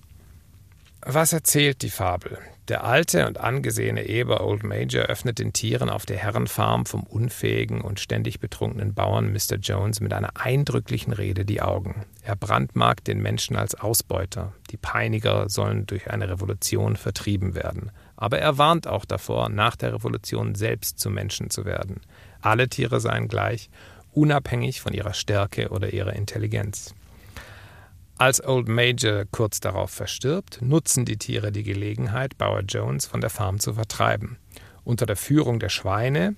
Was 1.03 1.33
erzählt 1.33 1.83
die 1.83 1.91
Fabel? 1.91 2.39
Der 2.67 2.83
alte 2.83 3.29
und 3.29 3.39
angesehene 3.39 4.09
Eber 4.09 4.45
Old 4.45 4.65
Major 4.65 5.05
öffnet 5.05 5.39
den 5.39 5.53
Tieren 5.53 5.89
auf 5.89 6.05
der 6.05 6.17
Herrenfarm 6.17 6.85
vom 6.85 7.05
unfähigen 7.05 7.81
und 7.81 8.01
ständig 8.01 8.41
betrunkenen 8.41 8.93
Bauern 8.93 9.33
Mr. 9.33 9.57
Jones 9.63 10.01
mit 10.01 10.13
einer 10.13 10.31
eindrücklichen 10.35 11.13
Rede 11.13 11.45
die 11.45 11.63
Augen. 11.63 12.07
Er 12.23 12.35
brandmarkt 12.35 13.07
den 13.07 13.23
Menschen 13.23 13.55
als 13.55 13.77
Ausbeuter. 13.77 14.53
Die 14.73 14.79
Peiniger 14.79 15.49
sollen 15.49 15.87
durch 15.87 16.11
eine 16.11 16.29
Revolution 16.29 16.97
vertrieben 16.97 17.55
werden. 17.55 17.93
Aber 18.17 18.41
er 18.41 18.59
warnt 18.59 18.89
auch 18.89 19.05
davor, 19.05 19.49
nach 19.49 19.77
der 19.77 19.95
Revolution 19.95 20.57
selbst 20.57 20.99
zu 20.99 21.09
Menschen 21.09 21.51
zu 21.51 21.65
werden. 21.65 22.01
Alle 22.41 22.69
Tiere 22.69 22.99
seien 22.99 23.29
gleich, 23.29 23.71
unabhängig 24.17 24.81
von 24.81 24.93
ihrer 24.93 25.13
Stärke 25.13 25.69
oder 25.69 25.93
ihrer 25.93 26.15
Intelligenz. 26.15 26.95
Als 28.19 28.43
Old 28.43 28.67
Major 28.67 29.25
kurz 29.31 29.61
darauf 29.61 29.91
verstirbt, 29.91 30.63
nutzen 30.63 31.05
die 31.05 31.19
Tiere 31.19 31.53
die 31.53 31.63
Gelegenheit, 31.63 32.39
Bauer 32.39 32.63
Jones 32.63 33.05
von 33.05 33.21
der 33.21 33.29
Farm 33.29 33.61
zu 33.61 33.75
vertreiben. 33.75 34.39
Unter 34.85 35.05
der 35.05 35.17
Führung 35.17 35.61
der 35.61 35.69
Schweine, 35.69 36.35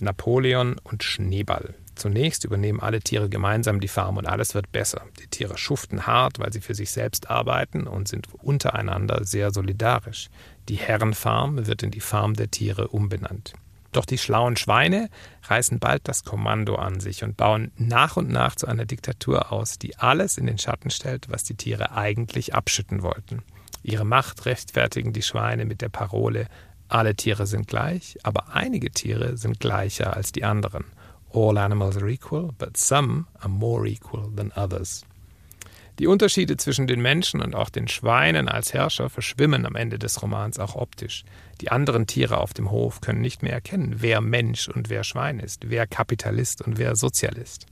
Napoleon 0.00 0.76
und 0.82 1.04
Schneeball. 1.04 1.74
Zunächst 1.96 2.44
übernehmen 2.44 2.80
alle 2.80 3.00
Tiere 3.00 3.28
gemeinsam 3.28 3.78
die 3.78 3.88
Farm 3.88 4.16
und 4.16 4.26
alles 4.26 4.54
wird 4.54 4.72
besser. 4.72 5.02
Die 5.20 5.26
Tiere 5.26 5.58
schuften 5.58 6.06
hart, 6.06 6.38
weil 6.38 6.50
sie 6.50 6.62
für 6.62 6.74
sich 6.74 6.92
selbst 6.92 7.28
arbeiten 7.28 7.86
und 7.86 8.08
sind 8.08 8.28
untereinander 8.42 9.26
sehr 9.26 9.50
solidarisch. 9.50 10.30
Die 10.70 10.76
Herrenfarm 10.76 11.66
wird 11.66 11.82
in 11.82 11.90
die 11.90 12.00
Farm 12.00 12.32
der 12.32 12.50
Tiere 12.50 12.88
umbenannt. 12.88 13.52
Doch 13.92 14.04
die 14.04 14.18
schlauen 14.18 14.56
Schweine 14.56 15.08
reißen 15.44 15.78
bald 15.78 16.06
das 16.06 16.24
Kommando 16.24 16.76
an 16.76 17.00
sich 17.00 17.24
und 17.24 17.36
bauen 17.36 17.72
nach 17.76 18.16
und 18.16 18.30
nach 18.30 18.54
zu 18.54 18.66
einer 18.66 18.86
Diktatur 18.86 19.52
aus, 19.52 19.78
die 19.78 19.96
alles 19.98 20.38
in 20.38 20.46
den 20.46 20.58
Schatten 20.58 20.90
stellt, 20.90 21.28
was 21.28 21.42
die 21.42 21.56
Tiere 21.56 21.92
eigentlich 21.92 22.54
abschütten 22.54 23.02
wollten. 23.02 23.42
Ihre 23.82 24.04
Macht 24.04 24.46
rechtfertigen 24.46 25.12
die 25.12 25.22
Schweine 25.22 25.64
mit 25.64 25.80
der 25.80 25.88
Parole 25.88 26.46
alle 26.90 27.14
Tiere 27.14 27.46
sind 27.46 27.68
gleich, 27.68 28.18
aber 28.24 28.52
einige 28.52 28.90
Tiere 28.90 29.36
sind 29.36 29.60
gleicher 29.60 30.16
als 30.16 30.32
die 30.32 30.42
anderen. 30.42 30.86
All 31.32 31.56
animals 31.56 31.96
are 31.96 32.10
equal, 32.10 32.50
but 32.58 32.76
some 32.76 33.26
are 33.38 33.48
more 33.48 33.86
equal 33.88 34.28
than 34.34 34.50
others. 34.56 35.04
Die 36.00 36.08
Unterschiede 36.08 36.56
zwischen 36.56 36.88
den 36.88 37.00
Menschen 37.00 37.40
und 37.40 37.54
auch 37.54 37.70
den 37.70 37.86
Schweinen 37.86 38.48
als 38.48 38.74
Herrscher 38.74 39.08
verschwimmen 39.08 39.66
am 39.66 39.76
Ende 39.76 40.00
des 40.00 40.20
Romans 40.20 40.58
auch 40.58 40.74
optisch. 40.74 41.24
Die 41.60 41.70
anderen 41.70 42.06
Tiere 42.06 42.38
auf 42.38 42.54
dem 42.54 42.70
Hof 42.70 43.00
können 43.00 43.20
nicht 43.20 43.42
mehr 43.42 43.52
erkennen, 43.52 43.96
wer 43.98 44.20
Mensch 44.20 44.68
und 44.68 44.88
wer 44.88 45.04
Schwein 45.04 45.40
ist, 45.40 45.68
wer 45.68 45.86
Kapitalist 45.86 46.62
und 46.62 46.78
wer 46.78 46.96
Sozialist. 46.96 47.66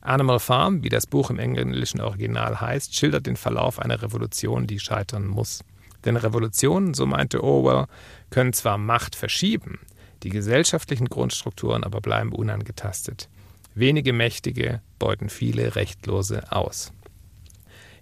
Animal 0.00 0.38
Farm, 0.38 0.82
wie 0.84 0.88
das 0.88 1.06
Buch 1.06 1.28
im 1.30 1.38
englischen 1.38 2.00
Original 2.00 2.60
heißt, 2.60 2.94
schildert 2.94 3.26
den 3.26 3.36
Verlauf 3.36 3.78
einer 3.78 4.00
Revolution, 4.00 4.66
die 4.66 4.78
scheitern 4.78 5.26
muss. 5.26 5.64
Denn 6.04 6.16
Revolutionen, 6.16 6.94
so 6.94 7.04
meinte 7.04 7.42
Orwell, 7.42 7.86
können 8.30 8.52
zwar 8.52 8.78
Macht 8.78 9.16
verschieben, 9.16 9.80
die 10.22 10.30
gesellschaftlichen 10.30 11.08
Grundstrukturen 11.08 11.84
aber 11.84 12.00
bleiben 12.00 12.32
unangetastet. 12.32 13.28
Wenige 13.74 14.12
Mächtige 14.12 14.80
beuten 14.98 15.28
viele 15.28 15.76
Rechtlose 15.76 16.50
aus. 16.50 16.92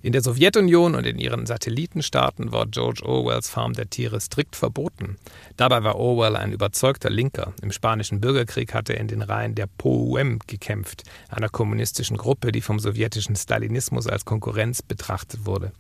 In 0.01 0.12
der 0.12 0.22
Sowjetunion 0.22 0.94
und 0.94 1.07
in 1.07 1.18
ihren 1.18 1.44
Satellitenstaaten 1.44 2.53
war 2.53 2.66
George 2.66 3.03
Orwells 3.05 3.51
Farm 3.51 3.72
der 3.72 3.90
Tiere 3.90 4.20
strikt 4.20 4.55
verboten. 4.55 5.16
Dabei 5.57 5.82
war 5.82 5.96
Orwell 5.96 6.36
ein 6.36 6.53
überzeugter 6.53 7.11
Linker. 7.11 7.53
Im 7.62 7.72
spanischen 7.72 8.20
Bürgerkrieg 8.20 8.74
hatte 8.74 8.92
er 8.92 9.01
in 9.01 9.09
den 9.09 9.22
Reihen 9.22 9.57
der 9.57 9.66
POUM 9.66 10.38
gekämpft, 10.46 11.03
einer 11.28 11.49
kommunistischen 11.49 12.16
Gruppe, 12.16 12.53
die 12.53 12.61
vom 12.61 12.78
sowjetischen 12.78 13.34
Stalinismus 13.34 14.07
als 14.07 14.24
Konkurrenz 14.24 14.82
betrachtet 14.82 15.46
wurde. 15.46 15.72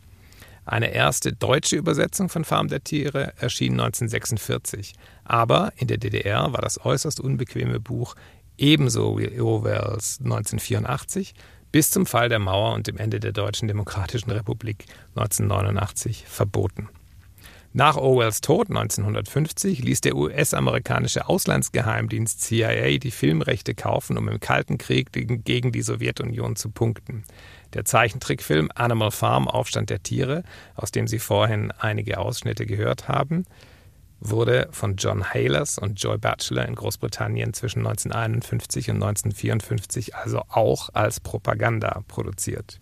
Eine 0.64 0.92
erste 0.92 1.32
deutsche 1.32 1.76
Übersetzung 1.76 2.28
von 2.28 2.44
Farm 2.44 2.66
der 2.66 2.82
Tiere 2.82 3.32
erschien 3.36 3.74
1946. 3.74 4.94
Aber 5.22 5.72
in 5.76 5.86
der 5.86 5.96
DDR 5.96 6.52
war 6.52 6.60
das 6.60 6.84
äußerst 6.84 7.20
unbequeme 7.20 7.78
Buch 7.78 8.16
ebenso 8.58 9.16
wie 9.16 9.40
Orwells 9.40 10.18
1984 10.22 11.34
bis 11.78 11.92
zum 11.92 12.06
Fall 12.06 12.28
der 12.28 12.40
Mauer 12.40 12.74
und 12.74 12.88
dem 12.88 12.96
Ende 12.96 13.20
der 13.20 13.30
Deutschen 13.30 13.68
Demokratischen 13.68 14.32
Republik 14.32 14.86
1989 15.14 16.24
verboten. 16.26 16.88
Nach 17.72 17.96
Orwells 17.96 18.40
Tod 18.40 18.68
1950 18.68 19.84
ließ 19.84 20.00
der 20.00 20.16
US-amerikanische 20.16 21.28
Auslandsgeheimdienst 21.28 22.40
CIA 22.40 22.98
die 22.98 23.12
Filmrechte 23.12 23.76
kaufen, 23.76 24.18
um 24.18 24.26
im 24.26 24.40
Kalten 24.40 24.76
Krieg 24.76 25.12
gegen 25.12 25.70
die 25.70 25.82
Sowjetunion 25.82 26.56
zu 26.56 26.68
punkten. 26.70 27.22
Der 27.74 27.84
Zeichentrickfilm 27.84 28.72
Animal 28.74 29.12
Farm 29.12 29.46
Aufstand 29.46 29.88
der 29.88 30.02
Tiere, 30.02 30.42
aus 30.74 30.90
dem 30.90 31.06
Sie 31.06 31.20
vorhin 31.20 31.70
einige 31.78 32.18
Ausschnitte 32.18 32.66
gehört 32.66 33.06
haben, 33.06 33.44
wurde 34.20 34.68
von 34.72 34.96
John 34.96 35.32
Haylers 35.32 35.78
und 35.78 36.02
Joy 36.02 36.18
Batchelor 36.18 36.66
in 36.66 36.74
Großbritannien 36.74 37.54
zwischen 37.54 37.86
1951 37.86 38.90
und 38.90 38.96
1954 38.96 40.14
also 40.16 40.42
auch 40.48 40.90
als 40.92 41.20
Propaganda 41.20 42.02
produziert. 42.08 42.78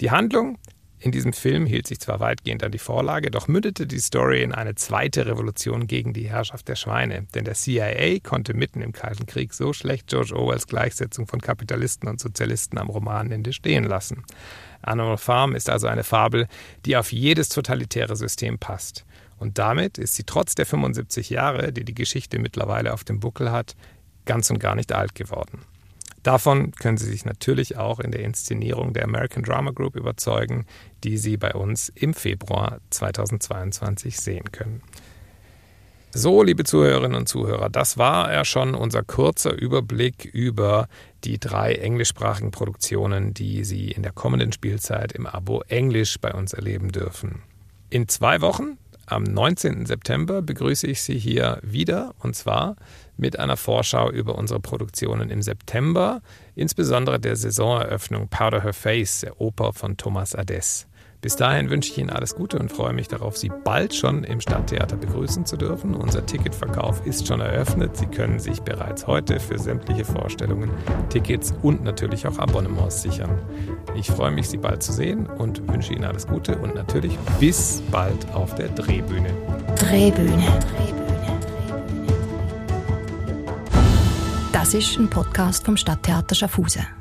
Die 0.00 0.10
Handlung 0.10 0.58
in 1.02 1.12
diesem 1.12 1.32
Film 1.32 1.64
hielt 1.64 1.86
sich 1.86 1.98
zwar 1.98 2.20
weitgehend 2.20 2.62
an 2.62 2.72
die 2.72 2.78
Vorlage, 2.78 3.30
doch 3.30 3.48
mündete 3.48 3.86
die 3.86 4.00
Story 4.00 4.42
in 4.42 4.52
eine 4.52 4.74
zweite 4.74 5.24
Revolution 5.24 5.86
gegen 5.86 6.12
die 6.12 6.28
Herrschaft 6.28 6.68
der 6.68 6.74
Schweine. 6.74 7.26
Denn 7.34 7.44
der 7.44 7.54
CIA 7.54 8.18
konnte 8.22 8.52
mitten 8.52 8.82
im 8.82 8.92
Kalten 8.92 9.24
Krieg 9.24 9.54
so 9.54 9.72
schlecht 9.72 10.08
George 10.08 10.36
Orwells 10.36 10.66
Gleichsetzung 10.66 11.26
von 11.26 11.40
Kapitalisten 11.40 12.06
und 12.06 12.20
Sozialisten 12.20 12.76
am 12.76 12.90
Romanende 12.90 13.54
stehen 13.54 13.84
lassen. 13.84 14.24
Animal 14.82 15.16
Farm 15.16 15.54
ist 15.54 15.70
also 15.70 15.86
eine 15.86 16.04
Fabel, 16.04 16.48
die 16.84 16.98
auf 16.98 17.12
jedes 17.12 17.48
totalitäre 17.48 18.14
System 18.14 18.58
passt. 18.58 19.06
Und 19.40 19.58
damit 19.58 19.98
ist 19.98 20.14
sie 20.14 20.24
trotz 20.24 20.54
der 20.54 20.66
75 20.66 21.30
Jahre, 21.30 21.72
die 21.72 21.84
die 21.84 21.94
Geschichte 21.94 22.38
mittlerweile 22.38 22.92
auf 22.92 23.02
dem 23.02 23.18
Buckel 23.20 23.50
hat, 23.50 23.74
ganz 24.26 24.50
und 24.50 24.60
gar 24.60 24.76
nicht 24.76 24.92
alt 24.92 25.14
geworden. 25.14 25.62
Davon 26.22 26.72
können 26.72 26.98
Sie 26.98 27.10
sich 27.10 27.24
natürlich 27.24 27.78
auch 27.78 27.98
in 27.98 28.10
der 28.10 28.20
Inszenierung 28.20 28.92
der 28.92 29.04
American 29.04 29.42
Drama 29.42 29.70
Group 29.70 29.96
überzeugen, 29.96 30.66
die 31.02 31.16
Sie 31.16 31.38
bei 31.38 31.54
uns 31.54 31.88
im 31.88 32.12
Februar 32.12 32.80
2022 32.90 34.20
sehen 34.20 34.52
können. 34.52 34.82
So, 36.12 36.42
liebe 36.42 36.64
Zuhörerinnen 36.64 37.16
und 37.16 37.28
Zuhörer, 37.28 37.70
das 37.70 37.96
war 37.96 38.30
ja 38.32 38.44
schon 38.44 38.74
unser 38.74 39.02
kurzer 39.02 39.52
Überblick 39.52 40.26
über 40.26 40.88
die 41.24 41.38
drei 41.38 41.74
englischsprachigen 41.74 42.50
Produktionen, 42.50 43.32
die 43.32 43.64
Sie 43.64 43.90
in 43.90 44.02
der 44.02 44.12
kommenden 44.12 44.52
Spielzeit 44.52 45.12
im 45.12 45.26
Abo 45.26 45.62
Englisch 45.68 46.18
bei 46.20 46.34
uns 46.34 46.52
erleben 46.52 46.90
dürfen. 46.90 47.42
In 47.88 48.08
zwei 48.08 48.42
Wochen 48.42 48.76
am 49.10 49.24
19. 49.24 49.86
September 49.86 50.42
begrüße 50.42 50.86
ich 50.86 51.02
Sie 51.02 51.18
hier 51.18 51.58
wieder 51.62 52.14
und 52.20 52.36
zwar 52.36 52.76
mit 53.16 53.38
einer 53.38 53.56
Vorschau 53.56 54.10
über 54.10 54.36
unsere 54.36 54.60
Produktionen 54.60 55.30
im 55.30 55.42
September, 55.42 56.22
insbesondere 56.54 57.18
der 57.18 57.36
Saisoneröffnung 57.36 58.28
Powder 58.28 58.62
Her 58.62 58.72
Face, 58.72 59.20
der 59.20 59.40
Oper 59.40 59.72
von 59.72 59.96
Thomas 59.96 60.36
Adès. 60.36 60.86
Bis 61.20 61.36
dahin 61.36 61.68
wünsche 61.68 61.92
ich 61.92 61.98
Ihnen 61.98 62.08
alles 62.08 62.34
Gute 62.34 62.58
und 62.58 62.72
freue 62.72 62.94
mich 62.94 63.06
darauf, 63.08 63.36
Sie 63.36 63.50
bald 63.64 63.94
schon 63.94 64.24
im 64.24 64.40
Stadttheater 64.40 64.96
begrüßen 64.96 65.44
zu 65.44 65.58
dürfen. 65.58 65.94
Unser 65.94 66.24
Ticketverkauf 66.24 67.04
ist 67.04 67.26
schon 67.26 67.40
eröffnet. 67.40 67.94
Sie 67.98 68.06
können 68.06 68.38
sich 68.38 68.62
bereits 68.62 69.06
heute 69.06 69.38
für 69.38 69.58
sämtliche 69.58 70.06
Vorstellungen, 70.06 70.70
Tickets 71.10 71.52
und 71.60 71.84
natürlich 71.84 72.26
auch 72.26 72.38
Abonnements 72.38 73.02
sichern. 73.02 73.38
Ich 73.94 74.06
freue 74.06 74.30
mich, 74.30 74.48
Sie 74.48 74.56
bald 74.56 74.82
zu 74.82 74.92
sehen 74.92 75.26
und 75.26 75.68
wünsche 75.68 75.92
Ihnen 75.92 76.04
alles 76.04 76.26
Gute 76.26 76.56
und 76.56 76.74
natürlich 76.74 77.18
bis 77.38 77.82
bald 77.90 78.32
auf 78.32 78.54
der 78.54 78.68
Drehbühne. 78.68 79.30
Drehbühne. 79.76 80.58
Das 84.52 84.72
ist 84.72 84.98
ein 84.98 85.10
Podcast 85.10 85.66
vom 85.66 85.76
Stadttheater 85.76 86.34
Schaffhausen. 86.34 86.99